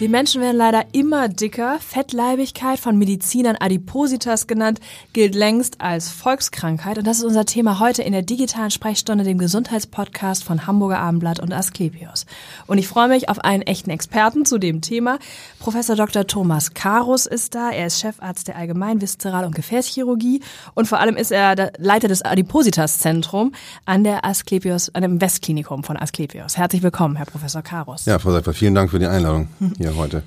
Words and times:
Die 0.00 0.08
Menschen 0.08 0.40
werden 0.40 0.56
leider 0.56 0.86
immer 0.90 1.28
dicker. 1.28 1.78
Fettleibigkeit, 1.78 2.80
von 2.80 2.98
Medizinern 2.98 3.54
Adipositas 3.60 4.48
genannt, 4.48 4.80
gilt 5.12 5.36
längst 5.36 5.80
als 5.80 6.10
Volkskrankheit. 6.10 6.98
Und 6.98 7.06
das 7.06 7.18
ist 7.18 7.24
unser 7.24 7.44
Thema 7.44 7.78
heute 7.78 8.02
in 8.02 8.12
der 8.12 8.22
digitalen 8.22 8.72
Sprechstunde, 8.72 9.22
dem 9.22 9.38
Gesundheitspodcast 9.38 10.42
von 10.42 10.66
Hamburger 10.66 10.98
Abendblatt 10.98 11.38
und 11.38 11.52
Asklepios. 11.52 12.26
Und 12.66 12.78
ich 12.78 12.88
freue 12.88 13.06
mich 13.06 13.28
auf 13.28 13.38
einen 13.38 13.62
echten 13.62 13.90
Experten 13.90 14.44
zu 14.44 14.58
dem 14.58 14.80
Thema. 14.80 15.20
Professor 15.60 15.94
Dr. 15.94 16.26
Thomas 16.26 16.74
Karus 16.74 17.26
ist 17.26 17.54
da. 17.54 17.70
Er 17.70 17.86
ist 17.86 18.00
Chefarzt 18.00 18.48
der 18.48 18.56
Allgemein-, 18.56 19.00
Viszeral- 19.00 19.46
und 19.46 19.54
Gefäßchirurgie. 19.54 20.40
Und 20.74 20.88
vor 20.88 20.98
allem 20.98 21.16
ist 21.16 21.30
er 21.30 21.54
der 21.54 21.72
Leiter 21.78 22.08
des 22.08 22.22
Adipositas-Zentrum 22.22 23.52
an 23.84 24.02
der 24.02 24.24
Asklepios, 24.24 24.92
an 24.92 25.02
dem 25.02 25.20
Westklinikum 25.20 25.84
von 25.84 25.96
Asklepios. 25.96 26.56
Herzlich 26.56 26.82
willkommen, 26.82 27.14
Herr 27.14 27.26
Professor 27.26 27.62
Karus. 27.62 28.06
Ja, 28.06 28.18
Frau 28.18 28.32
Seifert, 28.32 28.56
vielen 28.56 28.74
Dank 28.74 28.90
für 28.90 28.98
die 28.98 29.06
Einladung 29.06 29.48
hier 29.84 29.96
heute. 29.96 30.22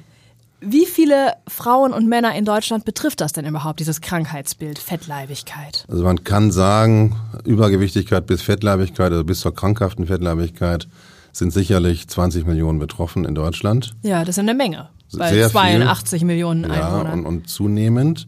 Wie 0.60 0.86
viele 0.88 1.34
Frauen 1.48 1.94
und 1.94 2.08
Männer 2.08 2.34
in 2.36 2.44
Deutschland 2.44 2.84
betrifft 2.84 3.22
das 3.22 3.32
denn 3.32 3.46
überhaupt, 3.46 3.80
dieses 3.80 4.02
Krankheitsbild 4.02 4.80
Fettleibigkeit? 4.80 5.86
Also 5.88 6.04
man 6.04 6.24
kann 6.24 6.52
sagen, 6.52 7.16
Übergewichtigkeit 7.46 8.26
bis 8.26 8.42
Fettleibigkeit, 8.42 9.12
also 9.12 9.24
bis 9.24 9.40
zur 9.42 9.54
krankhaften 9.54 10.08
Fettleibigkeit, 10.08 10.88
sind 11.32 11.54
sicherlich 11.54 12.08
20 12.08 12.48
Millionen 12.48 12.80
betroffen 12.80 13.24
in 13.26 13.36
Deutschland. 13.36 13.94
Ja, 14.02 14.22
das 14.22 14.30
ist 14.38 14.40
eine 14.40 14.56
Menge. 14.56 14.90
Bei 15.16 15.32
Sehr 15.32 15.50
82 15.50 16.20
viel. 16.20 16.26
Millionen 16.28 16.64
Ja, 16.64 16.88
Einwohnern. 16.88 17.20
und, 17.20 17.26
und 17.26 17.50
zunehmend. 17.50 18.28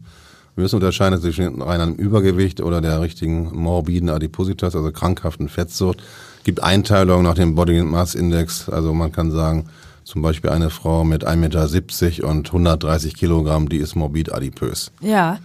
Wir 0.54 0.62
müssen 0.62 0.76
unterscheiden 0.76 1.20
zwischen 1.20 1.60
reinem 1.60 1.94
Übergewicht 1.94 2.60
oder 2.60 2.80
der 2.80 3.00
richtigen 3.00 3.50
morbiden 3.56 4.08
Adipositas, 4.08 4.76
also 4.76 4.92
krankhaften 4.92 5.48
Fettsucht. 5.48 6.00
Es 6.38 6.44
gibt 6.44 6.62
Einteilungen 6.62 7.24
nach 7.24 7.34
dem 7.34 7.54
Body 7.56 7.82
Mass 7.82 8.14
Index. 8.14 8.68
Also 8.68 8.94
man 8.94 9.10
kann 9.10 9.30
sagen, 9.32 9.66
zum 10.10 10.22
Beispiel 10.22 10.50
eine 10.50 10.70
Frau 10.70 11.04
mit 11.04 11.26
1,70 11.26 11.36
Meter 11.36 12.28
und 12.28 12.48
130 12.48 13.14
Kilogramm, 13.14 13.68
die 13.68 13.78
ist 13.78 13.94
morbid 13.94 14.32
adipös. 14.32 14.90
ja. 15.00 15.38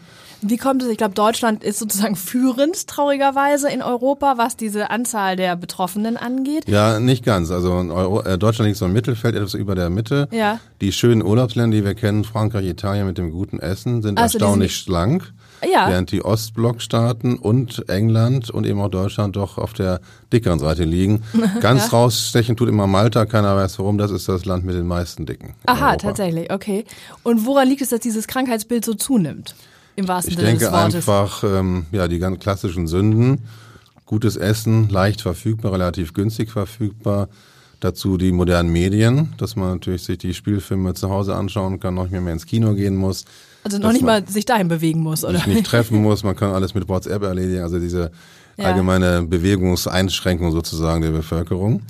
Wie 0.47 0.57
kommt 0.57 0.83
es? 0.83 0.89
Ich 0.89 0.97
glaube, 0.97 1.15
Deutschland 1.15 1.63
ist 1.63 1.79
sozusagen 1.79 2.15
führend, 2.15 2.85
traurigerweise, 2.85 3.67
in 3.69 3.81
Europa, 3.81 4.35
was 4.37 4.55
diese 4.55 4.91
Anzahl 4.91 5.35
der 5.37 5.55
Betroffenen 5.55 6.17
angeht. 6.17 6.67
Ja, 6.67 6.99
nicht 6.99 7.25
ganz. 7.25 7.49
Also 7.49 7.71
Euro, 7.71 8.21
äh, 8.21 8.37
Deutschland 8.37 8.67
liegt 8.67 8.77
so 8.77 8.85
im 8.85 8.93
Mittelfeld, 8.93 9.33
etwas 9.35 9.55
über 9.55 9.73
der 9.73 9.89
Mitte. 9.89 10.27
Ja. 10.31 10.59
Die 10.81 10.91
schönen 10.91 11.23
Urlaubsländer, 11.23 11.75
die 11.77 11.83
wir 11.83 11.95
kennen, 11.95 12.25
Frankreich, 12.25 12.67
Italien 12.67 13.07
mit 13.07 13.17
dem 13.17 13.31
guten 13.31 13.59
Essen, 13.59 14.03
sind 14.03 14.19
Also 14.19 14.37
erstaunlich 14.37 14.75
schlank. 14.75 15.33
Ja. 15.63 15.89
Während 15.89 16.11
die 16.11 16.23
Ostblockstaaten 16.23 17.37
und 17.37 17.89
England 17.89 18.49
und 18.49 18.65
eben 18.65 18.79
auch 18.81 18.89
Deutschland 18.89 19.35
doch 19.35 19.57
auf 19.57 19.73
der 19.73 19.99
dickeren 20.31 20.59
Seite 20.59 20.83
liegen. 20.83 21.23
Ganz 21.61 21.91
rausstechen 21.91 22.55
tut 22.55 22.69
immer 22.69 22.87
Malta, 22.87 23.25
keiner 23.25 23.55
weiß 23.55 23.79
warum, 23.79 23.97
das 23.97 24.11
ist 24.11 24.27
das 24.29 24.45
Land 24.45 24.65
mit 24.65 24.75
den 24.75 24.87
meisten 24.87 25.25
Dicken. 25.25 25.53
Aha, 25.65 25.95
tatsächlich, 25.97 26.51
okay. 26.51 26.85
Und 27.23 27.45
woran 27.45 27.67
liegt 27.67 27.81
es, 27.81 27.89
dass 27.89 27.99
dieses 27.99 28.27
Krankheitsbild 28.27 28.85
so 28.85 28.93
zunimmt? 28.93 29.55
Im 29.95 30.07
wahrsten 30.07 30.31
Ich 30.33 30.37
Sinne 30.37 30.49
denke 30.49 30.65
des 30.65 30.73
Wortes. 30.73 30.95
einfach, 30.95 31.43
ähm, 31.43 31.85
ja, 31.91 32.07
die 32.07 32.19
ganz 32.19 32.39
klassischen 32.39 32.87
Sünden. 32.87 33.43
Gutes 34.05 34.35
Essen, 34.35 34.89
leicht 34.89 35.21
verfügbar, 35.21 35.71
relativ 35.71 36.13
günstig 36.13 36.51
verfügbar. 36.51 37.27
Dazu 37.79 38.17
die 38.17 38.31
modernen 38.31 38.71
Medien, 38.71 39.33
dass 39.37 39.55
man 39.55 39.71
natürlich 39.73 40.03
sich 40.03 40.17
die 40.17 40.33
Spielfilme 40.33 40.93
zu 40.93 41.09
Hause 41.09 41.35
anschauen 41.35 41.79
kann, 41.79 41.95
noch 41.95 42.09
nicht 42.09 42.21
mehr 42.21 42.33
ins 42.33 42.45
Kino 42.45 42.73
gehen 42.73 42.95
muss. 42.95 43.25
Also 43.65 43.79
noch 43.79 43.91
nicht 43.93 44.05
mal 44.05 44.23
sich 44.27 44.45
dahin 44.45 44.67
bewegen 44.67 44.99
muss, 45.01 45.23
oder? 45.25 45.39
sich 45.39 45.47
nicht 45.47 45.65
treffen 45.71 46.01
muss, 46.03 46.23
man 46.23 46.35
kann 46.35 46.51
alles 46.53 46.75
mit 46.75 46.87
WhatsApp 46.87 47.23
erledigen, 47.23 47.63
also 47.63 47.79
diese 47.79 48.11
Ja. 48.57 48.65
allgemeine 48.65 49.23
Bewegungseinschränkung 49.23 50.51
sozusagen 50.51 51.01
der 51.01 51.09
Bevölkerung. 51.09 51.81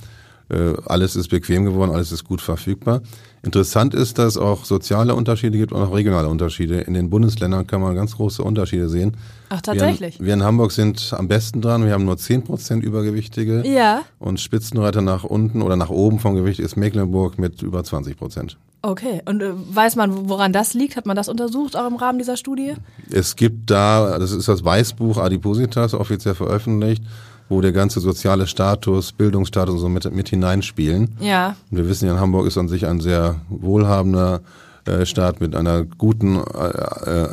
Äh, 0.49 0.73
alles 0.85 1.15
ist 1.15 1.29
bequem 1.29 1.65
geworden, 1.65 1.91
alles 1.91 2.11
ist 2.11 2.23
gut 2.23 2.41
verfügbar. 2.41 3.01
Interessant 3.41 3.93
ist, 3.93 4.17
dass 4.17 4.29
es 4.33 4.37
auch 4.37 4.65
soziale 4.65 5.13
Unterschiede 5.13 5.57
gibt 5.57 5.71
und 5.71 5.81
auch 5.81 5.93
regionale 5.93 6.27
Unterschiede. 6.27 6.81
In 6.81 6.95
den 6.95 7.11
Bundesländern 7.11 7.67
kann 7.67 7.79
man 7.79 7.95
ganz 7.95 8.15
große 8.15 8.43
Unterschiede 8.43 8.89
sehen. 8.89 9.17
Ach, 9.49 9.61
tatsächlich? 9.61 10.15
Wir 10.15 10.21
in, 10.21 10.25
wir 10.25 10.33
in 10.33 10.43
Hamburg 10.43 10.71
sind 10.71 11.13
am 11.15 11.27
besten 11.27 11.61
dran. 11.61 11.85
Wir 11.85 11.93
haben 11.93 12.05
nur 12.05 12.15
10% 12.15 12.81
Übergewichtige. 12.81 13.63
Ja. 13.67 14.01
Und 14.17 14.39
Spitzenreiter 14.39 15.01
nach 15.01 15.23
unten 15.23 15.61
oder 15.61 15.75
nach 15.75 15.89
oben 15.89 16.19
vom 16.19 16.35
Gewicht 16.35 16.59
ist 16.59 16.75
Mecklenburg 16.75 17.37
mit 17.37 17.61
über 17.61 17.81
20%. 17.81 18.55
Okay. 18.81 19.21
Und 19.25 19.41
äh, 19.41 19.51
weiß 19.53 19.95
man, 19.95 20.29
woran 20.29 20.53
das 20.53 20.73
liegt? 20.73 20.95
Hat 20.95 21.05
man 21.05 21.15
das 21.15 21.29
untersucht, 21.29 21.75
auch 21.75 21.87
im 21.87 21.95
Rahmen 21.95 22.17
dieser 22.17 22.37
Studie? 22.37 22.73
Es 23.11 23.35
gibt 23.35 23.69
da, 23.69 24.17
das 24.19 24.31
ist 24.31 24.47
das 24.47 24.63
Weißbuch 24.63 25.17
Adipositas, 25.17 25.93
offiziell 25.93 26.35
veröffentlicht, 26.35 27.03
wo 27.49 27.61
der 27.61 27.71
ganze 27.71 27.99
soziale 27.99 28.47
Status, 28.47 29.11
Bildungsstatus 29.11 29.75
und 29.75 29.79
so 29.79 29.89
mit, 29.89 30.11
mit 30.13 30.29
hineinspielen. 30.29 31.15
Ja. 31.19 31.55
Und 31.69 31.77
wir 31.77 31.87
wissen 31.87 32.07
ja, 32.07 32.17
Hamburg 32.19 32.47
ist 32.47 32.57
an 32.57 32.67
sich 32.67 32.87
ein 32.87 32.99
sehr 33.01 33.35
wohlhabender 33.49 34.41
äh, 34.85 35.05
Staat 35.05 35.41
mit 35.41 35.55
einer 35.55 35.83
guten, 35.83 36.37
äh, 36.37 37.23
äh, 37.23 37.27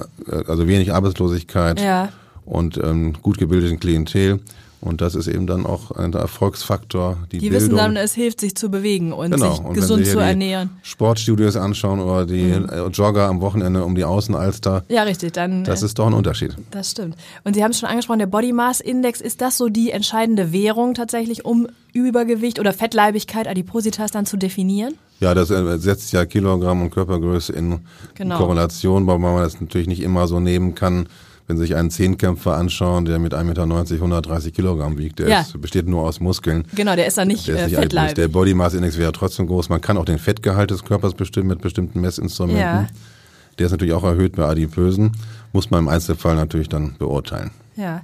also 0.46 0.66
wenig 0.68 0.92
Arbeitslosigkeit 0.92 1.80
Ja. 1.80 2.08
und 2.44 2.78
ähm, 2.78 3.14
gut 3.22 3.38
gebildeten 3.38 3.80
Klientel. 3.80 4.40
Und 4.82 5.00
das 5.00 5.14
ist 5.14 5.28
eben 5.28 5.46
dann 5.46 5.64
auch 5.64 5.92
ein 5.92 6.12
Erfolgsfaktor, 6.12 7.16
die, 7.30 7.38
Die 7.38 7.50
Bildung. 7.50 7.68
wissen 7.68 7.76
dann, 7.76 7.96
es 7.96 8.14
hilft, 8.14 8.40
sich 8.40 8.56
zu 8.56 8.68
bewegen 8.68 9.12
und 9.12 9.30
Genau. 9.30 9.50
sich 9.54 9.64
Und 9.64 9.74
gesund 9.74 10.04
zu 10.06 10.18
ernähren. 10.18 10.70
Mhm. 10.74 10.78
Sportstudios 10.82 11.54
anschauen 11.56 12.00
oder 12.00 12.26
die 12.26 12.50
äh, 12.50 12.88
Jogger 12.88 13.28
am 13.28 13.40
Wochenende 13.40 13.84
um 13.84 13.94
die 13.94 14.02
Außenalster, 14.04 14.82
Ja, 14.88 15.04
richtig. 15.04 15.34
Dann, 15.34 15.62
das 15.62 15.82
äh, 15.82 15.86
ist 15.86 16.00
doch 16.00 16.08
ein 16.08 16.14
Unterschied. 16.14 16.56
das 16.72 16.90
stimmt. 16.90 17.14
Und 17.44 17.54
Sie 17.54 17.62
haben 17.62 17.70
es 17.70 17.78
schon 17.78 17.88
angesprochen, 17.88 18.18
der 18.18 18.26
Body 18.26 18.52
Mass 18.52 18.80
Index, 18.80 19.20
ist 19.20 19.40
das 19.40 19.56
so 19.56 19.68
die 19.68 19.92
entscheidende 19.92 20.52
Währung 20.52 20.94
tatsächlich, 20.94 21.44
um 21.44 21.68
Übergewicht 21.92 22.58
oder 22.58 22.72
Fettleibigkeit, 22.72 23.46
Adipositas 23.46 24.10
dann 24.10 24.26
zu 24.26 24.36
definieren? 24.36 24.94
Ja, 25.20 25.32
das 25.34 25.50
äh, 25.50 25.78
setzt 25.78 26.12
ja 26.12 26.24
Kilogramm 26.24 26.82
und 26.82 26.90
Körpergröße 26.90 27.52
in 27.52 27.80
Genau. 28.14 28.36
Korrelation, 28.38 29.06
wobei 29.06 29.18
man 29.18 29.36
das 29.44 29.60
natürlich 29.60 29.86
nicht 29.86 30.02
immer 30.02 30.26
so 30.26 30.40
nehmen 30.40 30.74
kann. 30.74 31.06
Wenn 31.48 31.56
Sie 31.56 31.64
sich 31.64 31.74
einen 31.76 31.90
Zehnkämpfer 31.90 32.56
anschauen, 32.56 33.04
der 33.04 33.18
mit 33.18 33.34
1,90 33.34 33.44
Meter 33.44 33.62
130 33.64 34.54
Kilogramm 34.54 34.96
wiegt, 34.98 35.18
der 35.18 35.28
Ja. 35.28 35.40
ist, 35.40 35.60
besteht 35.60 35.86
nur 35.88 36.02
aus 36.02 36.20
Muskeln. 36.20 36.64
Genau, 36.74 36.94
der 36.96 37.06
ist 37.06 37.18
dann 37.18 37.28
nicht, 37.28 37.48
Der, 37.48 37.56
äh, 37.56 37.58
ist 37.64 37.66
nicht 37.70 37.78
fettleibig. 37.80 38.14
der 38.14 38.28
Body 38.28 38.54
Mass 38.54 38.74
Index 38.74 38.96
wäre 38.96 39.12
trotzdem 39.12 39.46
groß. 39.48 39.68
Man 39.68 39.80
kann 39.80 39.96
auch 39.96 40.04
den 40.04 40.18
Fettgehalt 40.18 40.70
des 40.70 40.84
Körpers 40.84 41.14
bestimmen 41.14 41.48
mit 41.48 41.60
bestimmten 41.60 42.00
Messinstrumenten. 42.00 42.60
Ja. 42.62 42.86
Der 43.58 43.66
ist 43.66 43.72
natürlich 43.72 43.92
auch 43.92 44.04
erhöht 44.04 44.36
bei 44.36 44.44
Adipösen. 44.44 45.12
Muss 45.52 45.70
man 45.70 45.80
im 45.80 45.88
Einzelfall 45.88 46.36
natürlich 46.36 46.68
dann 46.68 46.94
beurteilen. 46.98 47.50
Ja. 47.76 48.02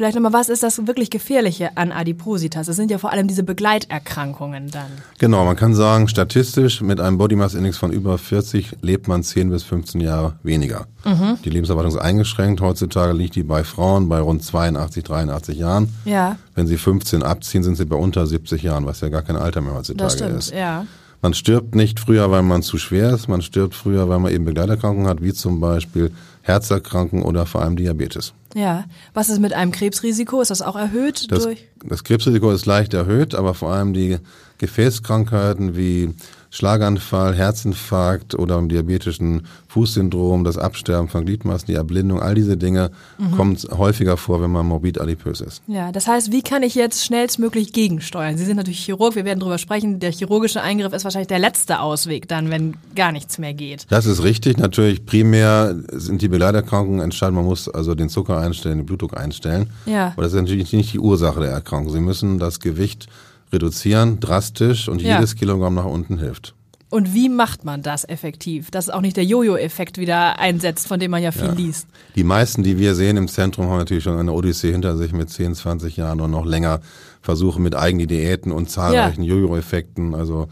Vielleicht 0.00 0.14
nochmal, 0.14 0.32
was 0.32 0.48
ist 0.48 0.62
das 0.62 0.86
wirklich 0.86 1.10
Gefährliche 1.10 1.76
an 1.76 1.92
Adipositas? 1.92 2.68
Es 2.68 2.76
sind 2.76 2.90
ja 2.90 2.96
vor 2.96 3.12
allem 3.12 3.28
diese 3.28 3.42
Begleiterkrankungen 3.42 4.70
dann. 4.70 4.86
Genau, 5.18 5.44
man 5.44 5.56
kann 5.56 5.74
sagen, 5.74 6.08
statistisch 6.08 6.80
mit 6.80 7.02
einem 7.02 7.18
Body 7.18 7.36
Mass 7.36 7.52
Index 7.52 7.76
von 7.76 7.92
über 7.92 8.16
40 8.16 8.78
lebt 8.80 9.08
man 9.08 9.22
10 9.22 9.50
bis 9.50 9.62
15 9.62 10.00
Jahre 10.00 10.36
weniger. 10.42 10.86
Mhm. 11.04 11.36
Die 11.44 11.50
Lebenserwartung 11.50 11.92
ist 11.92 11.98
eingeschränkt. 11.98 12.62
Heutzutage 12.62 13.12
liegt 13.12 13.34
die 13.34 13.42
bei 13.42 13.62
Frauen 13.62 14.08
bei 14.08 14.20
rund 14.20 14.42
82, 14.42 15.04
83 15.04 15.58
Jahren. 15.58 15.94
Ja, 16.06 16.38
Wenn 16.54 16.66
sie 16.66 16.78
15 16.78 17.22
abziehen, 17.22 17.62
sind 17.62 17.76
sie 17.76 17.84
bei 17.84 17.96
unter 17.96 18.26
70 18.26 18.62
Jahren, 18.62 18.86
was 18.86 19.02
ja 19.02 19.10
gar 19.10 19.20
kein 19.20 19.36
Alter 19.36 19.60
mehr 19.60 19.72
das 19.72 19.90
heutzutage 19.90 20.12
stimmt. 20.12 20.38
ist. 20.38 20.54
Ja. 20.54 20.86
Man 21.20 21.34
stirbt 21.34 21.74
nicht 21.74 22.00
früher, 22.00 22.30
weil 22.30 22.40
man 22.40 22.62
zu 22.62 22.78
schwer 22.78 23.10
ist. 23.10 23.28
Man 23.28 23.42
stirbt 23.42 23.74
früher, 23.74 24.08
weil 24.08 24.18
man 24.18 24.32
eben 24.32 24.46
Begleiterkrankungen 24.46 25.10
hat, 25.10 25.20
wie 25.20 25.34
zum 25.34 25.60
Beispiel 25.60 26.10
Herzerkrankungen 26.40 27.22
oder 27.22 27.44
vor 27.44 27.60
allem 27.60 27.76
Diabetes. 27.76 28.32
Ja. 28.54 28.84
Was 29.14 29.28
ist 29.28 29.38
mit 29.40 29.52
einem 29.52 29.72
Krebsrisiko? 29.72 30.40
Ist 30.40 30.50
das 30.50 30.62
auch 30.62 30.76
erhöht 30.76 31.30
Das, 31.30 31.44
durch? 31.44 31.66
das 31.84 32.04
Krebsrisiko 32.04 32.50
ist 32.50 32.66
leicht 32.66 32.94
erhöht, 32.94 33.34
aber 33.34 33.54
vor 33.54 33.72
allem 33.72 33.92
die 33.92 34.18
Gefäßkrankheiten 34.58 35.76
wie 35.76 36.14
Schlaganfall, 36.52 37.32
Herzinfarkt 37.36 38.34
oder 38.34 38.58
im 38.58 38.68
diabetischen 38.68 39.46
Fußsyndrom, 39.68 40.42
das 40.42 40.58
Absterben 40.58 41.08
von 41.08 41.24
Gliedmaßen, 41.24 41.66
die 41.68 41.74
Erblindung, 41.74 42.20
all 42.20 42.34
diese 42.34 42.56
Dinge 42.56 42.90
Mhm. 43.18 43.30
kommen 43.36 43.56
häufiger 43.70 44.16
vor, 44.16 44.42
wenn 44.42 44.50
man 44.50 44.66
morbid 44.66 45.00
adipös 45.00 45.40
ist. 45.42 45.62
Ja, 45.68 45.92
das 45.92 46.08
heißt, 46.08 46.32
wie 46.32 46.42
kann 46.42 46.64
ich 46.64 46.74
jetzt 46.74 47.04
schnellstmöglich 47.04 47.72
gegensteuern? 47.72 48.36
Sie 48.36 48.44
sind 48.44 48.56
natürlich 48.56 48.80
Chirurg, 48.84 49.14
wir 49.14 49.24
werden 49.24 49.38
drüber 49.38 49.58
sprechen. 49.58 50.00
Der 50.00 50.10
chirurgische 50.10 50.60
Eingriff 50.60 50.92
ist 50.92 51.04
wahrscheinlich 51.04 51.28
der 51.28 51.38
letzte 51.38 51.78
Ausweg 51.80 52.26
dann, 52.26 52.50
wenn 52.50 52.74
gar 52.96 53.12
nichts 53.12 53.38
mehr 53.38 53.54
geht. 53.54 53.86
Das 53.88 54.06
ist 54.06 54.24
richtig. 54.24 54.58
Natürlich 54.58 55.06
primär 55.06 55.76
sind 55.92 56.20
die 56.20 56.28
Begleiterkrankungen 56.28 57.00
entscheidend. 57.00 57.36
Man 57.36 57.44
muss 57.44 57.68
also 57.68 57.94
den 57.94 58.08
Zucker 58.08 58.39
einstellen, 58.40 58.78
den 58.78 58.86
Blutdruck 58.86 59.16
einstellen. 59.16 59.70
Ja. 59.86 60.08
Aber 60.08 60.22
das 60.22 60.32
ist 60.32 60.40
natürlich 60.40 60.72
nicht 60.72 60.92
die 60.92 60.98
Ursache 60.98 61.40
der 61.40 61.50
Erkrankung. 61.50 61.92
Sie 61.92 62.00
müssen 62.00 62.38
das 62.38 62.60
Gewicht 62.60 63.06
reduzieren, 63.52 64.20
drastisch, 64.20 64.88
und 64.88 65.02
Ja. 65.02 65.16
jedes 65.16 65.34
Kilogramm 65.36 65.74
nach 65.74 65.84
unten 65.84 66.18
hilft. 66.18 66.54
Und 66.88 67.14
wie 67.14 67.28
macht 67.28 67.64
man 67.64 67.82
das 67.82 68.02
effektiv? 68.08 68.72
Dass 68.72 68.90
auch 68.90 69.00
nicht 69.00 69.16
der 69.16 69.24
Jojo-Effekt 69.24 69.96
wieder 69.98 70.40
einsetzt, 70.40 70.88
von 70.88 70.98
dem 70.98 71.12
man 71.12 71.22
ja 71.22 71.30
viel 71.30 71.44
Ja. 71.44 71.52
liest. 71.52 71.86
Die 72.16 72.24
meisten, 72.24 72.64
die 72.64 72.78
wir 72.78 72.96
sehen 72.96 73.16
im 73.16 73.28
Zentrum, 73.28 73.68
haben 73.68 73.78
natürlich 73.78 74.02
schon 74.02 74.18
eine 74.18 74.32
Odyssee 74.32 74.72
hinter 74.72 74.96
sich 74.96 75.12
mit 75.12 75.30
10, 75.30 75.54
20 75.54 75.96
Jahren 75.96 76.20
und 76.20 76.32
noch 76.32 76.44
länger 76.44 76.80
Versuche 77.22 77.60
mit 77.60 77.76
eigenen 77.76 78.08
Diäten 78.08 78.50
und 78.50 78.70
zahlreichen 78.70 79.22
Jojo-Effekten. 79.22 80.16
Also 80.16 80.48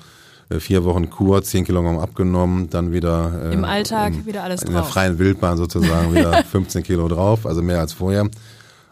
vier 0.59 0.85
Wochen 0.85 1.11
Kur, 1.11 1.43
10 1.43 1.65
Kilogramm 1.67 1.99
abgenommen, 1.99 2.71
dann 2.71 2.93
wieder 2.93 3.51
äh, 3.51 3.55
Im 3.55 3.65
Alltag 3.65 4.15
im, 4.15 4.27
wieder 4.27 4.45
alles 4.45 4.63
in 4.63 4.73
der 4.73 4.81
drauf. 4.81 4.91
freien 4.91 5.19
Wildbahn 5.19 5.57
sozusagen 5.59 6.15
wieder 6.15 6.43
15 6.51 6.83
Kilo 6.83 7.09
drauf, 7.09 7.47
also 7.47 7.63
mehr 7.63 7.81
als 7.81 7.93
vorher. 7.93 8.29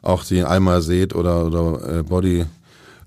Auch 0.03 0.23
die 0.25 0.43
Almalseed 0.43 1.15
oder, 1.15 1.47
oder 1.47 1.99
äh, 1.99 2.03
Body 2.03 2.45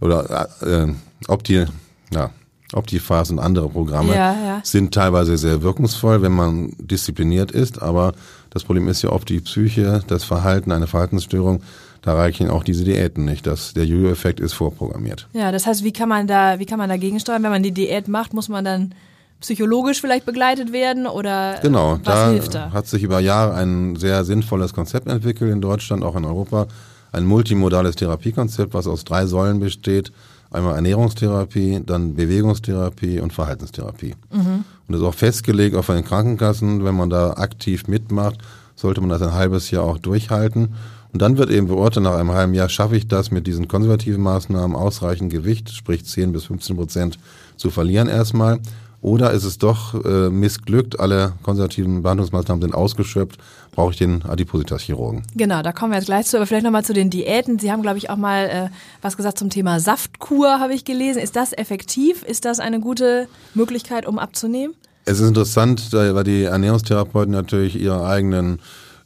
oder 0.01 0.47
äh, 0.61 0.87
Opti, 1.27 1.65
ja, 2.11 2.31
Optifast 2.73 3.31
und 3.31 3.39
andere 3.39 3.69
Programme 3.69 4.13
Ja, 4.13 4.33
ja. 4.33 4.61
sind 4.63 4.93
teilweise 4.93 5.37
sehr 5.37 5.61
wirkungsvoll, 5.61 6.21
wenn 6.21 6.33
man 6.33 6.73
diszipliniert 6.79 7.51
ist, 7.51 7.81
aber 7.81 8.13
das 8.49 8.63
Problem 8.63 8.87
ist 8.87 9.01
ja 9.01 9.09
oft 9.11 9.29
die 9.29 9.39
Psyche, 9.39 10.03
das 10.07 10.23
Verhalten, 10.23 10.71
eine 10.71 10.87
Verhaltensstörung, 10.87 11.61
da 12.01 12.13
reichen 12.13 12.49
auch 12.49 12.63
diese 12.63 12.83
Diäten 12.83 13.25
nicht. 13.25 13.45
Das, 13.45 13.73
der 13.73 13.85
Jojo-Effekt 13.85 14.39
ist 14.39 14.53
vorprogrammiert. 14.53 15.27
Ja, 15.33 15.51
das 15.51 15.65
heißt, 15.65 15.83
wie 15.83 15.91
kann 15.93 16.09
man 16.09 16.27
da, 16.27 16.59
wie 16.59 16.65
kann 16.65 16.77
man 16.79 16.89
dagegen 16.89 17.19
steuern? 17.19 17.43
Wenn 17.43 17.51
man 17.51 17.63
die 17.63 17.71
Diät 17.73 18.07
macht, 18.07 18.33
muss 18.33 18.49
man 18.49 18.63
dann 18.65 18.93
psychologisch 19.41 20.01
vielleicht 20.01 20.25
begleitet 20.25 20.73
werden 20.73 21.07
oder 21.07 21.59
Genau, 21.61 21.93
was 21.93 22.01
da 22.03 22.29
hilft 22.31 22.55
da? 22.55 22.71
hat 22.71 22.87
sich 22.87 23.03
über 23.03 23.19
Jahre 23.21 23.53
ein 23.55 23.95
sehr 23.95 24.23
sinnvolles 24.25 24.73
Konzept 24.73 25.07
entwickelt 25.07 25.51
in 25.51 25.61
Deutschland, 25.61 26.03
auch 26.03 26.15
in 26.15 26.25
Europa. 26.25 26.67
Ein 27.11 27.25
multimodales 27.25 27.95
Therapiekonzept, 27.95 28.73
was 28.73 28.85
aus 28.85 29.03
drei 29.05 29.25
Säulen 29.25 29.59
besteht. 29.59 30.11
Einmal 30.51 30.75
Ernährungstherapie, 30.75 31.81
dann 31.85 32.15
Bewegungstherapie 32.15 33.19
und 33.19 33.33
Verhaltenstherapie. 33.33 34.15
Und 34.31 34.63
das 34.87 34.99
ist 35.01 35.05
auch 35.07 35.13
festgelegt 35.13 35.75
auf 35.75 35.87
den 35.87 36.03
Krankenkassen. 36.03 36.83
Wenn 36.83 36.95
man 36.95 37.09
da 37.09 37.33
aktiv 37.33 37.87
mitmacht, 37.87 38.39
sollte 38.75 38.99
man 39.01 39.09
das 39.09 39.21
ein 39.21 39.33
halbes 39.33 39.69
Jahr 39.71 39.83
auch 39.83 39.97
durchhalten. 39.99 40.73
Und 41.11 41.21
dann 41.21 41.37
wird 41.37 41.49
eben 41.49 41.67
beurteilt, 41.67 42.03
nach 42.03 42.15
einem 42.15 42.31
halben 42.31 42.53
Jahr 42.53 42.69
schaffe 42.69 42.95
ich 42.95 43.07
das 43.07 43.31
mit 43.31 43.47
diesen 43.47 43.67
konservativen 43.67 44.21
Maßnahmen 44.21 44.75
ausreichend 44.75 45.31
Gewicht, 45.31 45.71
sprich 45.71 46.05
10 46.05 46.31
bis 46.31 46.45
15 46.45 46.75
Prozent 46.75 47.19
zu 47.57 47.71
verlieren 47.71 48.07
erstmal. 48.07 48.59
Oder 49.01 49.31
ist 49.31 49.45
es 49.45 49.57
doch 49.57 49.93
äh, 50.03 50.29
missglückt, 50.29 50.99
alle 50.99 51.33
konservativen 51.41 52.03
Behandlungsmaßnahmen 52.03 52.61
sind 52.61 52.73
ausgeschöpft, 52.73 53.39
brauche 53.71 53.91
ich 53.91 53.97
den 53.97 54.23
Adipositas-Chirurgen. 54.23 55.23
Genau, 55.35 55.61
da 55.61 55.71
kommen 55.71 55.93
wir 55.93 55.97
jetzt 55.97 56.07
gleich 56.07 56.25
zu, 56.25 56.35
aber 56.35 56.45
vielleicht 56.45 56.65
nochmal 56.65 56.83
zu 56.83 56.93
den 56.93 57.09
Diäten. 57.09 57.59
Sie 57.59 57.71
haben, 57.71 57.81
glaube 57.81 57.97
ich, 57.97 58.09
auch 58.09 58.17
mal 58.17 58.49
äh, 58.49 58.69
was 59.01 59.15
gesagt 59.15 59.39
zum 59.39 59.49
Thema 59.49 59.79
Saftkur, 59.79 60.59
habe 60.59 60.73
ich 60.73 60.83
gelesen. 60.83 61.19
Ist 61.19 61.37
das 61.37 61.53
effektiv? 61.53 62.23
Ist 62.23 62.43
das 62.43 62.59
eine 62.59 62.81
gute 62.81 63.29
Möglichkeit, 63.53 64.05
um 64.05 64.19
abzunehmen? 64.19 64.75
Es 65.05 65.21
ist 65.21 65.29
interessant, 65.29 65.93
weil 65.93 66.23
die 66.25 66.43
Ernährungstherapeuten 66.43 67.31
natürlich 67.31 67.79
ihre 67.81 68.05
eigenen 68.05 68.59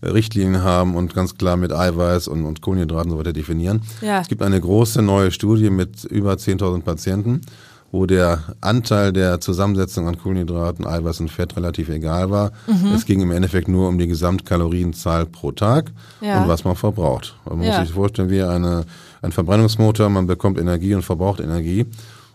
Richtlinien 0.04 0.64
haben 0.64 0.96
und 0.96 1.14
ganz 1.14 1.38
klar 1.38 1.56
mit 1.58 1.72
Eiweiß 1.72 2.28
und, 2.28 2.46
und 2.46 2.62
Kohlenhydraten 2.62 3.12
und 3.12 3.18
so 3.18 3.20
weiter 3.20 3.34
definieren. 3.34 3.82
Ja. 4.02 4.22
Es 4.22 4.28
gibt 4.28 4.42
eine 4.42 4.60
große 4.60 5.02
neue 5.02 5.32
Studie 5.32 5.70
mit 5.70 6.04
über 6.06 6.34
10.000 6.34 6.82
Patienten, 6.82 7.42
wo 7.92 8.06
der 8.08 8.40
Anteil 8.60 9.14
der 9.14 9.40
Zusammensetzung 9.40 10.08
an 10.08 10.18
Kohlenhydraten, 10.18 10.86
Eiweiß 10.88 11.20
und 11.20 11.30
Fett 11.30 11.56
relativ 11.56 11.90
egal 11.90 12.32
war. 12.32 12.52
Mhm. 12.68 12.92
Es 12.96 13.06
ging 13.06 13.22
im 13.22 13.32
Endeffekt 13.32 13.68
nur 13.68 13.88
um 13.88 13.98
die 14.00 14.08
Gesamtkalorienzahl 14.08 15.26
pro 15.28 15.52
Tag 15.52 15.92
Ja. 16.22 16.42
und 16.42 16.48
was 16.50 16.64
man 16.64 16.76
verbraucht. 16.76 17.36
Man 17.48 17.62
Ja. 17.62 17.78
muss 17.80 17.88
sich 17.88 17.94
vorstellen, 17.96 18.30
wie 18.30 18.42
eine, 18.42 18.86
ein 19.22 19.32
Verbrennungsmotor, 19.32 20.10
man 20.10 20.26
bekommt 20.28 20.58
Energie 20.60 20.96
und 20.96 21.04
verbraucht 21.04 21.40
Energie. 21.40 21.86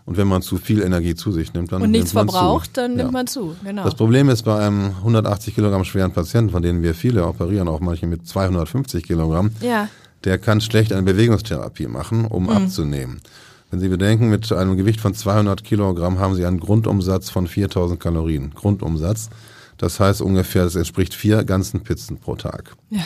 Und 0.09 0.17
wenn 0.17 0.27
man 0.27 0.41
zu 0.41 0.57
viel 0.57 0.81
Energie 0.81 1.13
zu 1.13 1.31
sich 1.31 1.53
nimmt, 1.53 1.71
dann 1.71 1.83
Und 1.83 1.91
nichts 1.91 2.15
nimmt 2.15 2.25
man 2.25 2.29
verbraucht, 2.35 2.65
zu. 2.73 2.81
dann 2.81 2.91
Ja. 2.93 2.97
nimmt 2.97 3.11
man 3.11 3.27
zu. 3.27 3.55
Genau. 3.63 3.83
Das 3.83 3.93
Problem 3.93 4.27
ist 4.29 4.41
bei 4.41 4.57
einem 4.59 4.95
180 5.03 5.53
Kilogramm 5.53 5.85
schweren 5.85 6.11
Patienten, 6.13 6.49
von 6.49 6.63
denen 6.63 6.81
wir 6.81 6.95
viele 6.95 7.27
operieren, 7.27 7.67
auch 7.67 7.79
manche 7.79 8.07
mit 8.07 8.27
250 8.27 9.03
Kilogramm, 9.03 9.51
ja. 9.61 9.87
der 10.23 10.39
kann 10.39 10.61
schlecht 10.61 10.91
eine 10.93 11.03
Bewegungstherapie 11.03 11.85
machen, 11.85 12.25
um 12.25 12.45
Mhm. 12.45 12.49
abzunehmen. 12.49 13.21
Wenn 13.69 13.79
Sie 13.79 13.87
bedenken, 13.87 14.31
mit 14.31 14.51
einem 14.51 14.77
Gewicht 14.77 14.99
von 14.99 15.13
200 15.13 15.63
Kilogramm 15.63 16.17
haben 16.17 16.33
Sie 16.33 16.43
einen 16.43 16.59
Grundumsatz 16.59 17.29
von 17.29 17.45
4000 17.45 17.99
Kalorien. 17.99 18.51
Grundumsatz. 18.55 19.29
Das 19.77 19.99
heißt 19.99 20.23
ungefähr, 20.23 20.63
das 20.63 20.75
entspricht 20.75 21.13
vier 21.13 21.43
ganzen 21.43 21.81
Pizzen 21.81 22.17
pro 22.17 22.35
Tag. 22.35 22.75
Ja. 22.89 23.03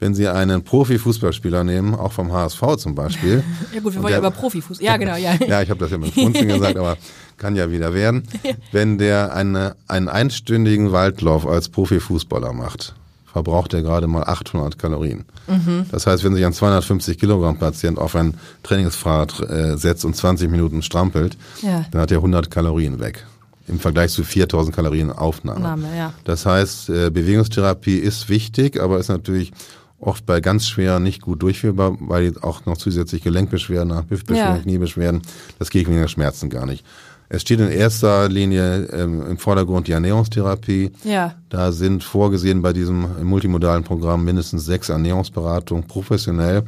Wenn 0.00 0.14
Sie 0.14 0.28
einen 0.28 0.62
Profifußballspieler 0.62 1.64
nehmen, 1.64 1.94
auch 1.94 2.12
vom 2.12 2.32
HSV 2.32 2.76
zum 2.78 2.94
Beispiel. 2.94 3.42
Ja 3.74 3.80
gut, 3.80 3.94
wir 3.94 4.02
wollen 4.02 4.12
ja 4.12 4.18
über 4.18 4.30
Profifuß. 4.30 4.80
Ja, 4.80 4.96
genau, 4.96 5.16
ja. 5.16 5.34
ja, 5.46 5.62
ich 5.62 5.70
habe 5.70 5.80
das 5.80 5.90
ja 5.90 5.98
mit 5.98 6.12
Schmunzeln 6.14 6.48
gesagt, 6.54 6.76
aber 6.76 6.96
kann 7.36 7.56
ja 7.56 7.70
wieder 7.70 7.92
werden. 7.94 8.22
Wenn 8.72 8.98
der 8.98 9.34
eine, 9.34 9.74
einen 9.88 10.08
einstündigen 10.08 10.92
Waldlauf 10.92 11.46
als 11.46 11.68
Profifußballer 11.68 12.52
macht, 12.52 12.94
verbraucht 13.32 13.74
er 13.74 13.82
gerade 13.82 14.06
mal 14.06 14.22
800 14.24 14.78
Kalorien. 14.78 15.24
Mhm. 15.46 15.86
Das 15.90 16.06
heißt, 16.06 16.24
wenn 16.24 16.34
sich 16.34 16.44
ein 16.44 16.52
250 16.52 17.18
Kilogramm 17.18 17.58
Patient 17.58 17.98
auf 17.98 18.16
ein 18.16 18.34
Trainingsfahrrad 18.62 19.40
äh, 19.50 19.76
setzt 19.76 20.04
und 20.04 20.16
20 20.16 20.50
Minuten 20.50 20.82
strampelt, 20.82 21.36
Ja. 21.62 21.84
dann 21.90 22.00
hat 22.00 22.10
er 22.10 22.18
100 22.18 22.50
Kalorien 22.50 23.00
weg. 23.00 23.26
Im 23.66 23.78
Vergleich 23.80 24.12
zu 24.12 24.24
4000 24.24 24.74
Kalorien 24.74 25.12
Aufnahme. 25.12 25.58
Aufnahme, 25.58 25.96
ja. 25.96 26.14
Das 26.24 26.46
heißt, 26.46 26.88
äh, 26.88 27.10
Bewegungstherapie 27.10 27.98
ist 27.98 28.28
wichtig, 28.30 28.80
aber 28.80 28.98
ist 28.98 29.08
natürlich 29.08 29.52
oft 30.00 30.26
bei 30.26 30.40
ganz 30.40 30.68
schwer 30.68 31.00
nicht 31.00 31.22
gut 31.22 31.42
durchführbar, 31.42 31.96
weil 32.00 32.34
auch 32.40 32.66
noch 32.66 32.76
zusätzlich 32.76 33.22
Gelenkbeschwerden, 33.22 34.08
Hüftbeschwerden, 34.08 34.56
Ja. 34.56 34.62
Kniebeschwerden, 34.62 35.22
das 35.58 35.70
geht 35.70 35.88
wegen 35.88 36.00
der 36.00 36.08
Schmerzen 36.08 36.50
gar 36.50 36.66
nicht. 36.66 36.84
Es 37.30 37.42
steht 37.42 37.60
in 37.60 37.68
erster 37.68 38.28
Linie 38.28 38.84
ähm, 38.92 39.22
im 39.26 39.36
Vordergrund 39.36 39.86
die 39.86 39.92
Ernährungstherapie. 39.92 40.92
Ja. 41.04 41.34
Da 41.50 41.72
sind 41.72 42.02
vorgesehen 42.02 42.62
bei 42.62 42.72
diesem 42.72 43.06
multimodalen 43.22 43.84
Programm 43.84 44.24
mindestens 44.24 44.64
sechs 44.64 44.88
Ernährungsberatungen 44.88 45.86
professionell, 45.86 46.62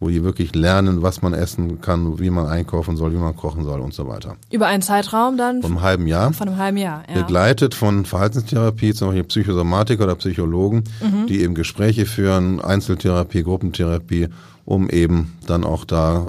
wo 0.00 0.08
die 0.08 0.22
wirklich 0.24 0.54
lernen, 0.54 1.02
was 1.02 1.22
man 1.22 1.32
essen 1.34 1.80
kann, 1.80 2.18
wie 2.18 2.28
man 2.30 2.46
einkaufen 2.46 2.96
soll, 2.96 3.12
wie 3.12 3.16
man 3.16 3.34
kochen 3.36 3.64
soll 3.64 3.80
und 3.80 3.94
so 3.94 4.06
weiter. 4.08 4.36
Über 4.50 4.66
einen 4.66 4.82
Zeitraum 4.82 5.36
dann 5.38 5.62
Vom 5.62 5.80
halben 5.82 6.06
Jahr 6.06 6.32
von 6.32 6.48
einem 6.48 6.58
halben 6.58 6.76
Jahr. 6.76 7.04
Ja. 7.08 7.22
begleitet 7.22 7.74
von 7.74 8.04
Verhaltenstherapie, 8.04 8.92
zum 8.92 9.08
Beispiel 9.08 9.24
Psychosomatiker 9.24 10.04
oder 10.04 10.16
Psychologen, 10.16 10.84
Mhm. 11.00 11.26
die 11.28 11.40
eben 11.40 11.54
Gespräche 11.54 12.06
führen, 12.06 12.60
Einzeltherapie, 12.60 13.42
Gruppentherapie, 13.44 14.28
um 14.66 14.88
eben 14.90 15.32
dann 15.46 15.62
auch 15.64 15.84
da 15.84 16.26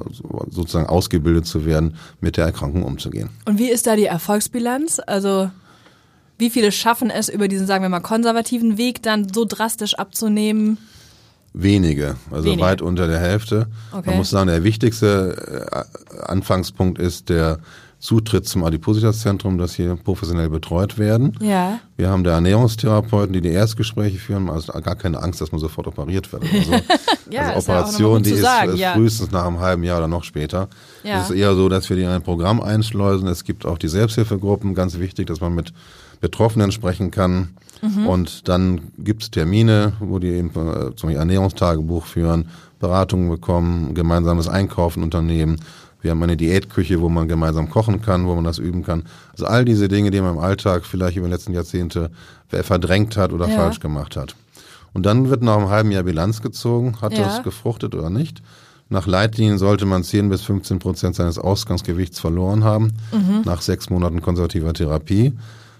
sozusagen 0.50 0.88
ausgebildet 0.88 1.45
zu 1.45 1.65
werden, 1.65 1.95
mit 2.21 2.38
der 2.38 2.45
Erkrankung 2.45 2.83
umzugehen. 2.83 3.29
Und 3.45 3.57
wie 3.59 3.69
ist 3.69 3.88
da 3.88 3.95
die 3.95 4.06
Erfolgsbilanz? 4.06 5.01
Also 5.06 5.50
wie 6.38 6.50
viele 6.50 6.71
schaffen 6.73 7.09
es 7.09 7.29
über 7.29 7.47
diesen, 7.47 7.65
sagen 7.65 7.81
wir 7.83 7.89
mal, 7.89 8.01
konservativen 8.01 8.77
Weg 8.77 9.01
dann 9.03 9.27
so 9.33 9.45
drastisch 9.45 9.95
abzunehmen? 9.95 10.77
Wenige, 11.57 12.18
also 12.31 12.50
Wenige. 12.50 12.62
weit 12.62 12.81
unter 12.81 13.07
der 13.07 13.19
Hälfte. 13.19 13.68
Okay. 13.94 14.10
Man 14.10 14.18
muss 14.18 14.30
sagen, 14.30 14.48
der 14.48 14.66
wichtigste 14.66 15.66
äh, 15.72 16.22
Anfangspunkt 16.25 17.00
ist 17.00 17.30
der 17.30 17.60
Zutritt 18.00 18.46
zum 18.46 18.63
Adipositas-Zentrum, 18.66 19.57
das 19.57 19.74
hier 19.74 19.96
professionell 19.96 20.50
betreut 20.50 21.00
werden. 21.00 21.38
Ja. 21.40 21.80
Wir 21.96 22.10
haben 22.10 22.25
da 22.25 22.34
Ernährungstherapeuten, 22.34 23.31
die 23.31 23.40
die 23.42 23.50
Erstgespräche 23.50 24.18
führen, 24.18 24.50
also 24.50 24.74
gar 24.74 24.96
keine 24.96 25.24
Angst, 25.24 25.40
dass 25.40 25.54
man 25.54 25.60
sofort 25.60 25.88
operiert 25.88 26.31
wird. 26.31 26.44
Ja, 27.28 27.54
also 27.54 27.58
ist 27.58 27.68
ja 27.68 27.74
noch 27.74 27.80
Operation, 27.81 28.18
gut 28.18 28.25
die 28.28 28.31
ist 28.31 28.42
sagen, 28.42 28.75
äh, 28.75 28.80
ja. 28.80 28.94
frühestens 28.94 29.31
nach 29.31 29.48
einem 29.48 29.60
halben 29.60 29.84
Jahr 29.84 29.98
oder 29.98 30.08
noch 30.08 30.24
später. 30.24 30.68
Ja. 31.04 31.22
Es 31.22 31.31
ist 31.31 31.36
eher 31.36 31.56
so, 31.56 31.69
dass 31.69 31.90
wir 31.90 31.98
die 31.98 32.04
in 32.04 32.10
ein 32.10 32.22
Programm 32.22 32.62
einschleusen. 32.62 33.27
Es 33.27 33.44
gibt 33.44 33.65
auch 33.65 33.79
die 33.79 33.88
Selbsthilfegruppen, 33.88 34.75
ganz 34.75 35.00
wichtig, 35.00 35.25
dass 35.25 35.41
man 35.41 35.56
mit 35.56 35.74
Betroffenen 36.22 36.72
sprechen 36.72 37.10
kann. 37.10 37.58
Mhm. 37.88 38.08
Und 38.08 38.48
dann 38.48 38.82
gibt 38.98 39.24
es 39.24 39.32
Termine, 39.32 39.94
wo 40.00 40.20
die 40.20 40.27
eben 40.30 40.50
äh, 40.50 40.54
zum 40.54 41.08
Beispiel 41.10 41.15
Ernährungstagebuch 41.18 42.06
führen, 42.06 42.48
Beratungen 42.80 43.30
bekommen, 43.30 43.94
gemeinsames 43.94 44.48
Einkaufen 44.48 45.04
unternehmen. 45.04 45.58
Wir 46.01 46.12
haben 46.12 46.22
eine 46.22 46.38
Diätküche, 46.38 47.01
wo 47.01 47.10
man 47.10 47.27
gemeinsam 47.27 47.70
kochen 47.70 48.01
kann, 48.01 48.27
wo 48.27 48.36
man 48.36 48.44
das 48.44 48.60
üben 48.60 48.84
kann. 48.84 49.04
Also 49.32 49.46
all 49.48 49.65
diese 49.65 49.88
Dinge, 49.88 50.12
die 50.12 50.22
man 50.22 50.34
im 50.34 50.39
Alltag 50.39 50.86
vielleicht 50.86 51.18
über 51.18 51.25
die 51.27 51.34
letzten 51.34 51.54
Jahrzehnte 51.54 52.12
verdrängt 52.50 53.18
hat 53.18 53.34
oder 53.34 53.48
Ja. 53.50 53.56
falsch 53.56 53.80
gemacht 53.80 54.15
hat. 54.15 54.36
Und 54.94 55.06
dann 55.06 55.30
wird 55.30 55.42
nach 55.42 55.58
einem 55.58 55.70
halben 55.70 55.92
Jahr 55.92 56.04
Bilanz 56.04 56.42
gezogen, 56.42 56.98
hat 57.01 57.13
Ja. 57.18 57.24
das 57.25 57.44
gefruchtet 57.44 57.96
oder 57.96 58.10
nicht. 58.10 58.42
Nach 58.88 59.08
Leitlinien 59.08 59.58
sollte 59.58 59.86
man 59.88 60.04
10 60.04 60.30
bis 60.30 60.42
15 60.44 60.77
Prozent 60.77 61.15
seines 61.15 61.39
Ausgangsgewichts 61.39 62.20
verloren 62.20 62.63
haben, 62.63 62.94
Mhm. 63.12 63.42
nach 63.44 63.62
sechs 63.62 63.89
Monaten 63.89 64.22
konservativer 64.22 64.74
Therapie. 64.74 65.34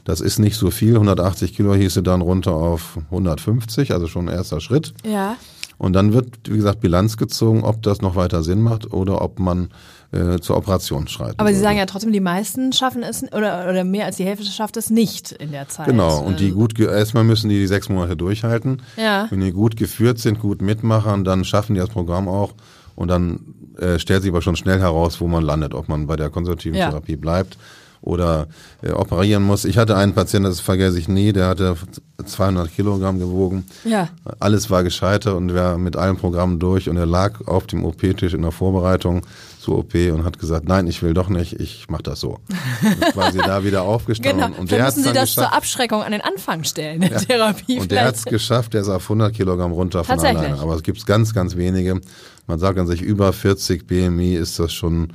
Das 0.06 0.22
ist 0.22 0.40
nicht 0.40 0.56
so 0.56 0.72
viel, 0.72 0.94
180 0.94 1.54
Kilo 1.56 1.74
hieße 1.76 2.02
dann 2.04 2.22
runter 2.22 2.54
auf 2.54 2.98
150, 3.12 3.92
also 3.92 4.08
schon 4.08 4.30
ein 4.30 4.36
erster 4.36 4.62
Schritt. 4.62 4.94
Ja. 5.06 5.36
Und 5.78 5.92
dann 5.94 6.14
wird, 6.14 6.28
wie 6.50 6.56
gesagt, 6.56 6.80
Bilanz 6.80 7.18
gezogen, 7.18 7.64
ob 7.64 7.82
das 7.82 8.02
noch 8.02 8.16
weiter 8.16 8.44
Sinn 8.44 8.62
macht 8.62 8.94
oder 8.94 9.22
ob 9.22 9.40
man 9.40 9.70
äh, 10.14 10.40
zur 10.40 10.56
Operation 10.56 11.08
schreitet. 11.10 11.40
Aber 11.40 11.54
Sie 11.54 11.60
sagen 11.60 11.78
ja 11.78 11.86
trotzdem, 11.86 12.14
die 12.14 12.22
meisten 12.22 12.72
schaffen 12.72 13.04
es 13.04 13.24
oder, 13.34 13.68
oder 13.70 13.84
mehr 13.84 14.06
als 14.06 14.16
die 14.16 14.24
Hälfte 14.24 14.46
schafft 14.46 14.78
es 14.78 14.90
nicht 14.90 15.34
in 15.34 15.52
der 15.52 15.68
Zeit. 15.68 15.88
Genau, 15.88 16.20
und 16.22 16.40
die 16.40 16.50
Ähm, 16.50 16.54
gut, 16.56 16.76
ge- 16.76 16.88
erstmal 16.88 17.26
müssen 17.26 17.50
die 17.50 17.58
die 17.60 17.68
sechs 17.68 17.90
Monate 17.90 18.16
durchhalten. 18.16 18.84
Ja. 18.96 19.28
Wenn 19.30 19.42
die 19.42 19.52
gut 19.52 19.76
geführt 19.76 20.20
sind, 20.20 20.40
gut 20.40 20.62
mitmachen, 20.62 21.26
dann 21.26 21.44
schaffen 21.44 21.74
die 21.74 21.82
das 21.82 21.90
Programm 21.90 22.30
auch. 22.30 22.54
Und 22.96 23.10
dann 23.10 23.40
äh, 23.78 24.00
stellt 24.00 24.22
sich 24.22 24.32
aber 24.32 24.42
schon 24.42 24.56
schnell 24.56 24.80
heraus, 24.80 25.20
wo 25.20 25.28
man 25.28 25.44
landet, 25.44 25.74
ob 25.74 25.90
man 25.90 26.08
bei 26.08 26.16
der 26.16 26.30
konservativen 26.30 26.78
Ja. 26.78 26.90
Therapie 26.92 27.18
bleibt 27.18 27.58
oder 28.06 28.48
äh, 28.82 28.92
operieren 28.92 29.44
muss. 29.44 29.66
Ich 29.66 29.78
hatte 29.78 29.98
einen 29.98 30.14
Patienten, 30.14 30.50
das 30.50 30.60
vergesse 30.60 30.98
ich 31.00 31.08
nie, 31.08 31.34
der 31.34 31.48
hatte 31.48 31.76
200 32.24 32.74
Kilogramm 32.74 33.20
gewogen. 33.20 33.66
Ja. 33.84 34.10
Alles 34.40 34.70
war 34.70 34.84
gescheitert 34.84 35.34
und 35.34 35.54
wir 35.54 35.78
mit 35.78 35.96
allen 35.96 36.16
Programmen 36.16 36.60
durch 36.60 36.88
und 36.88 36.98
er 36.98 37.06
lag 37.06 37.46
auf 37.48 37.68
dem 37.68 37.84
OP-Tisch 37.84 38.34
in 38.34 38.44
der 38.44 38.52
Vorbereitung 38.52 39.22
zur 39.60 39.80
OP 39.80 39.96
und 39.96 40.24
hat 40.24 40.38
gesagt, 40.40 40.68
nein, 40.68 40.86
ich 40.86 41.02
will 41.02 41.16
doch 41.16 41.28
nicht, 41.28 41.60
ich 41.60 41.90
mache 41.90 42.04
das 42.04 42.20
so. 42.20 42.38
Und 42.84 43.02
quasi 43.14 43.40
da 43.40 43.64
wieder 43.64 43.82
aufgestanden. 43.84 44.46
Genau, 44.46 44.62
und 44.62 44.72
dann 44.72 44.78
der 44.78 44.86
hat's 44.86 44.96
müssen 44.96 45.08
Sie 45.10 45.14
dann 45.14 45.24
das 45.24 45.34
zur. 45.34 45.52
Abschreckung 45.52 46.04
an 46.04 46.12
den 46.12 46.22
Anfang 46.22 46.64
stellen, 46.64 47.02
der 47.02 47.18
Therapie. 47.18 47.80
Und 47.80 47.92
der 47.92 48.06
hat 48.06 48.16
es 48.16 48.26
geschafft, 48.26 48.76
der 48.76 48.82
ist 48.82 48.90
auf 48.90 49.04
100 49.04 49.34
Kilogramm 49.34 49.72
runter 49.72 50.04
von 50.04 50.20
alleine. 50.20 50.60
Aber 50.60 50.76
es 50.76 50.84
gibt 50.84 51.06
ganz, 51.08 51.34
ganz 51.34 51.56
wenige. 51.56 52.00
Man 52.46 52.60
sagt 52.60 52.78
an 52.78 52.86
sich, 52.86 53.02
über 53.02 53.34
40 53.34 53.88
BMI 53.88 54.36
ist 54.36 54.60
das 54.60 54.72
schon 54.72 55.14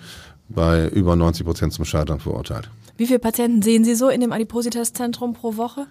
bei 0.48 0.88
über 0.88 1.14
90 1.16 1.46
Prozent 1.46 1.72
zum 1.72 1.84
Scheitern 1.84 2.18
verurteilt. 2.18 2.68
Wie 3.00 3.06
viele 3.06 3.18
Patienten 3.18 3.62
sehen 3.62 3.82
Sie 3.82 3.94
so 3.94 4.10
in 4.10 4.20
dem 4.20 4.30
Adipositas-Zentrum 4.30 5.32
pro 5.32 5.56
Woche? 5.56 5.86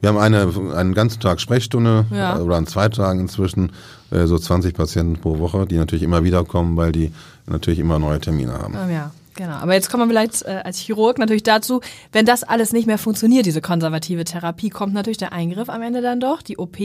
Wir 0.00 0.10
haben 0.10 0.18
eine, 0.18 0.48
einen 0.76 0.94
ganzen 0.94 1.18
Tag 1.18 1.40
Sprechstunde 1.40 2.06
Ja. 2.12 2.38
äh, 2.38 2.40
oder 2.40 2.54
an 2.54 2.68
zwei 2.68 2.88
Tagen 2.88 3.18
inzwischen 3.18 3.72
äh, 4.12 4.26
so 4.26 4.38
20 4.38 4.72
Patienten 4.72 5.16
pro 5.20 5.40
Woche, 5.40 5.66
die 5.66 5.74
natürlich 5.74 6.04
immer 6.04 6.22
wieder 6.22 6.44
kommen, 6.44 6.76
weil 6.76 6.92
die 6.92 7.10
natürlich 7.48 7.80
immer 7.80 7.98
neue 7.98 8.20
Termine 8.20 8.52
haben. 8.52 8.74
Ähm, 8.80 8.90
ja, 8.92 9.10
genau. 9.34 9.54
Aber 9.54 9.74
jetzt 9.74 9.90
kommen 9.90 10.04
wir 10.04 10.08
vielleicht 10.08 10.42
äh, 10.42 10.60
als 10.64 10.78
Chirurg 10.78 11.18
natürlich 11.18 11.42
dazu, 11.42 11.80
wenn 12.12 12.26
das 12.26 12.42
alles 12.44 12.72
nicht 12.72 12.86
mehr 12.86 12.98
funktioniert, 12.98 13.46
diese 13.46 13.60
konservative 13.60 14.24
Therapie, 14.24 14.70
kommt 14.70 14.94
natürlich 14.94 15.18
der 15.18 15.32
Eingriff 15.32 15.68
am 15.68 15.82
Ende 15.82 16.00
dann 16.02 16.20
doch, 16.20 16.42
die 16.42 16.58
OP. 16.58 16.76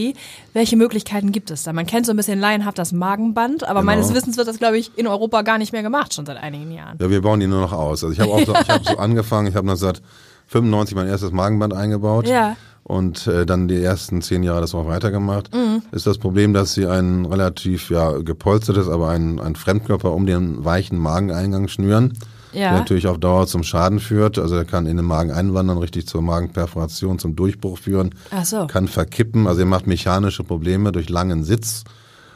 Welche 0.54 0.78
Möglichkeiten 0.78 1.32
gibt 1.32 1.52
es 1.52 1.64
da? 1.64 1.74
Man 1.74 1.86
kennt 1.86 2.06
so 2.06 2.12
ein 2.14 2.18
bisschen 2.18 2.40
laienhaft 2.40 2.78
das 2.78 2.92
Magenband, 2.92 3.64
aber 3.64 3.82
Genau. 3.82 3.92
meines 3.92 4.14
Wissens 4.14 4.38
wird 4.38 4.48
das, 4.48 4.58
glaube 4.60 4.78
ich, 4.78 4.92
in 4.98 5.08
Europa 5.08 5.42
gar 5.42 5.58
nicht 5.58 5.72
mehr 5.74 5.84
gemacht, 5.84 6.14
schon 6.14 6.26
seit 6.26 6.38
einigen 6.38 6.72
Jahren. 6.72 6.98
Ja, 7.02 7.10
wir 7.10 7.22
bauen 7.22 7.40
die 7.40 7.48
nur 7.48 7.62
noch 7.62 7.74
aus. 7.74 8.04
Also 8.04 8.14
ich 8.14 8.20
habe 8.20 8.32
auch 8.32 8.46
so, 8.46 8.54
ich 8.54 8.70
habe 8.70 8.84
so 8.84 8.98
angefangen, 8.98 9.48
ich 9.48 9.56
habe 9.56 9.68
1995 9.70 10.96
mein 10.96 11.08
erstes 11.08 11.32
Magenband 11.32 11.74
eingebaut. 11.74 12.28
Ja. 12.28 12.56
Und 12.84 13.28
äh, 13.28 13.46
dann 13.46 13.68
die 13.68 13.84
ersten 13.84 14.22
zehn 14.22 14.44
Jahre 14.44 14.62
das 14.62 14.74
auch 14.74 14.88
weitergemacht. 14.88 15.50
Ist 15.92 16.08
das 16.08 16.18
Problem, 16.20 16.54
dass 16.54 16.74
sie 16.74 16.86
ein 16.88 17.26
relativ 17.26 17.90
ja 17.90 18.14
gepolstertes, 18.20 18.88
aber 18.88 19.10
ein, 19.10 19.42
ein 19.42 19.58
Fremdkörper 19.58 20.14
um 20.14 20.26
den 20.26 20.64
weichen 20.64 20.98
Mageneingang 20.98 21.68
schnüren, 21.68 22.14
Ja. 22.58 22.70
der 22.72 22.80
natürlich 22.80 23.08
auf 23.08 23.18
Dauer 23.20 23.48
zum 23.48 23.64
Schaden 23.64 24.00
führt. 24.00 24.38
Also 24.40 24.56
er 24.56 24.66
kann 24.66 24.86
in 24.88 24.98
den 24.98 25.06
Magen 25.06 25.32
einwandern, 25.32 25.78
richtig 25.78 26.08
zur 26.08 26.22
Magenperforation, 26.22 27.20
zum 27.20 27.36
Durchbruch 27.36 27.78
führen, 27.78 28.16
Ach 28.32 28.46
so. 28.46 28.68
kann 28.68 28.88
verkippen. 28.88 29.48
Also 29.48 29.62
er 29.62 29.66
macht 29.68 29.88
mechanische 29.88 30.44
Probleme 30.44 30.92
durch 30.92 31.10
langen 31.10 31.44
Sitz. 31.44 31.84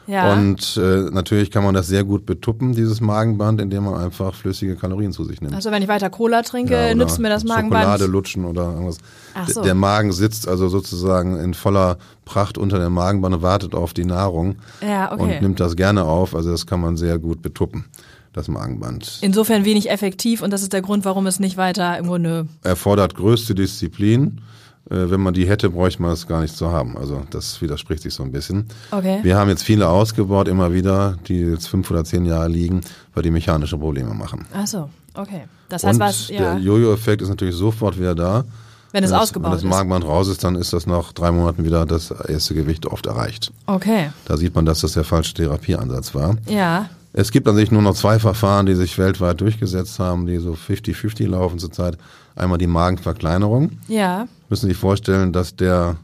Ja. 0.08 0.34
Und 0.34 0.78
äh, 0.78 1.10
natürlich 1.12 1.52
kann 1.52 1.64
man 1.64 1.76
das 1.76 1.88
sehr 1.88 2.04
gut 2.04 2.26
betuppen, 2.26 2.74
dieses 2.74 3.02
Magenband, 3.02 3.62
indem 3.62 3.84
man 3.86 4.02
einfach 4.04 4.34
flüssige 4.34 4.76
Kalorien 4.76 5.12
zu 5.14 5.24
sich 5.24 5.40
nimmt. 5.42 5.54
also 5.54 5.70
wenn 5.72 5.82
ich 5.84 5.88
weiter 5.88 6.10
Cola 6.10 6.42
trinke, 6.42 6.74
Ja, 6.74 6.96
nützt 6.96 7.20
mir 7.20 7.30
das 7.30 7.44
Magenband. 7.44 7.84
Schokolade 7.84 8.06
lutschen 8.12 8.44
oder 8.46 8.64
irgendwas. 8.74 8.98
Ach 9.36 9.48
so. 9.48 9.62
Der 9.62 9.76
Magen 9.76 10.12
sitzt 10.12 10.48
also 10.48 10.70
sozusagen 10.70 11.40
in 11.40 11.54
voller 11.54 11.98
Pracht 12.26 12.58
unter 12.58 12.80
der 12.80 12.90
Magenbahn 12.90 13.36
und 13.36 13.42
wartet 13.44 13.76
auf 13.76 13.94
die 13.94 14.04
Nahrung 14.06 14.56
Ja, 14.82 15.14
okay. 15.14 15.22
und 15.36 15.42
nimmt 15.44 15.60
das 15.60 15.76
gerne 15.76 16.04
auf. 16.04 16.36
Also 16.36 16.50
das 16.52 16.66
kann 16.66 16.82
man 16.82 16.98
sehr 16.98 17.20
gut 17.20 17.42
betuppen, 17.44 17.86
das 18.34 18.48
Magenband. 18.48 19.20
Insofern 19.22 19.66
wenig 19.66 19.90
effektiv 19.90 20.42
und 20.42 20.52
das 20.52 20.62
ist 20.62 20.74
der 20.74 20.82
Grund, 20.82 21.06
warum 21.06 21.28
es 21.28 21.40
nicht 21.40 21.58
weiter 21.58 21.98
im 21.98 22.06
Grunde. 22.08 22.48
Erfordert 22.64 23.16
größte 23.16 23.56
Disziplin. 23.56 24.42
Äh, 24.90 25.10
Wenn 25.12 25.22
man 25.22 25.34
die 25.34 25.48
hätte, 25.48 25.70
bräuchte 25.70 26.02
man 26.02 26.12
es 26.12 26.28
gar 26.28 26.42
nicht 26.42 26.56
zu 26.56 26.72
haben. 26.72 26.98
Also 26.98 27.24
das 27.30 27.62
widerspricht 27.62 28.04
sich 28.04 28.14
so 28.14 28.24
ein 28.24 28.32
bisschen. 28.32 28.66
Okay. 28.92 29.20
Wir 29.24 29.38
haben 29.38 29.50
jetzt 29.50 29.64
viele 29.64 29.88
ausgebaut, 29.90 30.48
immer 30.48 30.74
wieder, 30.74 31.18
die 31.28 31.40
jetzt 31.42 31.68
fünf 31.68 31.90
oder 31.92 32.04
zehn 32.04 32.26
Jahre 32.26 32.48
liegen, 32.50 32.82
weil 33.14 33.24
die 33.24 33.32
mechanische 33.32 33.78
Probleme 33.78 34.14
machen. 34.14 34.46
Ach 34.54 34.66
so, 34.68 34.90
okay. 35.14 35.44
Das 35.70 35.84
heißt, 35.84 35.94
und 35.96 36.00
was, 36.00 36.28
ja, 36.30 36.56
der 36.56 36.58
Jojo-Effekt 36.64 37.22
ist 37.22 37.30
natürlich 37.30 37.56
sofort 37.56 37.98
wieder 38.00 38.16
da. 38.16 38.44
wenn 38.92 39.04
es 39.04 39.10
Wenn 39.12 39.16
das- 39.18 39.22
ausgebaut 39.22 39.52
Wenn 39.52 39.58
das 39.58 39.64
ist. 39.64 39.70
Magenband 39.70 40.04
raus 40.06 40.28
ist, 40.28 40.44
dann 40.44 40.56
ist 40.56 40.74
das 40.74 40.86
nach 40.88 41.14
drei 41.14 41.32
Monaten 41.32 41.64
wieder 41.64 41.86
das 41.86 42.12
erste 42.12 42.56
Gewicht 42.56 42.86
oft 42.88 43.06
erreicht. 43.06 43.52
Okay, 43.68 44.10
Da 44.26 44.36
sieht 44.36 44.54
man, 44.56 44.66
dass 44.66 44.82
das 44.82 44.94
der 44.94 45.04
falsche 45.06 45.34
Therapieansatz 45.36 46.14
war. 46.16 46.36
ja, 46.48 46.90
Es 47.14 47.32
gibt 47.32 47.48
an 47.48 47.56
sich 47.56 47.72
nur 47.72 47.82
noch 47.82 47.94
zwei 47.96 48.20
Verfahren, 48.20 48.66
die 48.66 48.76
sich 48.76 48.98
weltweit 48.98 49.42
durchgesetzt 49.42 50.00
haben, 50.00 50.26
die 50.28 50.38
so 50.38 50.54
50-50 50.54 51.28
laufen 51.28 51.60
zurzeit. 51.60 51.98
Einmal 52.36 52.58
die 52.58 52.68
Magenverkleinerung. 52.68 53.72
ja, 53.88 54.28
Müssen 54.50 54.62
Sie 54.68 54.72
sich 54.74 54.78
vorstellen, 54.78 55.34
dass 55.34 55.56
der 55.56 55.98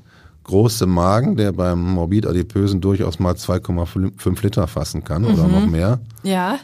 große 0.44 0.86
Magen, 0.86 1.36
der 1.38 1.52
beim 1.54 1.82
Morbid-Adipösen 1.94 2.82
durchaus 2.82 3.20
mal 3.20 3.34
2,5 3.36 4.42
Liter 4.44 4.68
fassen 4.68 5.04
kann 5.04 5.26
oder 5.26 5.48
noch 5.48 5.66
mehr. 5.66 6.00
ja. 6.24 6.60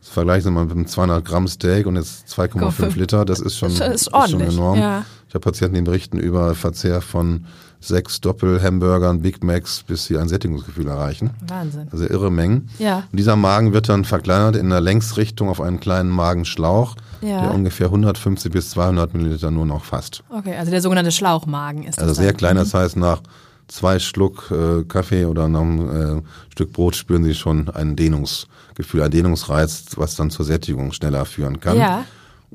Das 0.00 0.12
vergleichen 0.12 0.44
Sie 0.44 0.50
mal 0.52 0.64
mit 0.66 0.72
einem 0.76 0.86
200 0.86 1.24
Gramm 1.24 1.48
Steak 1.48 1.84
und 1.86 1.96
jetzt 1.96 2.28
2,5 2.28 2.96
Liter, 2.96 3.24
das 3.24 3.40
ist 3.40 3.58
schon, 3.58 3.74
Das 3.76 4.02
ist 4.02 4.04
schon 4.04 4.14
ordentlich, 4.14 4.52
enorm. 4.54 4.78
ja. 4.78 5.04
Ich 5.28 5.34
habe 5.34 5.40
Patienten, 5.42 5.74
die 5.74 5.80
berichten 5.82 6.18
über 6.18 6.54
Verzehr 6.54 7.00
von 7.00 7.46
sechs 7.86 8.20
Doppel-Hamburgern, 8.20 9.20
Big 9.22 9.42
Macs, 9.44 9.82
bis 9.86 10.06
sie 10.06 10.18
ein 10.18 10.28
Sättigungsgefühl 10.28 10.88
erreichen. 10.88 11.30
Wahnsinn. 11.46 11.88
Also 11.92 12.04
irre 12.06 12.30
Mengen. 12.30 12.68
Ja. 12.78 13.04
Und 13.10 13.16
dieser 13.18 13.36
Magen 13.36 13.72
wird 13.72 13.88
dann 13.88 14.04
verkleinert 14.04 14.56
in 14.56 14.70
der 14.70 14.80
Längsrichtung 14.80 15.48
auf 15.48 15.60
einen 15.60 15.80
kleinen 15.80 16.10
Magenschlauch, 16.10 16.96
Ja. 17.22 17.42
der 17.42 17.54
ungefähr 17.54 17.86
150 17.90 18.52
bis 18.52 18.70
200 18.70 19.14
Milliliter 19.14 19.50
nur 19.50 19.66
noch 19.66 19.84
fasst. 19.84 20.22
Okay, 20.30 20.54
also 20.56 20.70
der 20.70 20.82
sogenannte 20.82 21.12
Schlauchmagen 21.12 21.84
ist 21.84 21.98
Also 21.98 22.10
das 22.10 22.18
sehr 22.18 22.28
dann. 22.28 22.36
klein, 22.36 22.56
das 22.56 22.74
heißt 22.74 22.96
nach 22.96 23.20
zwei 23.68 23.98
Schluck 23.98 24.50
äh, 24.52 24.84
Kaffee 24.84 25.24
oder 25.24 25.48
nach 25.48 25.60
einem 25.62 26.18
äh, 26.18 26.22
Stück 26.52 26.72
Brot 26.72 26.94
spüren 26.94 27.24
Sie 27.24 27.34
schon 27.34 27.68
ein 27.70 27.96
Dehnungsgefühl, 27.96 29.02
ein 29.02 29.10
Dehnungsreiz, 29.10 29.86
was 29.96 30.14
dann 30.14 30.30
zur 30.30 30.44
Sättigung 30.44 30.92
schneller 30.92 31.24
führen 31.24 31.58
kann. 31.60 31.76
Ja. 31.76 32.04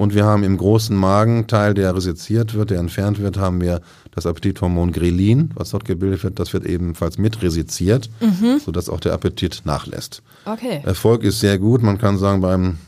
Und 0.01 0.15
wir 0.15 0.25
haben 0.25 0.43
im 0.43 0.58
großen 0.58 0.96
Magenteil, 0.98 1.75
der 1.75 1.96
resiziert 1.96 2.55
wird, 2.55 2.72
der 2.72 2.79
entfernt 2.79 3.20
wird, 3.20 3.38
haben 3.38 3.62
wir 3.62 3.81
das 4.10 4.25
Appetithormon 4.25 4.91
Grelin, 4.91 5.51
was 5.53 5.70
dort 5.70 5.86
gebildet 5.86 6.24
wird. 6.24 6.39
Das 6.39 6.53
wird 6.53 6.65
ebenfalls 6.65 7.20
mit 7.20 7.43
resiziert, 7.43 8.10
Mhm. 8.20 8.58
sodass 8.65 8.89
auch 8.89 9.00
der 9.00 9.13
Appetit 9.13 9.62
nachlässt. 9.63 10.24
Okay. 10.46 10.81
Erfolg 10.84 11.24
ist 11.24 11.39
sehr 11.39 11.60
gut. 11.60 11.84
Man 11.84 12.00
kann 12.00 12.17
sagen, 12.17 12.41
beim 12.41 12.79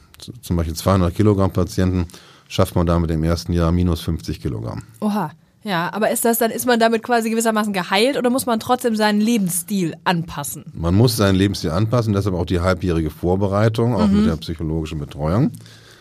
zum 0.42 0.56
Beispiel 0.58 0.74
200 0.76 1.14
Kilogramm 1.14 1.52
Patienten 1.52 2.08
schafft 2.48 2.76
man 2.76 2.88
damit 2.88 3.12
im 3.12 3.24
ersten 3.24 3.54
Jahr 3.54 3.72
minus 3.72 4.02
50 4.02 4.42
Kilogramm. 4.42 4.82
Oha. 5.00 5.30
Ja, 5.64 5.94
aber 5.94 6.10
ist 6.10 6.26
das 6.26 6.40
dann, 6.40 6.50
ist 6.50 6.66
man 6.66 6.80
damit 6.80 7.04
quasi 7.04 7.30
gewissermaßen 7.30 7.74
geheilt 7.74 8.18
oder 8.18 8.32
muss 8.32 8.48
man 8.48 8.60
trotzdem 8.60 8.96
seinen 8.96 9.22
Lebensstil 9.22 9.94
anpassen? 10.04 10.66
Man 10.74 10.96
muss 10.96 11.16
seinen 11.16 11.36
Lebensstil 11.36 11.70
anpassen, 11.70 12.12
deshalb 12.14 12.36
auch 12.36 12.46
die 12.48 12.60
halbjährige 12.60 13.12
Vorbereitung, 13.12 13.94
auch 13.96 14.08
Mhm. 14.08 14.18
mit 14.18 14.26
der 14.26 14.36
psychologischen 14.38 14.98
Betreuung. 14.98 15.52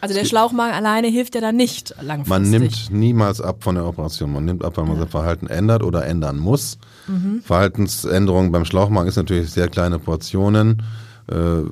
Also 0.03 0.17
der 0.17 0.25
Schlauchmagen 0.25 0.75
alleine 0.75 1.07
hilft 1.07 1.37
ja 1.37 1.41
dann 1.41 1.55
nicht 1.55 1.95
langfristig. 2.03 2.29
Man 2.29 2.51
nimmt 2.51 2.91
niemals 2.91 3.41
ab 3.41 3.63
von 3.63 3.77
der 3.77 3.87
Operation. 3.87 4.33
Man 4.33 4.45
nimmt 4.45 4.65
ab, 4.65 4.77
weil 4.77 4.85
man 4.85 4.99
sein 4.99 5.07
Verhalten 5.07 5.47
ändert 5.47 5.85
oder 5.85 6.05
ändern 6.05 6.39
muss. 6.39 6.79
Mhm. 7.07 7.41
Verhaltensänderungen 7.45 8.51
beim 8.51 8.65
Schlauchmagen 8.65 9.09
ist 9.09 9.15
natürlich 9.15 9.53
sehr 9.53 9.69
kleine 9.69 10.01
Portionen. 10.01 10.83
Äh, 11.29 11.63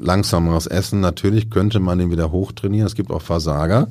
langsameres 0.00 0.68
Essen. 0.68 1.00
Natürlich 1.00 1.50
könnte 1.50 1.80
man 1.80 1.98
den 1.98 2.12
wieder 2.12 2.30
hochtrainieren. 2.30 2.86
Es 2.86 2.94
gibt 2.94 3.10
auch 3.10 3.22
Versager, 3.22 3.88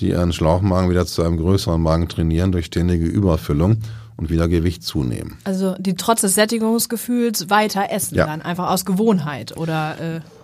die 0.00 0.08
ihren 0.08 0.32
Schlauchmagen 0.32 0.88
wieder 0.88 1.04
zu 1.04 1.22
einem 1.22 1.36
größeren 1.36 1.82
Magen 1.82 2.08
trainieren 2.08 2.52
durch 2.52 2.64
ständige 2.64 3.04
Überfüllung 3.04 3.82
und 4.20 4.28
wieder 4.30 4.46
Gewicht 4.48 4.82
zunehmen. 4.84 5.38
Also 5.44 5.74
die 5.78 5.94
trotz 5.94 6.20
des 6.20 6.34
Sättigungsgefühls 6.34 7.50
weiter 7.50 7.86
essen 7.90 8.14
Ja. 8.16 8.26
dann, 8.26 8.42
einfach 8.42 8.70
aus 8.70 8.84
Gewohnheit 8.84 9.56
oder 9.56 9.96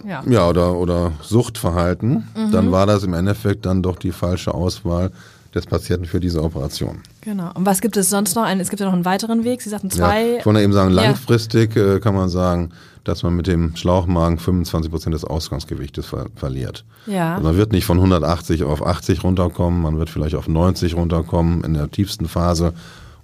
äh, 0.05 0.09
ja. 0.09 0.23
Ja, 0.27 0.49
oder, 0.49 0.75
oder 0.77 1.13
Suchtverhalten. 1.23 2.27
Mhm. 2.35 2.51
Dann 2.53 2.73
war 2.73 2.87
das 2.87 3.03
im 3.05 3.15
Endeffekt 3.15 3.67
dann 3.67 3.83
doch 3.83 3.97
die 3.99 4.13
falsche 4.13 4.55
Auswahl 4.55 5.11
des 5.55 5.67
Patienten 5.67 6.07
für 6.07 6.21
diese 6.21 6.43
Operation. 6.43 6.99
Genau. 7.21 7.51
Und 7.55 7.65
was 7.67 7.81
gibt 7.81 7.97
es 7.97 8.11
sonst 8.11 8.35
noch? 8.35 8.47
Es 8.47 8.69
gibt 8.71 8.81
ja 8.81 8.87
noch 8.87 8.93
einen 8.93 9.05
weiteren 9.05 9.45
Weg. 9.45 9.63
Sie 9.63 9.71
sagten 9.71 9.91
zwei. 9.91 10.27
Ja, 10.33 10.39
ich 10.39 10.47
wollte 10.47 10.61
eben 10.61 10.73
sagen, 10.73 10.91
Ja. 10.95 11.03
langfristig 11.03 11.77
äh, 11.77 12.01
kann 12.01 12.15
man 12.15 12.29
sagen, 12.29 12.71
dass 13.05 13.23
man 13.23 13.37
mit 13.37 13.47
dem 13.47 13.77
Schlauchmagen 13.77 14.39
25 14.39 14.91
Prozent 14.91 15.15
des 15.15 15.25
Ausgangsgewichtes 15.25 16.07
ver 16.07 16.27
verliert. 16.35 16.85
Ja. 17.07 17.35
Also 17.37 17.47
man 17.47 17.57
wird 17.57 17.73
nicht 17.73 17.85
von 17.87 17.99
180 17.99 18.65
auf 18.65 18.85
80 18.85 19.23
runterkommen, 19.23 19.81
man 19.81 19.99
wird 19.99 20.11
vielleicht 20.11 20.35
auf 20.35 20.49
90 20.49 20.95
runterkommen 20.95 21.63
in 21.63 21.75
der 21.75 21.91
tiefsten 21.91 22.27
Phase 22.27 22.73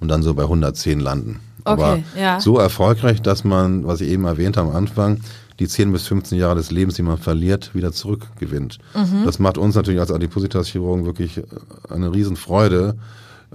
und 0.02 0.08
dann 0.08 0.22
so 0.22 0.34
bei 0.34 0.42
110 0.42 1.00
landen. 1.00 1.40
Okay, 1.64 1.82
Aber 1.82 1.98
ja. 2.18 2.40
so 2.40 2.58
erfolgreich, 2.58 3.22
dass 3.22 3.44
man, 3.44 3.86
was 3.86 4.00
ich 4.00 4.10
eben 4.10 4.24
erwähnt 4.24 4.56
habe 4.56 4.70
am 4.70 4.76
Anfang, 4.76 5.20
die 5.60 5.68
10 5.68 5.92
bis 5.92 6.08
15 6.08 6.36
Jahre 6.38 6.56
des 6.56 6.72
Lebens, 6.72 6.96
die 6.96 7.02
man 7.02 7.18
verliert, 7.18 7.72
wieder 7.72 7.92
zurückgewinnt. 7.92 8.78
Mhm. 8.94 9.24
Das 9.24 9.38
macht 9.38 9.58
uns 9.58 9.76
natürlich 9.76 10.00
als 10.00 10.10
Adipositas-Chirurgen 10.10 11.04
wirklich 11.04 11.38
äh, 11.38 11.42
eine 11.88 12.12
Riesenfreude 12.12 12.96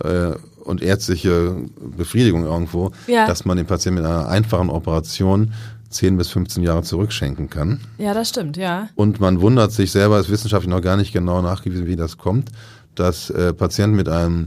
äh, 0.01 0.31
und 0.63 0.81
ärztliche 0.81 1.55
Befriedigung 1.97 2.45
irgendwo, 2.45 2.91
Ja. 3.07 3.27
dass 3.27 3.43
man 3.43 3.57
den 3.57 3.65
Patienten 3.65 4.01
mit 4.01 4.09
einer 4.09 4.29
einfachen 4.29 4.69
Operation 4.69 5.51
10 5.89 6.15
bis 6.17 6.29
15 6.29 6.63
Jahre 6.63 6.83
zurückschenken 6.83 7.49
kann. 7.49 7.81
Ja, 7.97 8.13
das 8.13 8.29
stimmt, 8.29 8.55
ja. 8.55 8.87
Und 8.95 9.19
man 9.19 9.41
wundert 9.41 9.73
sich 9.73 9.91
selber, 9.91 10.17
ist 10.19 10.29
wissenschaftlich 10.29 10.69
noch 10.73 10.81
gar 10.81 10.95
nicht 10.95 11.11
genau 11.11 11.41
nachgewiesen, 11.41 11.87
wie 11.87 11.95
das 11.97 12.17
kommt, 12.17 12.51
dass 12.95 13.29
äh, 13.31 13.53
Patienten 13.53 13.97
mit 13.97 14.07
einem 14.07 14.45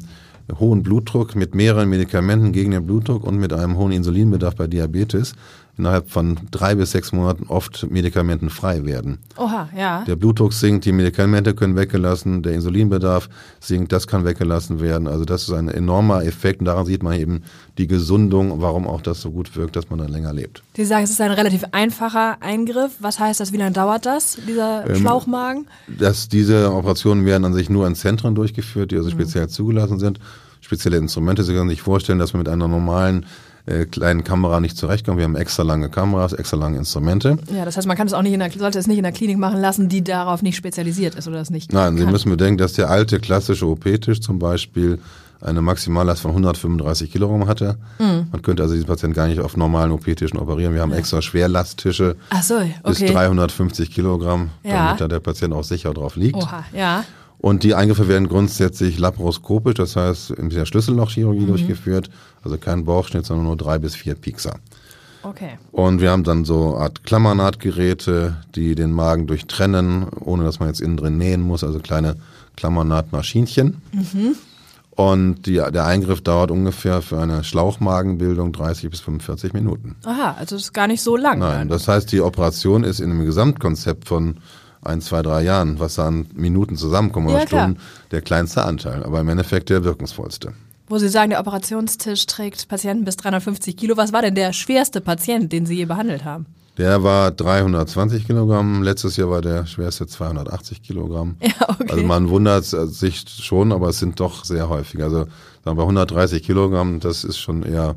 hohen 0.59 0.83
Blutdruck, 0.83 1.37
mit 1.37 1.55
mehreren 1.55 1.89
Medikamenten 1.89 2.53
gegen 2.53 2.73
den 2.73 2.87
Blutdruck 2.87 3.25
und 3.25 3.39
mit 3.39 3.53
einem 3.53 3.77
hohen 3.77 3.93
Insulinbedarf 3.93 4.57
bei 4.57 4.67
Diabetes 4.67 5.35
innerhalb 5.81 6.11
von 6.11 6.39
drei 6.51 6.75
bis 6.75 6.93
sechs 6.93 7.13
Monaten 7.13 7.47
oft 7.49 7.91
medikamentenfrei 7.91 8.85
werden. 8.85 9.19
Oha, 9.37 9.69
ja. 9.77 10.05
Der 10.07 10.17
Blutdruck 10.17 10.53
sinkt, 10.53 10.85
die 10.85 10.93
Medikamente 10.93 11.55
können 11.55 11.75
weggelassen, 11.77 12.43
der 12.43 12.53
Insulinbedarf 12.53 13.29
sinkt, 13.61 13.93
das 13.93 14.07
kann 14.07 14.25
weggelassen 14.25 14.81
werden. 14.81 15.09
Also 15.09 15.25
das 15.25 15.43
ist 15.43 15.53
ein 15.53 15.69
enormer 15.69 16.25
Effekt 16.25 16.61
und 16.61 16.67
daran 16.67 16.87
sieht 16.87 17.03
man 17.03 17.15
eben 17.19 17.43
die 17.79 17.87
Gesundung, 17.87 18.61
warum 18.61 18.87
auch 18.87 19.01
das 19.01 19.21
so 19.21 19.31
gut 19.31 19.57
wirkt, 19.57 19.75
dass 19.77 19.91
man 19.91 19.99
dann 19.99 20.09
länger 20.13 20.33
lebt. 20.33 20.63
Sie 20.77 20.85
sagen, 20.85 21.05
es 21.05 21.11
ist 21.11 21.21
ein 21.21 21.31
relativ 21.33 21.65
einfacher 21.73 22.37
Eingriff. 22.41 22.93
Was 23.01 23.19
heißt 23.19 23.41
das? 23.41 23.53
Wie 23.53 23.57
lange 23.57 23.73
dauert 23.73 24.07
das, 24.07 24.37
dieser 24.47 24.89
Ähm, 24.89 24.97
Schlauchmagen? 24.97 25.67
dass 25.89 26.29
diese 26.29 26.73
Operationen 26.73 27.25
werden 27.25 27.45
an 27.45 27.55
sich 27.55 27.71
nur 27.71 27.87
in 27.87 27.95
Zentren 27.95 28.35
durchgeführt, 28.35 28.91
die 28.91 28.97
also 28.97 29.11
speziell 29.11 29.49
zugelassen 29.49 29.99
sind. 29.99 30.21
Spezielle 30.61 30.99
Instrumente. 30.99 31.43
Sie 31.43 31.55
können 31.55 31.71
sich 31.71 31.81
vorstellen, 31.83 32.19
dass 32.19 32.33
man 32.35 32.41
mit 32.41 32.49
einer 32.49 32.69
normalen 32.69 33.25
äh, 33.67 33.85
kleinen 33.85 34.25
Kamera 34.25 34.61
nicht 34.61 34.77
zurechtkommen. 34.77 35.19
Wir 35.19 35.25
haben 35.25 35.37
extra 35.37 35.63
lange 35.63 35.89
Kameras, 35.89 36.33
extra 36.33 36.57
lange 36.57 36.79
Instrumente. 36.79 37.39
Ja, 37.55 37.65
das 37.65 37.77
heißt, 37.77 37.87
man 37.87 37.97
kann 37.97 38.07
es 38.07 38.13
auch 38.13 38.23
nicht 38.23 38.33
in 38.33 38.41
der, 38.41 38.51
sollte 38.51 38.79
es 38.79 38.87
nicht 38.87 38.99
in 38.99 39.05
der 39.05 39.13
Klinik 39.13 39.39
machen 39.39 39.61
lassen, 39.61 39.89
die 39.89 40.03
darauf 40.03 40.43
nicht 40.43 40.57
spezialisiert 40.57 41.15
ist 41.15 41.29
oder 41.29 41.39
das 41.39 41.51
nicht. 41.51 41.73
Nein, 41.73 41.97
Sie 41.97 42.05
kann. 42.05 42.13
müssen 42.13 42.31
bedenken, 42.31 42.59
dass 42.59 42.73
der 42.75 42.91
alte 42.91 43.21
klassische 43.21 43.67
OP-Tisch 43.67 44.21
zum 44.21 44.39
Beispiel 44.39 44.99
eine 45.43 45.63
Maximallast 45.63 46.21
von 46.21 46.33
135 46.33 47.11
Kilogramm 47.11 47.47
hatte. 47.49 47.79
Mhm. 47.99 48.27
Man 48.31 48.43
könnte 48.43 48.63
also 48.63 48.75
diesen 48.75 48.87
Patienten 48.87 49.15
gar 49.17 49.27
nicht 49.27 49.41
auf 49.41 49.57
normalen 49.57 49.91
OP-Tischen 49.91 50.39
operieren. 50.39 50.75
Wir 50.75 50.83
haben 50.83 50.93
extra 50.93 51.23
Schwerlasttische 51.23 52.17
so, 52.43 52.59
bis 52.85 53.01
okay. 53.03 53.13
350 53.13 53.91
Kilogramm, 53.91 54.51
Ja. 54.63 54.87
damit 54.89 55.01
da 55.01 55.09
der 55.09 55.21
Patient 55.21 55.55
auch 55.55 55.65
sicher 55.65 55.95
drauf 55.95 56.17
liegt. 56.17 56.37
Oha, 56.37 56.65
ja. 56.75 57.05
Und 57.41 57.63
die 57.63 57.75
Eingriffe 57.75 58.07
werden 58.07 58.29
grundsätzlich 58.29 58.99
laparoskopisch, 58.99 59.75
das 59.75 59.97
heißt 59.97 60.31
in 60.33 60.51
der 60.51 60.61
Mhm. 60.61 60.67
Schlüssellochchirurgie 60.67 61.47
durchgeführt. 61.47 62.11
Also 62.43 62.59
kein 62.59 62.85
Bauchschnitt, 62.85 63.25
sondern 63.25 63.47
nur 63.47 63.57
drei 63.57 63.79
bis 63.79 63.95
vier 63.95 64.15
Piekser. 64.15 64.57
Okay. 65.23 65.59
Und 65.73 66.01
wir 66.01 66.11
haben 66.11 66.25
dann 66.25 66.45
so 66.45 66.75
eine 66.75 66.85
Art 66.85 67.05
Klammernahtgeräte, 67.05 68.37
die 68.55 68.75
den 68.75 68.93
Magen 68.93 69.27
durchtrennen, 69.27 70.07
ohne 70.21 70.45
dass 70.45 70.61
man 70.61 70.69
jetzt 70.69 70.81
innen 70.81 70.97
drin 70.97 71.19
nähen 71.19 71.43
muss, 71.43 71.63
also 71.65 71.79
kleine 71.79 72.17
Klammernahtmaschinchen. 72.57 73.81
Und 74.91 75.47
die, 75.47 75.55
der 75.55 75.87
Eingriff 75.87 76.21
dauert 76.23 76.51
ungefähr 76.51 77.01
für 77.01 77.19
eine 77.21 77.43
Schlauchmagenbildung 77.45 78.53
30 78.53 78.91
bis 78.91 79.01
45 79.01 79.53
Minuten. 79.55 79.97
Aha, 80.05 80.37
also 80.39 80.57
das 80.57 80.65
ist 80.65 80.73
gar 80.75 80.87
nicht 80.89 81.01
so 81.03 81.17
lang. 81.17 81.39
Nein, 81.39 81.69
das 81.69 81.89
heißt, 81.89 82.13
die 82.13 82.21
Operation 82.21 82.85
ist 82.85 83.01
in 83.01 83.11
einem 83.11 83.25
Gesamtkonzept 83.25 84.09
von 84.09 84.39
ein, 84.83 85.01
zwei, 85.01 85.23
drei 85.23 85.43
Jahren, 85.43 85.79
was 85.79 85.97
da 85.97 86.09
an 86.09 86.27
Minuten 86.35 86.77
zusammenkommen 86.77 87.29
oder 87.29 87.41
Ja, 87.41 87.45
klar. 87.45 87.63
Stunden, 87.65 87.81
der 88.11 88.23
kleinste 88.23 88.65
Anteil, 88.65 89.05
aber 89.05 89.21
im 89.21 89.29
Endeffekt 89.29 89.69
der 89.69 89.85
wirkungsvollste. 89.85 90.53
Wo 90.89 90.99
Sie 90.99 91.09
sagen, 91.09 91.31
der 91.31 91.41
Operationstisch 91.41 92.27
trägt 92.27 92.67
Patienten 92.69 93.05
bis 93.05 93.17
350 93.17 93.77
Kilo. 93.77 93.97
Was 93.97 94.13
war 94.13 94.23
denn 94.23 94.35
der 94.35 94.53
schwerste 94.53 95.01
Patient, 95.01 95.53
den 95.53 95.65
Sie 95.65 95.77
je 95.77 95.85
behandelt 95.85 96.25
haben? 96.25 96.47
Der 96.79 97.03
war 97.03 97.31
320 97.31 98.27
Kilogramm, 98.27 98.83
letztes 98.83 99.17
Jahr 99.17 99.29
war 99.31 99.43
der 99.43 99.67
schwerste 99.67 100.07
280 100.07 100.83
Kilogramm. 100.83 101.37
Ja, 101.43 101.69
okay. 101.69 101.91
Also 101.91 102.05
man 102.05 102.29
wundert 102.31 102.65
sich 102.65 103.25
schon, 103.29 103.73
aber 103.73 103.91
es 103.91 103.99
sind 103.99 104.19
doch 104.19 104.45
sehr 104.45 104.69
häufig. 104.69 105.03
Also 105.03 105.27
sagen 105.65 105.77
wir 105.77 105.83
130 105.83 106.43
Kilogramm, 106.43 107.01
das 107.01 107.23
ist 107.23 107.39
schon 107.39 107.63
eher 107.63 107.97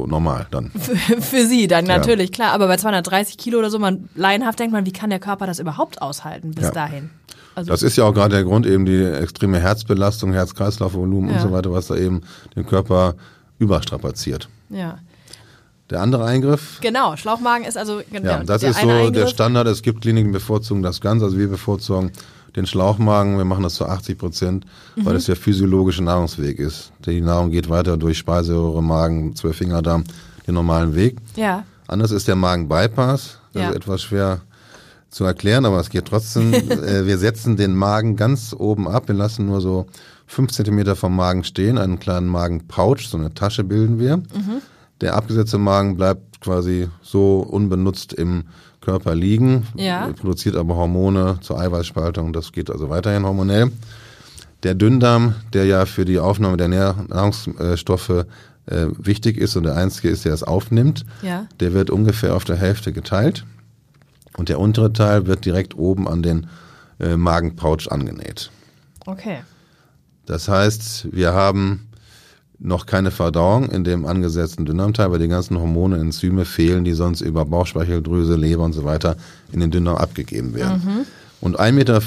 so 0.00 0.06
normal 0.06 0.46
dann. 0.50 0.70
für, 0.78 0.96
für 1.20 1.46
Sie 1.46 1.66
dann 1.68 1.84
natürlich, 1.84 2.32
klar. 2.32 2.52
Aber 2.52 2.66
bei 2.66 2.76
230 2.76 3.36
Kilo 3.38 3.58
oder 3.58 3.70
so, 3.70 3.78
man 3.78 4.08
laienhaft 4.14 4.58
denkt 4.58 4.72
man, 4.72 4.86
wie 4.86 4.92
kann 4.92 5.10
der 5.10 5.18
Körper 5.18 5.46
das 5.46 5.58
überhaupt 5.58 6.02
aushalten 6.02 6.50
bis 6.52 6.64
Ja. 6.64 6.70
dahin? 6.72 7.10
Also, 7.54 7.70
Das 7.70 7.82
ist 7.82 7.96
ja 7.96 8.04
auch 8.04 8.12
gerade 8.12 8.34
der 8.34 8.44
Grund, 8.44 8.66
eben 8.66 8.84
die 8.84 9.02
extreme 9.02 9.58
Herzbelastung, 9.60 10.32
Herz-Kreislauf-Volumen 10.34 11.30
Ja. 11.30 11.36
und 11.36 11.42
so 11.42 11.52
weiter, 11.52 11.72
was 11.72 11.86
da 11.86 11.96
eben 11.96 12.20
den 12.54 12.66
Körper 12.66 13.14
überstrapaziert. 13.58 14.48
ja. 14.70 14.98
Der 15.88 16.00
andere 16.02 16.24
Eingriff, 16.24 16.80
Genau, 16.80 17.14
Schlauchmagen 17.14 17.64
ist 17.64 17.78
also 17.78 18.00
genau, 18.10 18.28
ja, 18.28 18.42
das 18.42 18.60
der 18.62 18.70
ist 18.70 18.80
so 18.80 18.88
der 18.88 18.96
Eingriff. 19.06 19.28
Standard. 19.28 19.68
Es 19.68 19.82
gibt 19.82 20.00
Kliniken, 20.00 20.30
die 20.30 20.32
bevorzugen 20.32 20.82
das 20.82 21.00
Ganze. 21.00 21.26
Also 21.26 21.38
wir 21.38 21.46
bevorzugen 21.46 22.10
den 22.56 22.66
Schlauchmagen. 22.66 23.36
Wir 23.36 23.44
machen 23.44 23.62
das 23.62 23.74
zu 23.74 23.86
80 23.86 24.18
Prozent, 24.18 24.66
Mhm. 24.96 25.04
weil 25.04 25.16
es 25.16 25.26
der 25.26 25.36
physiologische 25.36 26.02
Nahrungsweg 26.02 26.58
ist. 26.58 26.90
Die 27.04 27.20
Nahrung 27.20 27.50
geht 27.50 27.68
weiter 27.68 27.96
durch 27.96 28.18
Speiseröhre, 28.18 28.82
Magen, 28.82 29.36
Zwölffingerdarm, 29.36 30.04
den 30.46 30.54
normalen 30.54 30.94
Weg. 30.94 31.16
Ja, 31.36 31.64
Anders 31.88 32.10
ist 32.10 32.26
der 32.26 32.34
Magen-Bypass. 32.34 33.38
Das 33.52 33.62
Ja. 33.62 33.68
ist 33.70 33.76
etwas 33.76 34.02
schwer 34.02 34.40
zu 35.08 35.22
erklären, 35.24 35.64
aber 35.64 35.78
es 35.78 35.88
geht 35.88 36.06
trotzdem. 36.06 36.52
äh, 36.52 37.06
wir 37.06 37.16
setzen 37.18 37.56
den 37.56 37.76
Magen 37.76 38.16
ganz 38.16 38.52
oben 38.58 38.88
ab. 38.88 39.06
Wir 39.06 39.14
lassen 39.14 39.46
nur 39.46 39.60
so 39.60 39.86
fünf 40.26 40.50
Zentimeter 40.50 40.96
vom 40.96 41.14
Magen 41.14 41.44
stehen, 41.44 41.78
einen 41.78 42.00
kleinen 42.00 42.26
Magen-Pouch, 42.26 43.06
so 43.06 43.16
eine 43.18 43.34
Tasche 43.34 43.62
bilden 43.62 44.00
wir. 44.00 44.20
Der 45.00 45.14
abgesetzte 45.14 45.58
Magen 45.58 45.96
bleibt 45.96 46.40
quasi 46.40 46.88
so 47.02 47.38
unbenutzt 47.38 48.12
im 48.12 48.44
Körper 48.86 49.14
liegen, 49.16 49.66
Ja. 49.74 50.08
produziert 50.18 50.54
aber 50.56 50.76
Hormone 50.76 51.38
zur 51.40 51.58
Eiweißspaltung. 51.58 52.32
Das 52.32 52.52
geht 52.52 52.70
also 52.70 52.88
weiterhin 52.88 53.24
hormonell. 53.24 53.72
Der 54.62 54.74
Dünndarm, 54.74 55.34
der 55.52 55.66
ja 55.66 55.84
für 55.86 56.04
die 56.04 56.18
Aufnahme 56.20 56.56
der 56.56 56.68
Nahrungsstoffe 56.68 58.10
äh, 58.66 58.86
wichtig 58.98 59.38
ist 59.38 59.56
und 59.56 59.64
der 59.64 59.76
einzige 59.76 60.08
ist, 60.08 60.24
der 60.24 60.32
es 60.34 60.42
aufnimmt, 60.42 61.04
Ja. 61.22 61.46
der 61.60 61.72
wird 61.74 61.90
ungefähr 61.90 62.34
auf 62.34 62.44
der 62.44 62.56
Hälfte 62.56 62.92
geteilt 62.92 63.44
und 64.36 64.48
der 64.48 64.58
untere 64.60 64.92
Teil 64.92 65.26
wird 65.26 65.44
direkt 65.44 65.76
oben 65.76 66.06
an 66.08 66.22
den 66.22 66.46
äh, 67.00 67.16
Magenpouch 67.16 67.90
angenäht. 67.90 68.50
okay. 69.06 69.38
Das 70.26 70.48
heißt, 70.48 71.08
wir 71.12 71.32
haben 71.34 71.86
noch 72.58 72.86
keine 72.86 73.10
Verdauung 73.10 73.70
in 73.70 73.84
dem 73.84 74.06
angesetzten 74.06 74.64
Dünndarmteil, 74.64 75.10
weil 75.10 75.18
die 75.18 75.28
ganzen 75.28 75.58
Hormone, 75.58 75.98
Enzyme 75.98 76.44
fehlen, 76.44 76.84
die 76.84 76.92
sonst 76.92 77.20
über 77.20 77.44
Bauchspeicheldrüse, 77.44 78.36
Leber 78.36 78.64
und 78.64 78.72
so 78.72 78.84
weiter 78.84 79.16
in 79.52 79.60
den 79.60 79.70
Dünndarm 79.70 79.96
abgegeben 79.96 80.54
werden. 80.54 81.06
Und 81.40 81.60
1,50 81.60 81.72
Meter 81.72 82.00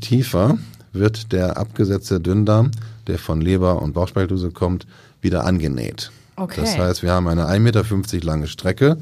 tiefer 0.00 0.58
wird 0.92 1.32
der 1.32 1.56
abgesetzte 1.56 2.20
Dünndarm, 2.20 2.70
der 3.06 3.18
von 3.18 3.40
Leber 3.40 3.82
und 3.82 3.92
Bauchspeicheldrüse 3.92 4.50
kommt, 4.50 4.86
wieder 5.20 5.44
angenäht. 5.44 6.12
Okay. 6.36 6.60
Das 6.60 6.78
heißt, 6.78 7.02
wir 7.02 7.12
haben 7.12 7.26
eine 7.26 7.46
1,50 7.46 7.58
Meter 7.58 7.84
lange 8.24 8.46
Strecke 8.46 8.96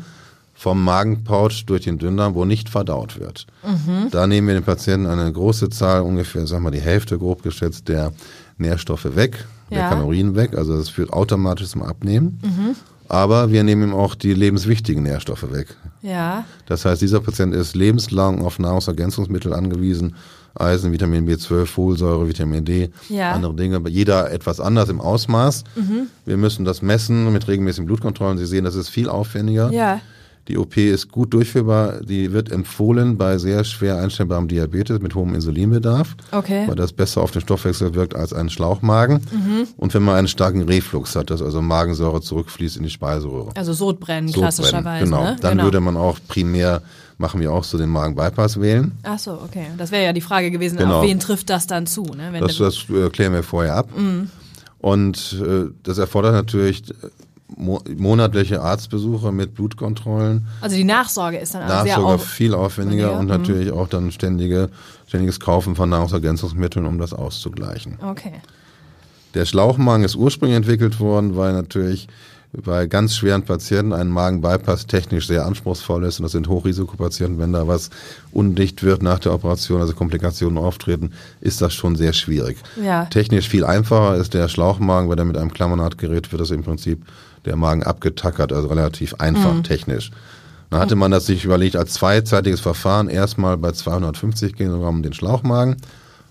vom 0.55 0.83
Magenpouch 0.83 1.65
durch 1.67 1.83
den 1.83 1.99
Dünndarm, 1.99 2.35
wo 2.35 2.47
nicht 2.47 2.71
verdaut 2.71 3.21
wird. 3.21 3.47
Mhm. 3.63 4.09
Da 4.11 4.27
nehmen 4.27 4.49
wir 4.49 4.55
den 4.55 4.65
Patienten 4.65 5.07
eine 5.07 5.31
große 5.31 5.69
Zahl, 5.69 6.01
ungefähr, 6.01 6.47
sag 6.47 6.61
mal, 6.63 6.71
die 6.71 6.81
Hälfte 6.81 7.19
grob 7.19 7.43
geschätzt, 7.43 7.89
der 7.89 8.13
Nährstoffe 8.57 9.15
weg, 9.17 9.45
der 9.71 9.79
Ja. 9.79 9.89
Kalorien 9.91 10.35
weg. 10.37 10.57
Also 10.57 10.77
das 10.77 10.89
führt 10.89 11.13
automatisch 11.13 11.69
zum 11.69 11.83
Abnehmen. 11.83 12.41
Aber 13.09 13.53
wir 13.53 13.63
nehmen 13.63 13.91
ihm 13.91 13.95
auch 13.95 14.15
die 14.17 14.35
lebenswichtigen 14.35 15.03
Nährstoffe 15.05 15.53
weg. 15.53 15.77
Ja, 16.03 16.45
Das 16.67 16.85
heißt, 16.85 17.01
dieser 17.03 17.21
Patient 17.21 17.55
ist 17.55 17.75
lebenslang 17.77 18.43
auf 18.45 18.59
Nahrungsergänzungsmittel 18.59 19.53
angewiesen. 19.53 20.15
Eisen, 20.59 20.91
Vitamin 20.91 21.29
B12, 21.29 21.67
Folsäure, 21.67 22.27
Vitamin 22.29 22.65
D, 22.65 22.91
Ja. 23.11 23.33
andere 23.33 23.55
Dinge. 23.55 23.81
Jeder 23.91 24.33
etwas 24.33 24.59
anders 24.59 24.89
im 24.89 25.01
Ausmaß. 25.01 25.65
Mhm. 25.77 26.07
Wir 26.25 26.37
müssen 26.39 26.65
das 26.65 26.81
messen 26.83 27.31
mit 27.33 27.47
regelmäßigen 27.47 27.87
Blutkontrollen. 27.87 28.39
Sie 28.39 28.47
sehen, 28.47 28.65
das 28.65 28.75
ist 28.75 28.89
viel 28.89 29.09
aufwendiger. 29.09 29.71
ja, 29.71 30.01
Die 30.49 30.59
OP 30.59 30.77
ist 30.77 31.11
gut 31.11 31.35
durchführbar. 31.35 32.01
Die 32.03 32.33
wird 32.33 32.53
empfohlen 32.53 33.19
bei 33.19 33.39
sehr 33.39 33.65
schwer 33.65 33.99
einstellbarem 33.99 34.49
Diabetes 34.49 35.01
mit 35.01 35.15
hohem 35.15 35.35
Insulinbedarf, 35.35 36.17
okay. 36.33 36.69
weil 36.69 36.77
das 36.77 36.93
besser 36.93 37.21
auf 37.23 37.33
den 37.33 37.43
Stoffwechsel 37.43 37.95
wirkt 37.95 38.15
als 38.15 38.33
ein 38.33 38.49
Schlauchmagen. 38.49 39.21
Mhm. 39.33 39.69
Und 39.77 39.95
wenn 39.95 40.03
man 40.03 40.17
einen 40.17 40.29
starken 40.29 40.63
Reflux 40.63 41.17
hat, 41.17 41.31
dass 41.31 41.43
also 41.43 41.61
Magensäure 41.61 42.21
zurückfließt 42.21 42.77
in 42.77 42.85
die 42.85 42.91
Speiseröhre. 42.91 43.51
Also 43.57 43.73
Sodbrennen 43.73 44.29
Sodbrennen, 44.29 44.33
klassischerweise. 44.33 45.05
Genau. 45.05 45.25
Ne? 45.25 45.37
Dann 45.41 45.53
genau. 45.53 45.65
würde 45.65 45.81
man 45.81 45.97
auch 45.97 46.19
primär, 46.29 46.83
machen 47.19 47.41
wir 47.41 47.53
auch 47.53 47.65
so 47.65 47.79
den 47.79 47.89
Magen-Bypass 47.91 48.61
wählen. 48.61 48.93
Ach 49.03 49.19
so, 49.19 49.33
okay. 49.33 49.67
Das 49.77 49.91
wäre 49.91 50.05
ja 50.05 50.13
die 50.13 50.21
Frage 50.21 50.51
gewesen, 50.51 50.79
Genau. 50.79 51.01
auf 51.01 51.05
wen 51.05 51.19
trifft 51.19 51.51
das 51.51 51.67
dann 51.67 51.87
zu? 51.87 52.05
Ne? 52.05 52.39
Das, 52.41 52.59
das 52.59 52.87
äh, 52.91 53.11
klären 53.11 53.33
wir 53.33 53.43
vorher 53.43 53.75
ab. 53.75 53.89
Mhm. 53.97 54.31
Und 54.79 55.43
äh, 55.45 55.71
das 55.83 55.99
erfordert 55.99 56.35
natürlich 56.35 56.91
äh, 56.91 57.09
mo 57.55 57.81
monatliche 57.97 58.61
Arztbesuche 58.61 59.33
mit 59.33 59.55
Blutkontrollen. 59.55 60.47
also 60.61 60.77
die 60.77 60.85
Nachsorge 60.85 61.39
ist 61.39 61.55
dann 61.55 61.63
auch 61.63 61.83
sehr 61.83 61.97
Nachsorge 61.97 62.15
auf, 62.15 62.25
viel 62.25 62.55
aufwendiger 62.55 63.13
und 63.13 63.25
mhm. 63.25 63.31
natürlich 63.31 63.71
auch 63.71 63.89
dann 63.89 64.11
ständige, 64.11 64.69
ständiges 65.07 65.39
Kaufen 65.39 65.77
von 65.77 65.89
Nahrungsergänzungsmitteln, 65.89 66.87
um 66.87 66.99
das 66.99 67.13
auszugleichen. 67.13 67.99
Okay. 68.03 68.35
Der 69.35 69.45
Schlauchmagen 69.45 70.05
ist 70.05 70.17
ursprünglich 70.17 70.57
entwickelt 70.57 70.99
worden, 70.99 71.37
weil 71.37 71.53
natürlich 71.53 72.09
bei 72.65 72.87
ganz 72.87 73.17
schweren 73.17 73.43
Patienten 73.43 73.93
ein 73.93 74.09
Magen-Bypass 74.09 74.87
technisch 74.87 75.27
sehr 75.27 75.45
anspruchsvoll 75.45 76.05
ist 76.05 76.19
und 76.19 76.25
das 76.25 76.33
sind 76.33 76.49
Hochrisikopatienten. 76.49 77.39
Wenn 77.39 77.53
da 77.53 77.69
was 77.69 77.91
undicht 78.33 78.83
wird 78.83 79.03
nach 79.03 79.19
der 79.19 79.35
Operation, 79.35 79.81
also 79.81 79.95
Komplikationen 79.95 80.59
auftreten, 80.59 81.13
ist 81.41 81.61
das 81.61 81.75
schon 81.75 81.97
sehr 81.97 82.13
schwierig. 82.13 82.59
Ja. 82.83 83.05
Technisch 83.07 83.49
viel 83.49 83.65
einfacher 83.65 84.17
ist 84.17 84.35
der 84.35 84.49
Schlauchmagen, 84.49 85.09
weil 85.09 85.17
der 85.17 85.25
mit 85.25 85.37
einem 85.37 85.53
Klammernahtgerät 85.53 86.33
wird 86.33 86.41
das 86.41 86.51
im 86.51 86.63
Prinzip 86.63 87.05
der 87.47 87.57
Magen 87.57 87.83
abgetackert, 87.83 88.53
also 88.53 88.69
relativ 88.69 89.15
einfach 89.15 89.55
Mhm. 89.55 89.63
technisch. 89.63 90.11
Dann 90.71 90.81
hatte 90.81 90.97
man 90.97 91.13
das 91.13 91.27
sich 91.27 91.45
überlegt 91.45 91.77
als 91.77 91.95
zweizeitiges 91.95 92.61
Verfahren, 92.61 93.09
erstmal 93.09 93.57
bei 93.57 93.73
250 93.73 94.57
Kilogramm 94.57 95.03
den 95.03 95.13
Schlauchmagen, 95.13 95.77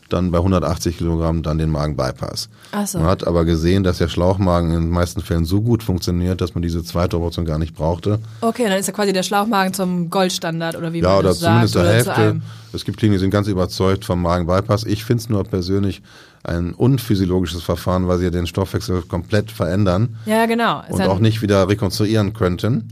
dann 0.09 0.31
bei 0.31 0.37
180 0.37 0.97
Kilogramm 0.97 1.41
dann 1.43 1.57
den 1.57 1.71
Magen-Bypass. 1.71 2.49
Ach 2.71 2.87
so. 2.87 2.99
Man 2.99 3.07
hat 3.07 3.25
aber 3.25 3.45
gesehen, 3.45 3.83
dass 3.83 3.97
der 3.97 4.07
Schlauchmagen 4.07 4.71
in 4.71 4.81
den 4.81 4.89
meisten 4.89 5.21
Fällen 5.21 5.45
so 5.45 5.61
gut 5.61 5.83
funktioniert, 5.83 6.41
dass 6.41 6.53
man 6.55 6.61
diese 6.61 6.83
zweite 6.83 7.17
Operation 7.17 7.45
gar 7.45 7.57
nicht 7.57 7.75
brauchte. 7.75 8.19
Okay, 8.41 8.65
dann 8.69 8.77
ist 8.79 8.87
ja 8.87 8.93
quasi 8.93 9.13
der 9.13 9.23
Schlauchmagen 9.23 9.73
zum 9.73 10.09
Goldstandard 10.09 10.75
oder 10.75 10.93
wie 10.93 10.99
Ja, 11.01 11.09
man 11.09 11.19
oder 11.19 11.29
das 11.29 11.39
zumindest 11.39 11.73
sagt. 11.73 11.85
zur 11.85 11.91
oder 11.93 12.03
zu 12.03 12.09
Hälfte. 12.11 12.21
einem. 12.29 12.41
Es 12.73 12.83
gibt 12.85 12.97
Kliniken, 12.97 13.15
die 13.17 13.21
sind 13.21 13.31
ganz 13.31 13.47
überzeugt 13.47 14.05
vom 14.05 14.21
Magen-Bypass. 14.21 14.83
Ich 14.83 15.05
finde 15.05 15.21
es 15.23 15.29
nur 15.29 15.43
persönlich 15.43 16.01
ein 16.43 16.73
unphysiologisches 16.73 17.63
Verfahren, 17.63 18.07
weil 18.07 18.19
sie 18.19 18.29
den 18.29 18.45
Stoffwechsel 18.45 19.01
komplett 19.01 19.49
verändern 19.49 20.17
Ja, 20.27 20.45
genau. 20.45 20.83
Und 20.89 21.01
auch 21.01 21.17
nicht 21.19 21.41
wieder 21.41 21.67
rekonstruieren 21.67 22.33
könnten. 22.33 22.89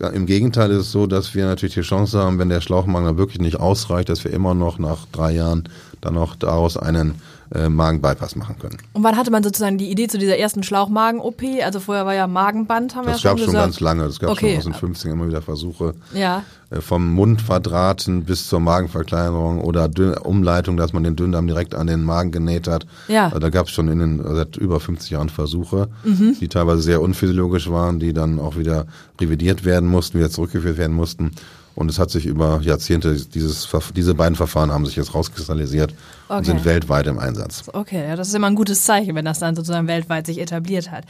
Ja, 0.00 0.08
Im 0.08 0.24
Gegenteil 0.26 0.70
ist 0.70 0.78
es 0.78 0.92
so, 0.92 1.06
dass 1.06 1.34
wir 1.34 1.44
natürlich 1.46 1.74
die 1.74 1.80
Chance 1.82 2.18
haben, 2.18 2.38
wenn 2.38 2.48
der 2.48 2.60
Schlauchmagen 2.60 3.18
wirklich 3.18 3.40
nicht 3.40 3.56
ausreicht, 3.58 4.08
dass 4.08 4.22
wir 4.24 4.32
immer 4.32 4.54
noch 4.54 4.78
nach 4.78 5.06
drei 5.12 5.32
Jahren 5.32 5.64
dann 6.00 6.16
auch 6.16 6.36
daraus 6.36 6.76
einen 6.76 7.14
äh, 7.54 7.68
Magenbypass 7.70 8.36
machen 8.36 8.56
können. 8.58 8.76
Und 8.92 9.02
wann 9.04 9.16
hatte 9.16 9.30
man 9.30 9.42
sozusagen 9.42 9.78
die 9.78 9.90
Idee 9.90 10.06
zu 10.06 10.18
dieser 10.18 10.36
ersten 10.36 10.62
Schlauchmagen-OP? 10.62 11.42
Also 11.64 11.80
vorher 11.80 12.04
war 12.04 12.14
ja 12.14 12.26
Magenband, 12.26 12.94
haben 12.94 13.06
das 13.06 13.22
wir 13.24 13.30
ja 13.30 13.30
gab 13.30 13.38
schon 13.38 13.46
schon 13.46 13.54
gesagt. 13.54 13.64
ganz 13.64 13.80
lange. 13.80 14.04
Das 14.04 14.18
gab 14.18 14.30
Okay. 14.30 14.60
schon 14.60 14.72
aus 14.72 14.80
den 14.80 14.94
50ern 14.94 15.12
immer 15.12 15.26
wieder 15.28 15.40
Versuche. 15.40 15.94
Ja. 16.12 16.42
äh, 16.70 16.82
Vom 16.82 17.10
Mundquadraten 17.14 18.24
bis 18.24 18.48
zur 18.48 18.60
Magenverkleinerung 18.60 19.62
oder 19.62 19.86
Dünn- 19.88 20.18
Umleitung, 20.18 20.76
dass 20.76 20.92
man 20.92 21.04
den 21.04 21.16
Dünndarm 21.16 21.46
direkt 21.46 21.74
an 21.74 21.86
den 21.86 22.04
Magen 22.04 22.32
genäht 22.32 22.68
hat. 22.68 22.86
Ja. 23.08 23.26
Also 23.26 23.38
Da 23.38 23.48
gab 23.48 23.66
es 23.66 23.72
schon 23.72 23.88
in 23.88 23.98
den 24.00 24.22
seit 24.34 24.56
über 24.58 24.78
50 24.80 25.10
Jahren 25.10 25.30
Versuche, 25.30 25.88
Mhm. 26.04 26.36
die 26.40 26.48
teilweise 26.48 26.82
sehr 26.82 27.00
unphysiologisch 27.00 27.70
waren, 27.70 27.98
die 27.98 28.12
dann 28.12 28.38
auch 28.38 28.56
wieder 28.56 28.86
revidiert 29.20 29.64
werden 29.64 29.88
mussten, 29.88 30.18
wieder 30.18 30.30
zurückgeführt 30.30 30.76
werden 30.76 30.94
mussten. 30.94 31.32
Und 31.78 31.88
es 31.88 32.00
hat 32.00 32.10
sich 32.10 32.26
über 32.26 32.60
Jahrzehnte, 32.62 33.14
dieses, 33.14 33.68
diese 33.94 34.14
beiden 34.14 34.34
Verfahren 34.34 34.72
haben 34.72 34.84
sich 34.84 34.96
jetzt 34.96 35.14
rauskristallisiert 35.14 35.94
Okay. 36.28 36.38
und 36.38 36.44
sind 36.44 36.64
weltweit 36.64 37.06
im 37.06 37.20
Einsatz. 37.20 37.62
Okay, 37.72 38.02
ja, 38.08 38.16
das 38.16 38.26
ist 38.28 38.34
immer 38.34 38.48
ein 38.48 38.56
gutes 38.56 38.84
Zeichen, 38.84 39.14
wenn 39.14 39.24
das 39.24 39.38
dann 39.38 39.54
sozusagen 39.54 39.86
weltweit 39.86 40.26
sich 40.26 40.40
etabliert 40.40 40.90
hat. 40.90 41.04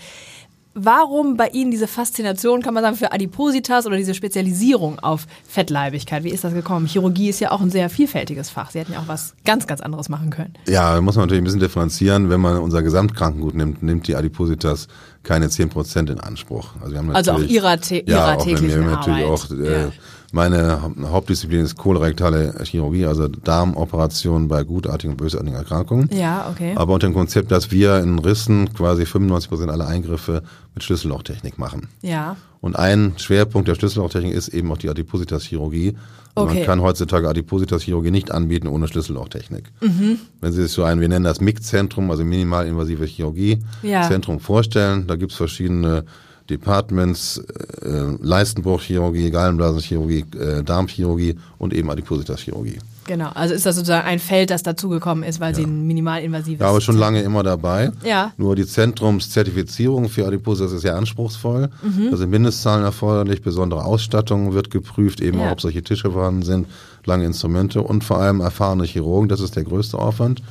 Warum 0.74 1.36
bei 1.36 1.48
Ihnen 1.48 1.70
diese 1.72 1.88
Faszination, 1.88 2.62
kann 2.62 2.72
man 2.74 2.84
sagen, 2.84 2.94
für 2.96 3.10
Adipositas 3.12 3.86
oder 3.86 3.96
diese 3.96 4.14
Spezialisierung 4.14 5.00
auf 5.00 5.26
Fettleibigkeit? 5.48 6.22
Wie 6.22 6.28
ist 6.28 6.44
das 6.44 6.52
gekommen? 6.52 6.86
Chirurgie 6.86 7.30
ist 7.30 7.40
ja 7.40 7.50
auch 7.50 7.60
ein 7.62 7.70
sehr 7.70 7.90
vielfältiges 7.90 8.48
Fach. 8.50 8.70
Sie 8.70 8.78
hätten 8.78 8.92
ja 8.92 9.00
auch 9.00 9.08
was 9.08 9.34
ganz, 9.44 9.66
ganz 9.66 9.80
anderes 9.80 10.08
machen 10.08 10.30
können. 10.30 10.52
Ja, 10.68 10.94
da 10.94 11.00
muss 11.00 11.16
man 11.16 11.24
natürlich 11.24 11.40
ein 11.40 11.44
bisschen 11.44 11.60
differenzieren. 11.60 12.30
Wenn 12.30 12.40
man 12.40 12.58
unser 12.58 12.82
Gesamtkrankengut 12.82 13.54
nimmt, 13.54 13.82
nimmt 13.82 14.06
die 14.06 14.14
Adipositas 14.14 14.86
keine 15.24 15.48
10 15.48 15.68
Prozent 15.70 16.10
in 16.10 16.20
Anspruch. 16.20 16.74
Also, 16.80 16.92
wir 16.92 16.98
haben 16.98 17.10
Also 17.10 17.32
auch 17.32 17.38
natürlich- 17.38 17.56
ihrer 17.56 17.74
ja, 17.80 17.96
ihrer 18.06 18.36
auch 18.36 18.46
wenn 18.46 18.54
täglichen 18.54 18.80
wir 18.84 18.90
natürlich 18.90 19.24
Arbeit. 19.24 19.40
auch, 19.40 19.50
äh, 19.50 19.82
Ja. 19.82 19.92
Meine 20.32 20.82
Haupt- 20.82 20.98
Hauptdisziplin 21.00 21.60
ist 21.64 21.76
kolorektale 21.76 22.54
Chirurgie, 22.64 23.06
also 23.06 23.28
Darmoperationen 23.28 24.48
bei 24.48 24.62
gutartigen 24.64 25.12
und 25.12 25.16
bösartigen 25.16 25.54
Erkrankungen. 25.54 26.08
Ja, 26.12 26.48
okay. 26.50 26.72
Aber 26.76 26.94
unter 26.94 27.06
dem 27.08 27.14
Konzept, 27.14 27.50
dass 27.50 27.70
wir 27.70 27.98
in 27.98 28.18
Rissen 28.18 28.72
quasi 28.74 29.06
95 29.06 29.48
Prozent 29.48 29.70
aller 29.70 29.86
Eingriffe 29.86 30.42
mit 30.74 30.84
Schlüssellochtechnik 30.84 31.58
machen. 31.58 31.88
Ja. 32.02 32.36
Und 32.60 32.76
ein 32.76 33.14
Schwerpunkt 33.16 33.68
der 33.68 33.74
Schlüssellochtechnik 33.74 34.34
ist 34.34 34.48
eben 34.48 34.70
auch 34.72 34.78
die 34.78 34.90
Adipositas-Chirurgie. 34.90 35.96
Also 36.34 36.48
Okay. 36.50 36.58
Man 36.58 36.66
kann 36.66 36.82
heutzutage 36.82 37.28
Adipositas-Chirurgie 37.28 38.10
nicht 38.10 38.30
anbieten 38.30 38.68
ohne 38.68 38.86
Schlüssellochtechnik. 38.86 39.64
Mhm. 39.80 40.18
Wenn 40.40 40.52
Sie 40.52 40.62
sich 40.62 40.72
so 40.72 40.84
ein, 40.84 41.00
wir 41.00 41.08
nennen 41.08 41.24
das 41.24 41.40
MIG-Zentrum, 41.40 42.10
also 42.10 42.24
minimalinvasive 42.24 43.06
Chirurgie, 43.06 43.58
Ja. 43.82 44.08
Vorstellen, 44.38 45.06
da 45.06 45.16
gibt's 45.16 45.36
verschiedene 45.36 46.04
Departments, 46.50 47.38
äh, 47.82 48.16
Leistenbruchchirurgie, 48.20 49.30
Gallenblasenchirurgie, 49.30 50.24
äh, 50.38 50.62
Darmchirurgie 50.62 51.36
und 51.58 51.74
eben 51.74 51.90
Adipositas-Chirurgie. 51.90 52.78
Genau. 53.06 53.30
Also 53.34 53.54
ist 53.54 53.64
das 53.64 53.76
sozusagen 53.76 54.06
ein 54.06 54.18
Feld, 54.18 54.50
das 54.50 54.62
dazugekommen 54.62 55.24
ist, 55.24 55.40
weil 55.40 55.54
Sie 55.54 55.62
ein 55.64 55.86
minimalinvasives. 55.86 56.60
Ja, 56.60 56.68
aber 56.68 56.80
schon 56.82 56.96
lange 56.98 57.22
immer 57.22 57.42
dabei. 57.42 57.90
Ja. 58.04 58.32
Nur 58.36 58.54
die 58.54 58.66
Zentrumszertifizierung 58.66 60.08
für 60.08 60.26
Adipositas 60.26 60.72
ist 60.72 60.82
sehr 60.82 60.96
anspruchsvoll. 60.96 61.70
Mhm. 61.82 62.10
Da 62.10 62.16
sind 62.16 62.30
Mindestzahlen 62.30 62.84
erforderlich, 62.84 63.42
besondere 63.42 63.84
Ausstattung 63.84 64.52
wird 64.52 64.70
geprüft, 64.70 65.20
eben 65.20 65.38
Ja. 65.38 65.48
auch 65.48 65.52
ob 65.52 65.60
solche 65.60 65.82
Tische 65.82 66.10
vorhanden 66.10 66.42
sind, 66.42 66.66
lange 67.04 67.24
Instrumente 67.24 67.82
und 67.82 68.04
vor 68.04 68.18
allem 68.20 68.40
erfahrene 68.40 68.84
Chirurgen. 68.84 69.28
Das 69.28 69.40
ist 69.40 69.56
der 69.56 69.64
größte 69.64 69.98
Aufwand. 69.98 70.42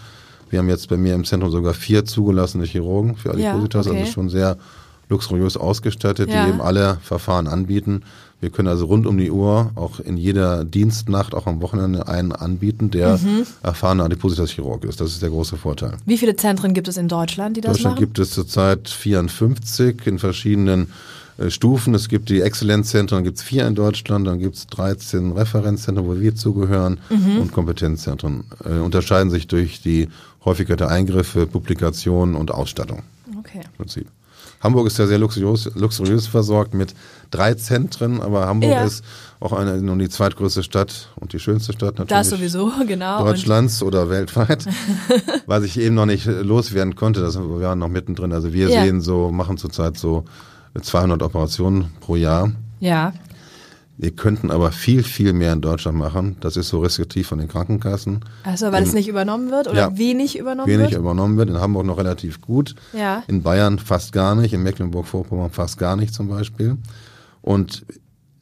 Wir 0.49 0.59
haben 0.59 0.69
jetzt 0.69 0.89
bei 0.89 0.97
mir 0.97 1.13
im 1.13 1.25
Zentrum 1.25 1.51
sogar 1.51 1.73
vier 1.73 2.05
zugelassene 2.05 2.65
Chirurgen 2.65 3.15
für 3.17 3.37
Ja, 3.37 3.51
Adipositas, 3.51 3.87
okay. 3.87 3.99
also 3.99 4.11
schon 4.11 4.29
sehr 4.29 4.57
luxuriös 5.09 5.57
ausgestattet, 5.57 6.29
Ja. 6.29 6.43
die 6.45 6.49
eben 6.51 6.61
alle 6.61 6.97
Verfahren 7.01 7.47
anbieten. 7.47 8.03
Wir 8.39 8.49
können 8.51 8.67
also 8.67 8.85
rund 8.85 9.07
um 9.07 9.17
die 9.17 9.31
Uhr, 9.31 9.71
auch 9.75 9.99
in 9.99 10.15
jeder 10.17 10.63
Dienstnacht, 10.63 11.33
auch 11.33 11.47
am 11.47 11.59
Wochenende 11.61 12.07
einen 12.07 12.31
anbieten, 12.33 12.91
der 12.91 13.17
Mhm. 13.17 13.45
erfahrener 13.63 14.03
Adipositas-Chirurg 14.05 14.83
ist. 14.83 15.01
Das 15.01 15.09
ist 15.11 15.21
der 15.23 15.29
große 15.29 15.57
Vorteil. 15.57 15.93
Wie 16.05 16.17
viele 16.19 16.35
Zentren 16.35 16.73
gibt 16.75 16.87
es 16.87 16.97
in 16.97 17.07
Deutschland, 17.07 17.57
die 17.57 17.61
In 17.61 17.65
das 17.65 17.73
Deutschland 17.77 17.95
machen? 17.95 18.05
gibt 18.05 18.19
es 18.19 18.29
zurzeit 18.31 18.89
54 18.89 20.05
in 20.05 20.19
verschiedenen 20.19 20.87
äh, 21.39 21.49
Stufen. 21.51 21.93
Es 21.93 22.09
gibt 22.09 22.29
die 22.29 22.41
Exzellenzzentren, 22.41 23.17
dann 23.19 23.23
gibt 23.23 23.37
es 23.37 23.43
vier 23.43 23.67
in 23.67 23.75
Deutschland, 23.75 24.25
dann 24.27 24.39
gibt 24.39 24.55
es 24.55 24.65
13 24.67 25.31
Referenzzentren, 25.33 26.07
wo 26.07 26.19
wir 26.19 26.35
zugehören 26.35 26.99
Mhm. 27.11 27.39
und 27.41 27.51
Kompetenzzentren. 27.53 28.43
Äh, 28.65 28.79
unterscheiden 28.79 29.29
sich 29.29 29.45
durch 29.47 29.81
die 29.81 30.09
Häufigkeit 30.45 30.79
der 30.79 30.89
Eingriffe, 30.89 31.45
Publikationen 31.45 32.35
und 32.35 32.49
Ausstattung 32.51 33.03
Okay. 33.39 33.61
im 33.63 33.71
Prinzip. 33.77 34.07
Hamburg 34.61 34.87
ist 34.87 34.97
ja 34.97 35.05
sehr 35.07 35.19
luxuriös, 35.19 35.69
luxuriös 35.75 36.27
versorgt 36.27 36.73
mit 36.73 36.93
drei 37.31 37.53
Zentren, 37.53 38.21
aber 38.21 38.47
Hamburg 38.47 38.71
Ja. 38.71 38.83
ist 38.85 39.03
auch 39.39 39.53
eine, 39.53 39.77
nun 39.81 39.99
die 39.99 40.09
zweitgrößte 40.09 40.63
Stadt 40.63 41.09
und 41.15 41.33
die 41.33 41.39
schönste 41.39 41.73
Stadt 41.73 41.99
natürlich. 41.99 42.09
Das 42.09 42.29
sowieso, 42.29 42.71
genau. 42.87 43.19
Und, 43.19 43.27
Deutschlands 43.27 43.83
oder 43.83 44.09
weltweit, 44.09 44.65
was 45.45 45.63
ich 45.63 45.79
eben 45.79 45.93
noch 45.95 46.05
nicht 46.07 46.25
loswerden 46.25 46.95
konnte, 46.95 47.21
das 47.21 47.37
wir 47.37 47.61
waren 47.61 47.79
noch 47.79 47.87
mittendrin. 47.89 48.33
Also 48.33 48.51
wir 48.53 48.69
Ja. 48.69 48.83
sehen 48.83 49.01
so, 49.01 49.31
machen 49.31 49.57
zurzeit 49.57 49.97
so 49.97 50.25
200 50.81 51.21
Operationen 51.23 51.91
pro 51.99 52.15
Jahr. 52.15 52.51
ja. 52.79 53.13
Wir 53.99 54.11
könnten 54.11 54.51
aber 54.51 54.71
viel, 54.71 55.01
viel 55.01 55.33
mehr 55.33 55.53
in 55.53 55.61
Deutschland 55.61 55.97
machen. 55.97 56.37
Das 56.39 56.55
ist 56.55 56.69
so 56.69 56.81
restriktiv 56.81 57.27
von 57.27 57.39
den 57.39 57.47
Krankenkassen. 57.47 58.19
Also, 58.43 58.71
weil 58.71 58.83
es 58.83 58.93
nicht 58.93 59.07
übernommen 59.07 59.49
wird 59.49 59.67
oder 59.67 59.89
Ja. 59.89 59.97
wenig 59.97 60.37
übernommen 60.37 60.67
Wenig 60.67 60.91
wird? 60.91 60.99
übernommen 61.01 61.35
wird. 61.37 61.49
In 61.49 61.59
Hamburg 61.59 61.85
noch 61.87 61.97
relativ 61.97 62.39
gut. 62.39 62.75
Ja. 62.93 63.23
In 63.27 63.41
Bayern 63.41 63.79
fast 63.79 64.11
gar 64.13 64.35
nicht. 64.35 64.53
In 64.53 64.61
Mecklenburg-Vorpommern 64.61 65.49
fast 65.49 65.79
gar 65.79 65.95
nicht 65.95 66.13
zum 66.13 66.27
Beispiel. 66.27 66.77
Und 67.41 67.85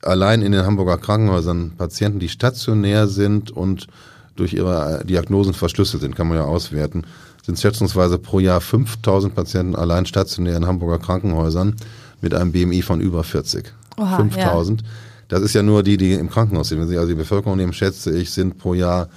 allein 0.01 0.41
in 0.41 0.51
den 0.51 0.65
Hamburger 0.65 0.97
Krankenhäusern 0.97 1.71
Patienten, 1.77 2.19
die 2.19 2.29
stationär 2.29 3.07
sind 3.07 3.49
und 3.49 3.87
durch 4.35 4.53
ihre 4.53 5.03
Diagnosen 5.05 5.53
verschlüsselt 5.53 6.01
sind, 6.01 6.17
kann 6.17 6.27
man 6.27 6.37
ja 6.37 6.43
auswerten, 6.43 7.03
sind 7.45 7.57
schätzungsweise 7.57 8.17
pro 8.17 8.39
Jahr 8.39 8.59
5000 8.59 9.33
Patienten 9.33 9.75
allein 9.77 10.05
stationär 10.05 10.57
in 10.57 10.67
Hamburger 10.67 10.99
Krankenhäusern 10.99 11.75
mit 12.19 12.33
einem 12.33 12.51
BMI 12.51 12.81
von 12.81 12.99
über 12.99 13.23
40. 13.23 13.71
Oha, 13.97 14.17
5000. 14.17 14.83
Das 15.27 15.41
ist 15.41 15.53
ja 15.53 15.63
nur 15.63 15.83
die, 15.83 15.97
die 15.97 16.13
im 16.13 16.29
Krankenhaus 16.29 16.69
sind. 16.69 16.79
Wenn 16.79 16.87
Sie 16.87 16.97
also 16.97 17.09
die 17.09 17.15
Bevölkerung 17.15 17.57
nehmen, 17.57 17.73
schätze 17.73 18.15
ich, 18.17 18.31
sind 18.31 18.57
pro 18.57 18.73
Jahr 18.73 19.09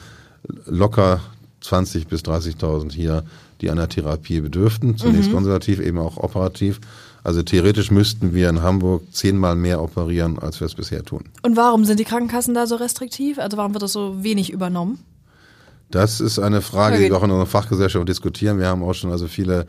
locker 0.66 1.20
20 1.60 2.06
bis 2.06 2.22
30.000 2.22 2.92
hier, 2.92 3.24
die 3.60 3.70
einer 3.70 3.88
Therapie 3.88 4.40
bedürften. 4.40 4.96
Zunächst 4.96 5.32
konservativ, 5.32 5.80
eben 5.80 5.98
auch 5.98 6.16
operativ. 6.16 6.80
Also 7.24 7.42
theoretisch 7.42 7.90
müssten 7.90 8.32
wir 8.32 8.48
in 8.48 8.62
Hamburg 8.62 9.02
zehnmal 9.12 9.56
mehr 9.56 9.82
operieren, 9.82 10.38
als 10.38 10.60
wir 10.60 10.66
es 10.66 10.74
bisher 10.74 11.04
tun. 11.04 11.24
Und 11.42 11.56
warum 11.56 11.84
sind 11.84 12.00
die 12.00 12.04
Krankenkassen 12.04 12.54
da 12.54 12.66
so 12.66 12.76
restriktiv? 12.76 13.38
Also 13.38 13.56
warum 13.56 13.74
wird 13.74 13.82
das 13.82 13.92
so 13.92 14.22
wenig 14.22 14.50
übernommen? 14.50 15.00
Das 15.90 16.20
ist 16.20 16.38
eine 16.38 16.60
Frage, 16.60 16.98
die 16.98 17.04
wir 17.04 17.16
auch 17.16 17.22
in 17.22 17.30
unserer 17.30 17.46
Fachgesellschaft 17.46 18.08
diskutieren. 18.08 18.58
Wir 18.58 18.66
haben 18.66 18.82
auch 18.82 18.92
schon 18.92 19.10
also 19.10 19.26
viele 19.26 19.66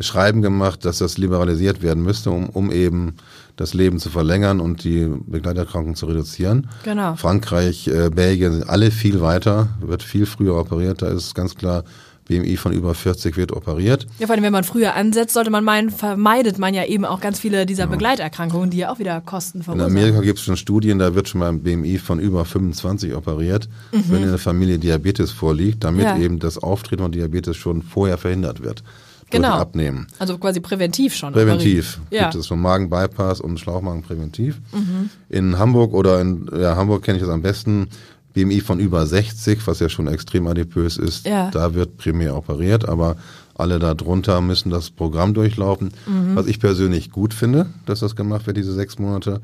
Schreiben 0.00 0.42
gemacht, 0.42 0.84
dass 0.84 0.98
das 0.98 1.18
liberalisiert 1.18 1.82
werden 1.82 2.02
müsste, 2.02 2.30
um, 2.30 2.48
um 2.48 2.72
eben 2.72 3.14
das 3.56 3.74
Leben 3.74 3.98
zu 3.98 4.08
verlängern 4.10 4.60
und 4.60 4.84
die 4.84 5.06
Begleiterkrankungen 5.26 5.94
zu 5.94 6.06
reduzieren. 6.06 6.68
Genau. 6.84 7.14
Frankreich, 7.16 7.88
äh, 7.88 8.08
Belgien 8.10 8.52
sind 8.54 8.68
alle 8.68 8.90
viel 8.90 9.20
weiter, 9.20 9.68
wird 9.80 10.02
viel 10.02 10.24
früher 10.26 10.54
operiert. 10.56 11.02
Da 11.02 11.08
ist 11.08 11.34
ganz 11.34 11.54
klar, 11.54 11.84
BMI 12.26 12.56
von 12.56 12.72
über 12.72 12.94
40 12.94 13.36
wird 13.36 13.50
operiert. 13.52 14.06
Ja, 14.20 14.26
vor 14.28 14.34
allem, 14.36 14.44
wenn 14.44 14.52
man 14.52 14.62
früher 14.62 14.94
ansetzt, 14.94 15.34
sollte 15.34 15.50
man 15.50 15.64
meinen, 15.64 15.90
vermeidet 15.90 16.58
man 16.60 16.74
ja 16.74 16.84
eben 16.84 17.04
auch 17.04 17.20
ganz 17.20 17.40
viele 17.40 17.66
dieser 17.66 17.88
Begleiterkrankungen, 17.88 18.70
die 18.70 18.78
ja 18.78 18.92
auch 18.92 19.00
wieder 19.00 19.20
Kosten 19.20 19.58
In 19.58 19.64
verursachen. 19.64 19.90
Amerika 19.90 20.20
gibt 20.20 20.38
es 20.38 20.44
schon 20.44 20.56
Studien, 20.56 21.00
da 21.00 21.14
wird 21.16 21.28
schon 21.28 21.40
mal 21.40 21.48
ein 21.48 21.60
BMI 21.62 21.98
von 21.98 22.20
über 22.20 22.44
25 22.44 23.14
operiert, 23.14 23.68
wenn 23.90 24.22
in 24.22 24.28
der 24.28 24.38
Familie 24.38 24.78
Diabetes 24.78 25.32
vorliegt, 25.32 25.82
damit 25.82 26.02
Mhm. 26.06 26.06
Ja. 26.06 26.18
eben 26.18 26.38
das 26.38 26.56
Auftreten 26.56 27.02
von 27.02 27.12
Diabetes 27.12 27.56
schon 27.56 27.82
vorher 27.82 28.16
verhindert 28.16 28.62
wird. 28.62 28.84
Genau. 29.30 29.52
Abnehmen. 29.54 30.06
Also 30.18 30.36
quasi 30.38 30.60
präventiv 30.60 31.14
schon. 31.14 31.32
Präventiv 31.32 32.00
Ja. 32.10 32.24
gibt 32.24 32.34
es 32.36 32.46
schon 32.46 32.60
Magenbypass 32.60 33.40
und 33.40 33.58
Schlauchmagen 33.58 34.02
präventiv. 34.02 34.60
Mhm. 34.72 35.10
In 35.28 35.58
Hamburg 35.58 35.92
oder 35.94 36.20
in 36.20 36.48
ja, 36.58 36.76
Hamburg 36.76 37.02
kenne 37.04 37.18
ich 37.18 37.22
das 37.24 37.32
am 37.32 37.42
besten. 37.42 37.88
BMI 38.32 38.60
von 38.60 38.78
über 38.78 39.06
60, 39.06 39.66
was 39.66 39.80
ja 39.80 39.88
schon 39.88 40.06
extrem 40.06 40.46
adipös 40.46 40.96
ist, 40.98 41.26
Ja. 41.26 41.50
da 41.50 41.74
wird 41.74 41.96
primär 41.96 42.36
operiert, 42.36 42.88
aber 42.88 43.16
alle 43.56 43.78
darunter 43.80 44.40
müssen 44.40 44.70
das 44.70 44.90
Programm 44.90 45.34
durchlaufen. 45.34 45.92
Mhm. 46.06 46.36
Was 46.36 46.46
ich 46.46 46.60
persönlich 46.60 47.10
gut 47.10 47.34
finde, 47.34 47.66
dass 47.86 48.00
das 48.00 48.14
gemacht 48.14 48.46
wird, 48.46 48.56
diese 48.56 48.72
sechs 48.72 48.98
Monate. 48.98 49.40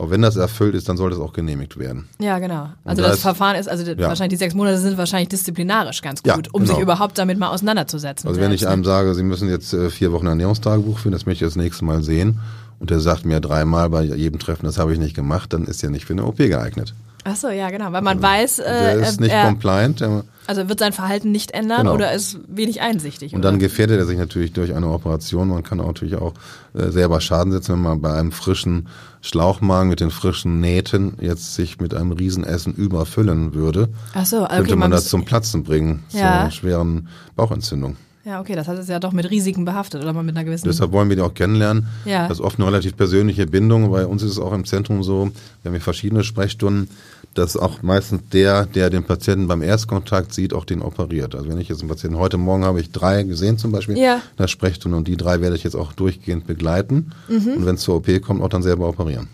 Auch 0.00 0.08
wenn 0.10 0.22
das 0.22 0.36
erfüllt 0.36 0.74
ist, 0.74 0.88
dann 0.88 0.96
sollte 0.96 1.16
es 1.16 1.20
auch 1.22 1.34
genehmigt 1.34 1.78
werden. 1.78 2.08
Ja, 2.18 2.38
genau. 2.38 2.70
Also 2.84 3.02
da 3.02 3.08
das 3.08 3.18
ist- 3.18 3.22
Verfahren 3.22 3.54
ist, 3.56 3.68
also 3.68 3.84
Ja. 3.84 3.98
wahrscheinlich 4.08 4.30
die 4.38 4.42
sechs 4.42 4.54
Monate 4.54 4.78
sind 4.78 4.96
wahrscheinlich 4.96 5.28
disziplinarisch 5.28 6.00
ganz 6.00 6.22
Ja, 6.24 6.36
gut, 6.36 6.48
um 6.54 6.62
genau. 6.62 6.74
sich 6.74 6.82
überhaupt 6.82 7.18
damit 7.18 7.38
mal 7.38 7.48
auseinanderzusetzen. 7.50 8.26
Also 8.26 8.40
wenn 8.40 8.50
ich 8.52 8.66
einem 8.66 8.80
ne? 8.80 8.86
sage, 8.86 9.14
Sie 9.14 9.22
müssen 9.22 9.48
jetzt 9.50 9.74
äh, 9.74 9.90
vier 9.90 10.12
Wochen 10.12 10.26
Ernährungstagebuch 10.26 10.98
führen, 11.00 11.12
das 11.12 11.26
möchte 11.26 11.44
ich 11.44 11.50
das 11.50 11.56
nächste 11.56 11.84
Mal 11.84 12.02
sehen, 12.02 12.38
und 12.78 12.88
der 12.88 13.00
sagt 13.00 13.26
mir 13.26 13.40
dreimal 13.40 13.90
bei 13.90 14.04
jedem 14.04 14.38
Treffen, 14.38 14.64
das 14.64 14.78
habe 14.78 14.94
ich 14.94 14.98
nicht 14.98 15.14
gemacht, 15.14 15.52
dann 15.52 15.64
ist 15.66 15.82
er 15.84 15.90
nicht 15.90 16.06
für 16.06 16.14
eine 16.14 16.24
OP 16.24 16.38
geeignet. 16.38 16.94
Ach 17.24 17.36
so, 17.36 17.48
ja, 17.48 17.68
genau, 17.70 17.92
weil 17.92 18.00
man 18.02 18.22
weiß, 18.22 18.60
äh, 18.60 18.64
Der 18.64 18.94
ist 19.00 19.20
nicht 19.20 19.30
er, 19.32 19.44
compliant. 19.46 20.00
Der, 20.00 20.24
also 20.46 20.68
wird 20.68 20.78
sein 20.80 20.92
Verhalten 20.94 21.30
nicht 21.30 21.50
ändern 21.52 21.80
Genau. 21.82 21.94
oder 21.94 22.12
ist 22.12 22.38
wenig 22.48 22.80
einsichtig. 22.80 23.34
und 23.34 23.40
oder? 23.40 23.50
dann 23.50 23.58
gefährdet 23.60 23.98
er 23.98 24.06
sich 24.06 24.16
natürlich 24.18 24.52
durch 24.54 24.74
eine 24.74 24.88
Operation. 24.88 25.48
Man 25.48 25.62
kann 25.62 25.80
auch 25.80 25.86
natürlich 25.88 26.16
auch 26.16 26.32
äh, 26.74 26.90
selber 26.90 27.20
Schaden 27.20 27.52
setzen, 27.52 27.74
wenn 27.74 27.82
man 27.82 28.00
bei 28.00 28.12
einem 28.14 28.32
frischen 28.32 28.88
Schlauchmagen 29.20 29.90
mit 29.90 30.00
den 30.00 30.10
frischen 30.10 30.60
Nähten 30.60 31.14
jetzt 31.20 31.54
sich 31.54 31.78
mit 31.78 31.92
einem 31.94 32.12
Riesenessen 32.12 32.72
überfüllen 32.74 33.52
würde. 33.54 33.90
Ach 34.14 34.24
so, 34.24 34.44
okay, 34.44 34.56
könnte 34.56 34.70
man, 34.70 34.78
man 34.78 34.90
das 34.92 35.08
zum 35.08 35.24
Platzen 35.26 35.62
bringen, 35.62 36.02
Ja. 36.10 36.44
zur 36.44 36.52
schweren 36.52 37.08
Bauchentzündung. 37.36 37.96
Ja, 38.24 38.40
okay, 38.40 38.54
das 38.54 38.68
heißt, 38.68 38.78
es 38.78 38.84
ist 38.84 38.90
ja 38.90 38.98
doch 39.00 39.12
mit 39.12 39.30
Risiken 39.30 39.64
behaftet 39.64 40.02
oder 40.02 40.12
mal 40.12 40.22
mit 40.22 40.36
einer 40.36 40.44
gewissen. 40.44 40.66
Deshalb 40.68 40.92
wollen 40.92 41.08
wir 41.08 41.16
die 41.16 41.22
auch 41.22 41.32
kennenlernen. 41.34 41.86
Ja. 42.04 42.28
Das 42.28 42.38
ist 42.38 42.44
oft 42.44 42.58
eine 42.58 42.66
relativ 42.66 42.96
persönliche 42.96 43.46
Bindung. 43.46 43.90
Bei 43.90 44.06
uns 44.06 44.22
ist 44.22 44.32
es 44.32 44.38
auch 44.38 44.52
im 44.52 44.64
Zentrum 44.64 45.02
so, 45.02 45.30
wir 45.62 45.68
haben 45.70 45.72
hier 45.72 45.80
verschiedene 45.80 46.22
Sprechstunden, 46.22 46.88
dass 47.34 47.56
auch 47.56 47.82
meistens 47.82 48.22
der, 48.32 48.66
der 48.66 48.90
den 48.90 49.04
Patienten 49.04 49.46
beim 49.46 49.62
Erstkontakt 49.62 50.34
sieht, 50.34 50.52
auch 50.52 50.64
den 50.64 50.82
operiert. 50.82 51.34
Also 51.34 51.48
wenn 51.48 51.58
ich 51.58 51.68
jetzt 51.68 51.80
einen 51.80 51.88
Patienten, 51.88 52.18
heute 52.18 52.36
Morgen 52.38 52.64
habe 52.64 52.80
ich 52.80 52.90
drei 52.90 53.22
gesehen 53.22 53.56
zum 53.56 53.72
Beispiel 53.72 53.96
Ja. 53.96 54.16
in 54.16 54.20
der 54.38 54.48
Sprechstunde 54.48 54.96
und 54.98 55.06
die 55.08 55.16
drei 55.16 55.40
werde 55.40 55.54
ich 55.56 55.62
jetzt 55.64 55.76
auch 55.76 55.92
durchgehend 55.92 56.46
begleiten 56.46 57.12
Mhm. 57.28 57.48
und 57.56 57.66
wenn 57.66 57.76
es 57.76 57.82
zur 57.82 57.96
OP 57.96 58.20
kommt, 58.20 58.42
auch 58.42 58.48
dann 58.48 58.62
selber 58.62 58.88
operieren. 58.88 59.28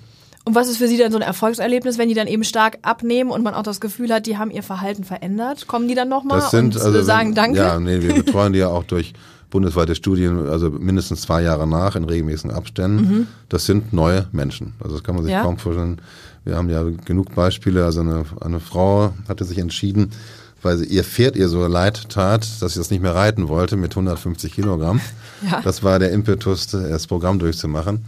Und 0.46 0.54
was 0.54 0.68
ist 0.68 0.76
für 0.78 0.86
Sie 0.86 0.96
dann 0.96 1.10
so 1.10 1.18
ein 1.18 1.22
Erfolgserlebnis, 1.22 1.98
wenn 1.98 2.08
die 2.08 2.14
dann 2.14 2.28
eben 2.28 2.44
stark 2.44 2.78
abnehmen 2.82 3.32
und 3.32 3.42
man 3.42 3.52
auch 3.54 3.64
das 3.64 3.80
Gefühl 3.80 4.12
hat, 4.12 4.26
die 4.26 4.38
haben 4.38 4.52
ihr 4.52 4.62
Verhalten 4.62 5.02
verändert? 5.02 5.66
Kommen 5.66 5.88
die 5.88 5.96
dann 5.96 6.08
nochmal 6.08 6.40
und 6.40 6.76
also 6.80 7.02
sagen 7.02 7.30
wenn, 7.30 7.34
Danke? 7.34 7.58
Ja, 7.58 7.80
nee, 7.80 8.00
wir 8.00 8.14
betreuen 8.22 8.52
die 8.52 8.60
ja 8.60 8.68
auch 8.68 8.84
durch 8.84 9.12
bundesweite 9.50 9.96
Studien, 9.96 10.46
also 10.48 10.70
mindestens 10.70 11.22
zwei 11.22 11.42
Jahre 11.42 11.66
nach 11.66 11.96
in 11.96 12.04
regelmäßigen 12.04 12.52
Abständen. 12.52 13.26
Das 13.48 13.66
sind 13.66 13.92
neue 13.92 14.26
Menschen. 14.30 14.74
Also 14.78 14.94
das 14.94 15.02
kann 15.02 15.16
man 15.16 15.24
sich 15.24 15.32
Mhm. 15.32 15.36
Ja. 15.38 15.42
kaum 15.42 15.58
vorstellen. 15.58 16.00
Wir 16.44 16.54
haben 16.54 16.70
ja 16.70 16.84
genug 17.04 17.34
Beispiele. 17.34 17.84
Also 17.84 18.02
eine, 18.02 18.24
eine 18.40 18.60
Frau 18.60 19.14
hatte 19.28 19.44
sich 19.44 19.58
entschieden, 19.58 20.12
weil 20.62 20.78
sie, 20.78 20.84
ihr 20.84 21.02
Pferd 21.02 21.34
ihr 21.34 21.48
so 21.48 21.66
leid 21.66 22.08
tat, 22.08 22.46
dass 22.60 22.74
sie 22.74 22.78
das 22.78 22.90
nicht 22.92 23.02
mehr 23.02 23.16
reiten 23.16 23.48
wollte 23.48 23.76
mit 23.76 23.92
150 23.92 24.52
Kilogramm. 24.54 25.00
Ja. 25.50 25.60
Das 25.62 25.82
war 25.82 25.98
der 25.98 26.12
Impetus, 26.12 26.68
das 26.68 27.08
Programm 27.08 27.40
durchzumachen. 27.40 28.04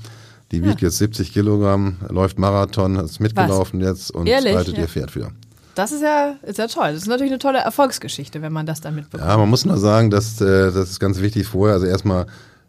Die 0.50 0.64
wiegt 0.64 0.80
jetzt 0.80 0.98
70 0.98 1.32
Kilogramm, 1.32 1.96
läuft 2.08 2.38
Marathon, 2.38 2.96
ist 2.96 3.20
mitgelaufen 3.20 3.80
jetzt 3.80 4.10
und 4.10 4.26
Ehrlich? 4.26 4.54
reitet 4.54 4.74
Ja. 4.76 4.82
ihr 4.82 4.88
Pferd 4.88 5.14
wieder. 5.14 5.30
Das 5.74 5.92
ist 5.92 6.02
ja, 6.02 6.34
ist 6.42 6.58
ja 6.58 6.66
toll. 6.66 6.92
Das 6.92 7.02
ist 7.02 7.06
natürlich 7.08 7.30
eine 7.32 7.38
tolle 7.38 7.58
Erfolgsgeschichte, 7.58 8.42
wenn 8.42 8.52
man 8.52 8.66
das 8.66 8.80
dann 8.80 8.94
mitbekommt. 8.94 9.28
Ja, 9.30 9.36
man 9.36 9.48
muss 9.48 9.64
nur 9.64 9.76
sagen, 9.78 10.10
dass 10.10 10.40
äh, 10.40 10.72
das 10.72 10.90
ist 10.90 10.98
ganz 11.00 11.20
wichtig 11.20 11.46
vorher. 11.46 11.74
Also 11.74 11.86
erstmal, 11.86 12.26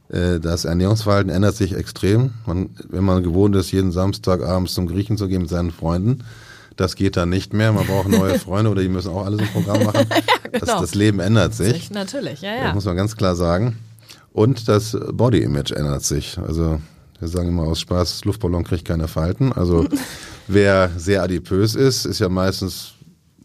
äh, 0.09 0.39
das 0.39 0.65
Ernährungsverhalten 0.65 1.31
ändert 1.31 1.55
sich 1.55 1.73
extrem. 1.73 2.31
Man, 2.45 2.69
wenn 2.89 3.03
man 3.03 3.23
gewohnt 3.23 3.55
ist, 3.55 3.71
jeden 3.71 3.91
Samstag 3.91 4.43
abends 4.43 4.73
zum 4.75 4.85
Griechen 4.85 5.17
zu 5.17 5.27
gehen 5.27 5.41
mit 5.41 5.49
seinen 5.49 5.71
Freunden, 5.71 6.23
das 6.75 6.95
geht 6.95 7.17
dann 7.17 7.29
nicht 7.29 7.51
mehr. 7.53 7.71
Man 7.71 7.87
braucht 7.87 8.09
neue 8.09 8.37
Freunde 8.39 8.69
oder 8.69 8.81
die 8.81 8.89
müssen 8.89 9.09
auch 9.11 9.25
alles 9.25 9.39
im 9.41 9.47
Programm 9.47 9.85
machen. 9.85 10.05
genau. 10.43 10.59
das, 10.65 10.81
das 10.81 10.95
Leben 10.95 11.19
ändert 11.19 11.55
sich. 11.55 11.89
Natürlich, 11.89 12.41
ja, 12.41 12.55
Das 12.57 12.63
ja. 12.65 12.73
muss 12.75 12.85
man 12.85 12.95
ganz 12.95 13.15
klar 13.15 13.35
sagen. 13.35 13.77
Und 14.33 14.67
das 14.67 14.95
Body 15.13 15.39
Image 15.41 15.71
ändert 15.71 16.03
sich. 16.03 16.37
Also 16.37 16.79
wir 17.19 17.27
sagen 17.27 17.49
immer 17.49 17.63
aus 17.63 17.79
Spaß, 17.79 18.25
Luftballon 18.25 18.63
kriegt 18.63 18.85
keine 18.85 19.07
Falten. 19.07 19.51
Also 19.53 19.85
wer 20.47 20.89
sehr 20.97 21.23
adipös 21.23 21.75
ist, 21.75 22.05
ist 22.05 22.19
ja 22.19 22.29
meistens 22.29 22.93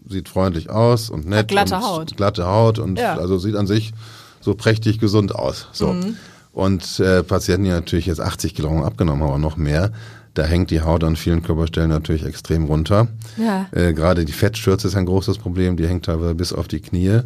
sieht 0.08 0.28
freundlich 0.28 0.68
aus 0.70 1.08
und 1.10 1.26
nett. 1.26 1.38
Hat 1.40 1.48
glatte 1.48 1.74
und 1.76 1.82
Haut. 1.82 2.16
Glatte 2.16 2.46
Haut 2.46 2.78
und 2.78 2.98
Ja. 2.98 3.16
also 3.16 3.38
sieht 3.38 3.56
an 3.56 3.66
sich 3.66 3.92
so 4.40 4.54
prächtig 4.54 4.98
gesund 4.98 5.34
aus. 5.34 5.68
So. 5.72 5.92
Mhm. 5.94 6.16
Und 6.52 7.00
äh, 7.00 7.22
Patienten, 7.22 7.64
die 7.64 7.70
natürlich 7.70 8.06
jetzt 8.06 8.20
80 8.20 8.54
Kilogramm 8.54 8.82
abgenommen 8.82 9.22
haben, 9.22 9.30
aber 9.30 9.38
noch 9.38 9.56
mehr, 9.56 9.92
da 10.34 10.44
hängt 10.44 10.70
die 10.70 10.82
Haut 10.82 11.02
an 11.04 11.16
vielen 11.16 11.42
Körperstellen 11.42 11.88
natürlich 11.90 12.24
extrem 12.26 12.64
runter. 12.64 13.08
Ja. 13.38 13.66
Äh, 13.72 13.92
Gerade 13.94 14.24
die 14.24 14.32
Fettschürze 14.32 14.88
ist 14.88 14.96
ein 14.96 15.06
großes 15.06 15.38
Problem, 15.38 15.76
die 15.76 15.86
hängt 15.88 16.04
teilweise 16.04 16.34
bis 16.34 16.52
auf 16.52 16.68
die 16.68 16.80
Knie. 16.80 17.20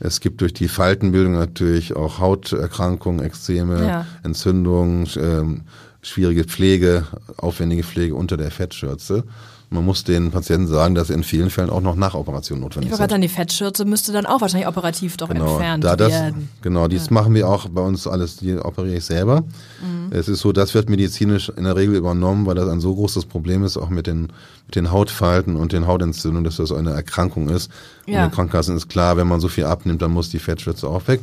Es 0.00 0.20
gibt 0.20 0.40
durch 0.40 0.52
die 0.54 0.68
Faltenbildung 0.68 1.34
natürlich 1.34 1.94
auch 1.94 2.18
Hauterkrankungen, 2.18 3.24
Ekzeme, 3.24 3.86
Ja. 3.86 4.06
Entzündungen, 4.22 5.06
ähm, 5.16 5.60
schwierige 6.02 6.44
Pflege, 6.44 7.06
aufwendige 7.36 7.82
Pflege 7.84 8.14
unter 8.14 8.36
der 8.36 8.50
Fettschürze. 8.50 9.24
Man 9.70 9.86
muss 9.86 10.04
den 10.04 10.30
Patienten 10.30 10.66
sagen, 10.66 10.94
dass 10.94 11.08
in 11.08 11.22
vielen 11.22 11.48
Fällen 11.48 11.70
auch 11.70 11.80
noch 11.80 11.96
Nachoperation 11.96 12.58
Ich 12.58 12.62
notwendig 12.62 12.90
wollte 12.90 12.94
ist. 12.94 12.98
gerade 12.98 13.10
sagen, 13.14 13.22
die 13.22 13.28
Fettschürze 13.28 13.84
müsste 13.86 14.12
dann 14.12 14.26
auch 14.26 14.42
wahrscheinlich 14.42 14.68
operativ 14.68 15.16
doch 15.16 15.30
Genau, 15.30 15.52
entfernt 15.52 15.84
da 15.84 15.96
das, 15.96 16.12
werden. 16.12 16.50
genau, 16.60 16.88
dies 16.88 17.08
machen 17.08 17.32
wir 17.34 17.48
auch 17.48 17.68
bei 17.70 17.80
uns 17.80 18.06
alles, 18.06 18.36
die 18.36 18.54
operiere 18.58 18.96
ich 18.98 19.04
selber. 19.06 19.40
Mhm. 19.40 20.10
Es 20.10 20.28
ist 20.28 20.40
so, 20.40 20.52
das 20.52 20.74
wird 20.74 20.90
medizinisch 20.90 21.48
in 21.56 21.64
der 21.64 21.74
Regel 21.74 21.94
übernommen, 21.94 22.44
weil 22.44 22.54
das 22.54 22.68
ein 22.68 22.80
so 22.82 22.94
großes 22.94 23.24
Problem 23.24 23.64
ist, 23.64 23.78
auch 23.78 23.88
mit 23.88 24.06
den, 24.06 24.28
mit 24.66 24.74
den 24.74 24.90
Hautfalten 24.90 25.56
und 25.56 25.72
den 25.72 25.86
Hautentzündungen, 25.86 26.44
dass 26.44 26.56
das 26.56 26.70
eine 26.70 26.90
Erkrankung 26.90 27.48
ist. 27.48 27.70
Ja. 28.06 28.24
Und 28.24 28.30
den 28.30 28.34
Krankenkassen 28.34 28.76
ist 28.76 28.90
klar, 28.90 29.16
wenn 29.16 29.26
man 29.26 29.40
so 29.40 29.48
viel 29.48 29.64
abnimmt, 29.64 30.02
dann 30.02 30.10
muss 30.10 30.28
die 30.28 30.38
Fettschürze 30.38 30.86
auch 30.86 31.08
weg. 31.08 31.20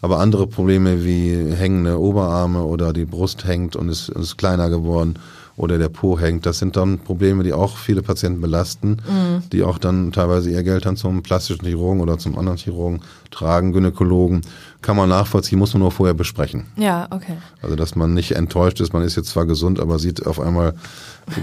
Aber 0.00 0.18
andere 0.18 0.46
Probleme 0.46 1.04
wie 1.04 1.52
hängende 1.54 1.98
Oberarme 2.00 2.62
oder 2.62 2.92
die 2.92 3.04
Brust 3.04 3.46
hängt 3.46 3.76
und 3.76 3.88
ist, 3.88 4.08
ist 4.10 4.36
kleiner 4.36 4.68
geworden 4.70 5.14
oder 5.56 5.78
der 5.78 5.88
Po 5.88 6.18
hängt, 6.18 6.44
das 6.44 6.58
sind 6.58 6.76
dann 6.76 6.98
Probleme, 6.98 7.42
die 7.42 7.54
auch 7.54 7.78
viele 7.78 8.02
Patienten 8.02 8.42
belasten, 8.42 8.98
Mhm. 9.08 9.42
die 9.52 9.62
auch 9.62 9.78
dann 9.78 10.12
teilweise 10.12 10.50
ihr 10.50 10.62
Geld 10.62 10.84
dann 10.84 10.96
zum 10.96 11.22
plastischen 11.22 11.64
Chirurgen 11.66 12.02
oder 12.02 12.18
zum 12.18 12.36
anderen 12.38 12.58
Chirurgen 12.58 13.00
tragen, 13.30 13.72
Gynäkologen. 13.72 14.42
Kann 14.86 14.96
man 14.96 15.08
nachvollziehen, 15.08 15.58
muss 15.58 15.74
man 15.74 15.80
nur 15.80 15.90
vorher 15.90 16.14
besprechen. 16.14 16.66
Ja, 16.76 17.08
okay. 17.10 17.36
Also 17.60 17.74
dass 17.74 17.96
man 17.96 18.14
nicht 18.14 18.30
enttäuscht 18.36 18.78
ist, 18.80 18.92
man 18.92 19.02
ist 19.02 19.16
jetzt 19.16 19.30
zwar 19.30 19.44
gesund, 19.44 19.80
aber 19.80 19.98
sieht 19.98 20.24
auf 20.28 20.38
einmal 20.38 20.74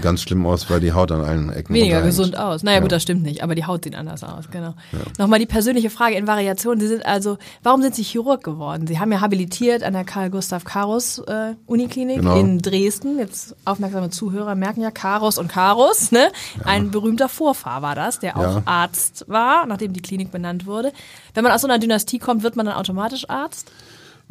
ganz 0.00 0.22
schlimm 0.22 0.46
aus, 0.46 0.70
weil 0.70 0.80
die 0.80 0.94
Haut 0.94 1.12
an 1.12 1.20
allen 1.20 1.52
Ecken 1.52 1.74
Weniger 1.74 2.00
gesund 2.00 2.38
aus. 2.38 2.62
Naja, 2.62 2.76
Ja. 2.78 2.80
gut, 2.80 2.90
das 2.92 3.02
stimmt 3.02 3.22
nicht, 3.22 3.42
aber 3.42 3.54
die 3.54 3.66
Haut 3.66 3.84
sieht 3.84 3.96
anders 3.96 4.24
aus, 4.24 4.46
genau. 4.50 4.72
Nochmal 5.18 5.40
die 5.40 5.44
persönliche 5.46 5.90
Frage 5.90 6.14
in 6.16 6.26
Variation. 6.26 6.80
Sie 6.80 6.86
sind 6.88 7.04
also, 7.04 7.36
warum 7.62 7.82
sind 7.82 7.94
Sie 7.94 8.02
Chirurg 8.02 8.42
geworden? 8.42 8.86
Sie 8.86 8.98
haben 8.98 9.12
ja 9.12 9.20
habilitiert 9.20 9.82
an 9.82 9.92
der 9.92 10.04
Karl 10.04 10.30
Gustav 10.30 10.64
Karus 10.64 11.18
äh, 11.18 11.52
Uniklinik 11.66 12.16
Genau. 12.20 12.40
in 12.40 12.62
Dresden. 12.62 13.18
Jetzt 13.18 13.54
aufmerksame 13.66 14.08
Zuhörer 14.08 14.54
merken 14.54 14.80
ja 14.80 14.90
Karus 14.90 15.36
und 15.36 15.48
Karus, 15.48 16.12
ne? 16.12 16.28
Ein 16.64 16.90
berühmter 16.90 17.28
Vorfahr 17.28 17.82
war 17.82 17.94
das, 17.94 18.20
der 18.20 18.38
auch 18.38 18.42
Ja. 18.56 18.62
Arzt 18.64 19.26
war, 19.28 19.66
nachdem 19.66 19.92
die 19.92 20.00
Klinik 20.00 20.30
benannt 20.32 20.64
wurde. 20.64 20.92
Wenn 21.34 21.42
man 21.44 21.52
aus 21.52 21.60
so 21.62 21.66
einer 21.68 21.78
Dynastie 21.78 22.18
kommt, 22.18 22.42
wird 22.42 22.56
man 22.56 22.66
dann 22.66 22.76
automatisch 22.76 23.28
Arzt? 23.28 23.70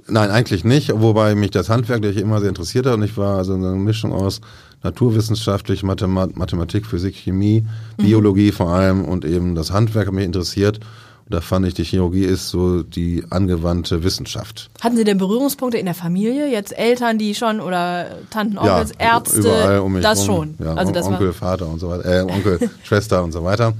Nein, 0.07 0.31
eigentlich 0.31 0.63
nicht, 0.63 0.91
wobei 0.93 1.35
mich 1.35 1.51
das 1.51 1.69
Handwerkliche 1.69 2.19
immer 2.19 2.39
sehr 2.39 2.49
interessiert 2.49 2.85
hat 2.87 2.95
und 2.95 3.03
ich 3.03 3.15
war 3.15 3.37
also 3.37 3.53
eine 3.53 3.71
Mischung 3.75 4.11
aus 4.11 4.41
naturwissenschaftlich, 4.81 5.83
Mathemat 5.83 6.35
Mathematik, 6.35 6.85
Physik, 6.85 7.15
Chemie, 7.15 7.65
Mhm. 7.97 8.03
Biologie 8.03 8.51
vor 8.51 8.69
allem 8.69 9.05
und 9.05 9.25
eben 9.25 9.55
das 9.55 9.71
Handwerk 9.71 10.07
hat 10.07 10.13
mich 10.13 10.25
interessiert. 10.25 10.79
Und 11.25 11.33
da 11.35 11.39
fand 11.41 11.65
ich, 11.65 11.73
die 11.73 11.85
Chirurgie 11.85 12.25
ist 12.25 12.49
so 12.49 12.83
die 12.83 13.23
angewandte 13.29 14.03
Wissenschaft. 14.03 14.69
Hatten 14.81 14.97
Sie 14.97 15.05
denn 15.05 15.17
Berührungspunkte 15.17 15.77
in 15.77 15.85
der 15.85 15.95
Familie? 15.95 16.51
Jetzt 16.51 16.77
Eltern, 16.77 17.17
die 17.17 17.33
schon 17.33 17.61
oder 17.61 18.17
Tanten, 18.29 18.57
Onkels, 18.57 18.91
Ärzte? 18.97 19.39
überall 19.39 19.79
um 19.79 19.93
mich 19.93 20.03
das 20.03 20.19
rum. 20.27 20.55
schon. 20.57 20.65
Ja, 20.65 20.73
also 20.73 20.91
das 20.91 21.05
Onkel, 21.05 21.27
war, 21.27 21.33
Vater 21.33 21.67
und 21.67 21.79
so 21.79 21.89
weiter, 21.89 22.05
äh, 22.05 22.21
Onkel, 22.23 22.69
Schwester 22.83 23.23
und 23.23 23.31
so 23.31 23.41
weiter. 23.43 23.73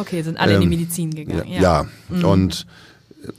Okay, 0.00 0.22
sind 0.22 0.38
alle 0.38 0.54
in 0.54 0.60
die 0.60 0.64
Ähm, 0.66 0.70
Medizin 0.70 1.10
gegangen. 1.14 1.48
Ja, 1.48 1.60
ja. 1.60 1.86
Mhm. 2.08 2.24
und 2.24 2.66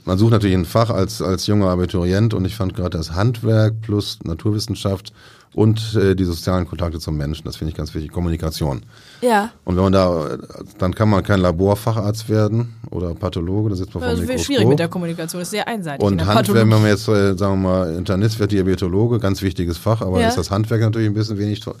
man 0.04 0.16
sucht 0.16 0.30
natürlich 0.30 0.56
ein 0.56 0.64
Fach 0.64 0.90
als, 0.90 1.20
als 1.20 1.46
junger 1.48 1.68
Abiturient 1.68 2.34
und 2.34 2.44
ich 2.44 2.54
fand 2.54 2.74
gerade 2.74 2.96
das 2.96 3.12
Handwerk 3.12 3.80
plus 3.82 4.20
Naturwissenschaft 4.22 5.12
und 5.54 5.94
äh, 5.96 6.14
die 6.14 6.24
sozialen 6.24 6.66
Kontakte 6.66 6.98
zum 6.98 7.16
Menschen, 7.16 7.44
das 7.44 7.56
finde 7.56 7.72
ich 7.72 7.76
ganz 7.76 7.92
wichtig, 7.94 8.10
Kommunikation. 8.12 8.82
Ja. 9.20 9.50
Und 9.64 9.76
wenn 9.76 9.82
man 9.82 9.92
da, 9.92 10.38
dann 10.78 10.94
kann 10.94 11.10
man 11.10 11.22
kein 11.24 11.40
Laborfacharzt 11.40 12.28
werden 12.30 12.74
oder 12.90 13.12
Pathologe, 13.14 13.70
das 13.70 13.78
sitzt 13.80 13.92
man 13.94 14.02
vor 14.04 14.12
Das 14.12 14.20
ist 14.20 14.44
schwierig 14.46 14.66
mit 14.66 14.78
der 14.78 14.88
Kommunikation, 14.88 15.42
ist 15.42 15.50
sehr 15.50 15.66
einseitig. 15.68 16.00
in 16.00 16.06
Und 16.12 16.18
der 16.18 16.26
Handwerk, 16.28 16.56
wenn 16.56 16.68
man 16.68 16.86
jetzt, 16.86 17.06
äh, 17.08 17.36
sagen 17.36 17.60
wir 17.60 17.68
mal, 17.68 17.94
Internist 17.96 18.38
wird 18.38 18.52
Diabetologe, 18.52 19.18
ganz 19.18 19.42
wichtiges 19.42 19.76
Fach, 19.78 20.00
aber 20.00 20.20
Ja. 20.20 20.28
ist 20.28 20.38
das 20.38 20.50
Handwerk 20.50 20.80
natürlich 20.80 21.08
ein 21.08 21.14
bisschen 21.14 21.36
wenig. 21.38 21.66
Und 21.66 21.76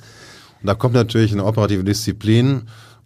da 0.64 0.74
kommt 0.74 0.94
natürlich 0.94 1.32
eine 1.32 1.44
operative 1.44 1.82
Disziplin 1.84 2.62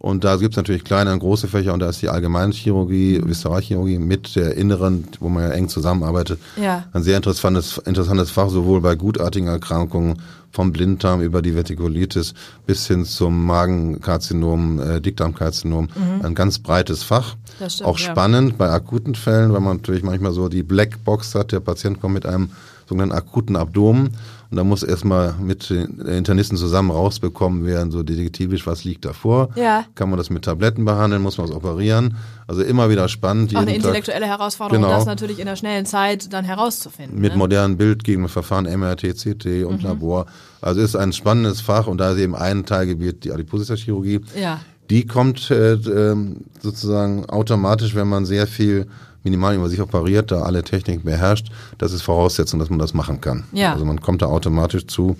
und 0.06 0.22
da 0.24 0.36
gibt 0.36 0.52
es 0.54 0.56
natürlich 0.56 0.84
kleine 0.84 1.12
und 1.12 1.18
große 1.18 1.48
Fächer 1.48 1.74
und 1.74 1.80
da 1.80 1.88
ist 1.88 2.00
die 2.00 2.08
Allgemeinchirurgie, 2.08 3.20
Visceralchirurgie 3.24 3.98
mit 3.98 4.36
der 4.36 4.56
inneren, 4.56 5.04
wo 5.20 5.28
man 5.28 5.42
ja 5.42 5.50
eng 5.50 5.68
zusammenarbeitet, 5.68 6.38
Ja. 6.60 6.84
ein 6.92 7.02
sehr 7.02 7.16
interessantes, 7.16 7.78
interessantes 7.84 8.30
Fach, 8.30 8.48
sowohl 8.48 8.80
bei 8.80 8.94
gutartigen 8.94 9.48
Erkrankungen 9.48 10.20
vom 10.52 10.72
Blinddarm 10.72 11.20
über 11.20 11.42
die 11.42 11.52
Vertikulitis 11.52 12.34
bis 12.66 12.86
hin 12.86 13.04
zum 13.04 13.44
Magenkarzinom, 13.44 14.80
äh, 14.80 15.00
Dickdarmkarzinom, 15.00 15.88
ein 16.22 16.34
ganz 16.34 16.58
breites 16.60 17.02
Fach. 17.02 17.34
Mhm. 17.60 17.68
Stimmt, 17.68 17.88
Auch 17.88 17.98
ja. 17.98 18.10
spannend 18.10 18.58
bei 18.58 18.70
akuten 18.70 19.14
Fällen, 19.14 19.52
weil 19.52 19.60
man 19.60 19.78
natürlich 19.78 20.02
manchmal 20.02 20.32
so 20.32 20.48
die 20.48 20.62
Blackbox 20.62 21.34
hat, 21.34 21.52
der 21.52 21.60
Patient 21.60 22.00
kommt 22.00 22.14
mit 22.14 22.26
einem 22.26 22.50
sogenannten 22.88 23.14
akuten 23.16 23.56
Abdomen 23.56 24.10
und 24.50 24.56
da 24.56 24.64
muss 24.64 24.82
erstmal 24.82 25.34
mit 25.40 25.70
den 25.70 25.98
Internisten 26.00 26.56
zusammen 26.56 26.90
rausbekommen 26.90 27.64
werden, 27.66 27.90
so 27.90 28.02
detektivisch, 28.02 28.66
was 28.66 28.84
liegt 28.84 29.04
davor. 29.04 29.48
Ja. 29.56 29.84
Kann 29.94 30.08
man 30.10 30.18
das 30.18 30.30
mit 30.30 30.44
Tabletten 30.44 30.84
behandeln, 30.84 31.22
muss 31.22 31.38
man 31.38 31.48
es 31.48 31.52
operieren. 31.54 32.16
Also 32.46 32.62
immer 32.62 32.88
wieder 32.90 33.08
spannend. 33.08 33.54
Auch 33.56 33.60
eine 33.62 33.72
jeden 33.72 33.82
Tag. 33.82 33.88
intellektuelle 33.90 34.26
Herausforderung, 34.26 34.84
Genau. 34.84 34.96
das 34.96 35.06
natürlich 35.06 35.40
in 35.40 35.46
der 35.46 35.56
schnellen 35.56 35.84
Zeit 35.84 36.32
dann 36.32 36.44
herauszufinden. 36.44 37.20
Mit 37.20 37.32
ne? 37.32 37.38
modernen 37.38 37.76
Bildgegenverfahren, 37.76 38.66
MRT, 38.66 39.14
CT 39.14 39.64
und 39.64 39.82
Mhm. 39.82 39.88
Labor. 39.88 40.26
Also 40.60 40.80
ist 40.80 40.94
ein 40.96 41.12
spannendes 41.12 41.60
Fach 41.60 41.86
und 41.88 41.98
da 41.98 42.12
ist 42.12 42.18
eben 42.18 42.34
ein 42.36 42.64
Teilgebiet 42.64 43.24
die 43.24 43.32
Adipositas-Chirurgie. 43.32 44.20
Ja. 44.40 44.60
Die 44.90 45.04
kommt 45.06 45.50
äh, 45.50 45.72
ähm, 45.72 46.42
sozusagen 46.60 47.26
automatisch, 47.28 47.96
wenn 47.96 48.06
man 48.08 48.24
sehr 48.24 48.46
viel 48.46 48.86
minimalinvasiv 49.26 49.80
operiert, 49.80 50.30
da 50.30 50.42
alle 50.42 50.62
Techniken 50.62 51.04
beherrscht. 51.04 51.48
Das 51.78 51.92
ist 51.92 52.02
Voraussetzung, 52.02 52.60
dass 52.60 52.70
man 52.70 52.78
das 52.78 52.94
machen 52.94 53.20
kann. 53.20 53.44
Ja. 53.52 53.72
Also 53.72 53.84
man 53.84 54.00
kommt 54.00 54.22
da 54.22 54.26
automatisch 54.26 54.86
zu 54.86 55.16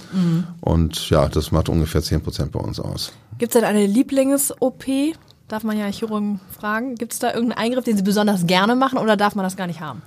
und 0.60 1.10
ja, 1.10 1.28
das 1.28 1.50
macht 1.52 1.68
ungefähr 1.68 2.02
10 2.02 2.22
Prozent 2.22 2.52
bei 2.52 2.60
uns 2.60 2.78
aus. 2.80 3.12
Gibt 3.38 3.54
es 3.54 3.60
denn 3.60 3.68
eine 3.68 3.84
Lieblings-OP? 3.86 4.84
Darf 5.48 5.62
man 5.62 5.78
ja 5.78 5.86
Chirurgen 5.86 6.40
fragen. 6.58 6.94
Gibt 6.94 7.12
es 7.12 7.18
da 7.18 7.34
irgendeinen 7.34 7.58
Eingriff, 7.66 7.84
den 7.84 7.96
Sie 7.96 8.02
besonders 8.02 8.46
gerne 8.46 8.74
machen 8.74 8.98
oder 8.98 9.16
darf 9.16 9.34
man 9.34 9.44
das 9.44 9.56
gar 9.56 9.66
nicht 9.66 9.80
haben? 9.80 10.02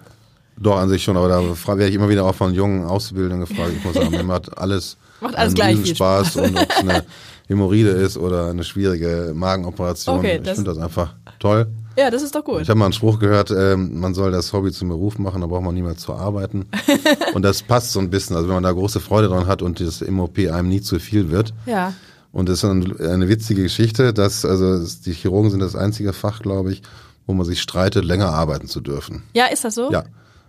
Doch, 0.57 0.77
an 0.77 0.89
sich 0.89 1.03
schon, 1.03 1.15
aber 1.15 1.29
da 1.29 1.41
werde 1.67 1.87
ich 1.87 1.95
immer 1.95 2.09
wieder 2.09 2.25
auch 2.25 2.35
von 2.35 2.53
jungen 2.53 2.83
Auszubildenden 2.83 3.47
gefragt. 3.47 3.71
Ich 3.77 3.83
muss 3.83 3.93
sagen, 3.93 4.11
mir 4.11 4.23
macht 4.23 4.57
alles, 4.57 4.97
Macht 5.21 5.35
alles 5.35 5.47
einen 5.49 5.55
gleich 5.55 5.77
viel 5.77 5.95
Spaß 5.95 6.35
und 6.37 6.57
ob 6.57 6.69
es 6.69 6.77
eine 6.77 7.05
Hämorrhoide 7.47 7.89
ist 7.89 8.17
oder 8.17 8.49
eine 8.49 8.63
schwierige 8.63 9.31
Magenoperation. 9.33 10.19
Okay, 10.19 10.41
ich 10.43 10.49
finde 10.49 10.71
das 10.71 10.77
einfach 10.77 11.15
toll. 11.39 11.67
Ja, 11.99 12.09
das 12.09 12.21
ist 12.21 12.33
doch 12.33 12.45
gut. 12.45 12.61
Ich 12.61 12.69
habe 12.69 12.79
mal 12.79 12.85
einen 12.85 12.93
Spruch 12.93 13.19
gehört, 13.19 13.51
ähm, 13.51 13.99
man 13.99 14.13
soll 14.13 14.31
das 14.31 14.53
Hobby 14.53 14.71
zum 14.71 14.87
Beruf 14.87 15.19
machen, 15.19 15.41
da 15.41 15.47
braucht 15.47 15.63
man 15.63 15.75
niemals 15.75 15.99
zu 15.99 16.13
arbeiten. 16.13 16.65
und 17.33 17.41
das 17.41 17.61
passt 17.61 17.91
so 17.91 17.99
ein 17.99 18.09
bisschen. 18.09 18.37
Also 18.37 18.47
wenn 18.47 18.55
man 18.55 18.63
da 18.63 18.71
große 18.71 19.01
Freude 19.01 19.27
dran 19.27 19.47
hat 19.47 19.61
und 19.61 19.81
das 19.81 20.01
im 20.01 20.21
OP 20.21 20.37
einem 20.37 20.69
nie 20.69 20.79
zu 20.79 20.97
viel 20.97 21.29
wird. 21.29 21.53
Ja. 21.65 21.93
Und 22.31 22.47
das 22.47 22.59
ist 22.59 22.65
eine, 22.65 22.95
eine 23.11 23.27
witzige 23.27 23.63
Geschichte, 23.63 24.13
dass 24.13 24.45
also 24.45 24.81
die 25.05 25.11
Chirurgen 25.11 25.51
sind 25.51 25.59
das 25.59 25.75
einzige 25.75 26.13
Fach, 26.13 26.41
glaube 26.41 26.71
ich, 26.71 26.83
wo 27.27 27.33
man 27.33 27.45
sich 27.45 27.61
streitet, 27.61 28.05
länger 28.05 28.29
arbeiten 28.29 28.67
zu 28.67 28.79
dürfen. 28.79 29.23
Ja, 29.33 29.47
ist 29.47 29.65
das 29.65 29.75
so? 29.75 29.91
Ja. 29.91 30.05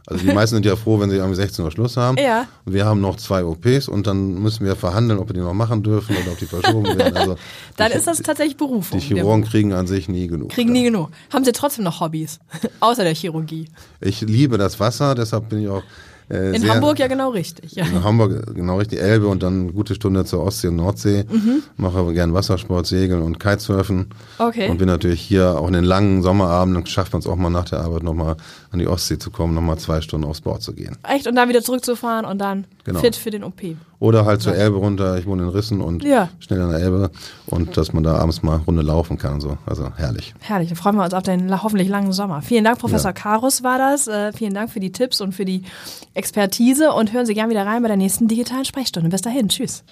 Also 0.06 0.24
die 0.26 0.32
meisten 0.32 0.56
sind 0.56 0.66
ja 0.66 0.76
froh, 0.76 0.98
wenn 1.00 1.10
sie 1.10 1.16
irgendwie 1.16 1.36
16 1.36 1.64
Uhr 1.64 1.70
Schluss 1.70 1.96
haben. 1.96 2.16
Ja. 2.18 2.46
Und 2.64 2.72
wir 2.72 2.84
haben 2.84 3.00
noch 3.00 3.16
zwei 3.16 3.44
OPs 3.44 3.88
und 3.88 4.06
dann 4.06 4.34
müssen 4.42 4.64
wir 4.64 4.76
verhandeln, 4.76 5.20
ob 5.20 5.28
wir 5.28 5.34
die 5.34 5.40
noch 5.40 5.54
machen 5.54 5.82
dürfen 5.82 6.16
oder 6.16 6.32
ob 6.32 6.38
die 6.38 6.46
verschoben 6.46 6.98
werden. 6.98 7.16
Also 7.20 7.36
Dann 7.76 7.90
die, 7.90 7.98
ist 7.98 8.06
das 8.06 8.22
tatsächlich 8.22 8.56
Berufung. 8.56 8.98
die 8.98 9.04
Chirurgen 9.04 9.44
kriegen 9.44 9.72
an 9.72 9.86
sich 9.86 10.08
nie 10.08 10.26
genug. 10.26 10.50
Kriegen 10.50 10.72
nie 10.72 10.84
genug. 10.84 11.10
Haben 11.32 11.44
Sie 11.44 11.52
trotzdem 11.52 11.84
noch 11.84 12.00
Hobbys? 12.00 12.40
Außer 12.80 13.04
der 13.04 13.14
Chirurgie. 13.14 13.68
Ich 14.00 14.22
liebe 14.22 14.56
das 14.58 14.80
Wasser, 14.80 15.14
deshalb 15.14 15.48
bin 15.50 15.62
ich 15.62 15.68
auch 15.68 15.82
äh, 16.30 16.54
In 16.54 16.62
sehr, 16.62 16.74
Hamburg 16.74 16.98
ja 16.98 17.08
genau 17.08 17.30
richtig. 17.30 17.72
Ja. 17.72 17.84
In 17.84 18.04
Hamburg 18.04 18.54
genau 18.54 18.78
richtig 18.78 19.00
Elbe 19.00 19.26
und 19.26 19.42
dann 19.42 19.62
eine 19.62 19.72
gute 19.72 19.94
Stunde 19.94 20.24
zur 20.24 20.42
Ostsee 20.44 20.68
und 20.68 20.76
Nordsee. 20.76 21.24
Mache 21.76 21.98
aber 21.98 22.12
gern 22.12 22.32
Wassersport, 22.32 22.86
Segeln 22.86 23.22
und 23.22 23.40
Kitesurfen. 23.40 24.06
Okay. 24.38 24.68
Und 24.68 24.78
bin 24.78 24.86
natürlich 24.86 25.20
hier 25.20 25.58
auch 25.58 25.66
in 25.66 25.72
den 25.72 25.84
langen 25.84 26.22
Sommerabenden 26.22 26.86
schafft 26.86 27.12
man 27.12 27.20
es 27.20 27.26
auch 27.26 27.36
mal 27.36 27.50
nach 27.50 27.68
der 27.68 27.80
Arbeit 27.80 28.04
nochmal 28.04 28.36
an 28.72 28.78
die 28.78 28.87
Ostsee 28.87 29.18
zu 29.18 29.30
kommen, 29.30 29.54
nochmal 29.54 29.78
zwei 29.78 30.00
Stunden 30.00 30.26
aufs 30.26 30.40
Board 30.40 30.62
zu 30.62 30.72
gehen. 30.72 30.96
Echt? 31.02 31.26
Und 31.26 31.35
dann 31.35 31.48
wieder 31.48 31.61
zurückzufahren 31.62 32.24
und 32.24 32.38
dann 32.38 32.66
Genau. 32.85 33.00
fit 33.00 33.16
für 33.16 33.30
den 33.30 33.42
OP. 33.44 33.76
Oder 33.98 34.24
halt 34.24 34.40
zur 34.42 34.54
Elbe 34.54 34.76
runter. 34.78 35.18
Ich 35.18 35.26
wohne 35.26 35.42
in 35.42 35.48
Rissen 35.48 35.80
und 35.80 36.02
Ja. 36.04 36.28
schnell 36.38 36.62
an 36.62 36.70
der 36.70 36.78
Elbe 36.80 37.11
und 37.46 37.76
dass 37.76 37.92
man 37.92 38.02
da 38.02 38.16
abends 38.16 38.42
mal 38.42 38.56
Runde 38.66 38.83
laufen 38.83 39.18
kann 39.18 39.35
und 39.35 39.40
so. 39.40 39.59
Also 39.66 39.90
herrlich. 39.96 40.35
Herrlich, 40.40 40.68
dann 40.68 40.76
freuen 40.76 40.96
wir 40.96 41.04
uns 41.04 41.12
auf 41.14 41.22
den 41.24 41.62
hoffentlich 41.62 41.88
langen 41.88 42.12
Sommer. 42.12 42.42
Vielen 42.42 42.64
Dank, 42.64 42.78
Professor 42.78 43.11
Ja. 43.11 43.12
Karus 43.12 43.62
war 43.62 43.78
das. 43.78 44.06
Äh, 44.06 44.33
vielen 44.33 44.54
Dank 44.54 44.70
für 44.70 44.80
die 44.80 44.92
Tipps 44.92 45.20
und 45.20 45.33
für 45.35 45.44
die 45.44 45.62
Expertise 46.14 46.92
und 46.92 47.12
hören 47.12 47.26
Sie 47.26 47.35
gern 47.35 47.50
wieder 47.50 47.66
rein 47.66 47.83
bei 47.83 47.88
der 47.88 47.96
nächsten 47.96 48.28
digitalen 48.28 48.64
Sprechstunde. 48.64 49.11
Bis 49.11 49.20
dahin, 49.22 49.48
tschüss. 49.48 49.83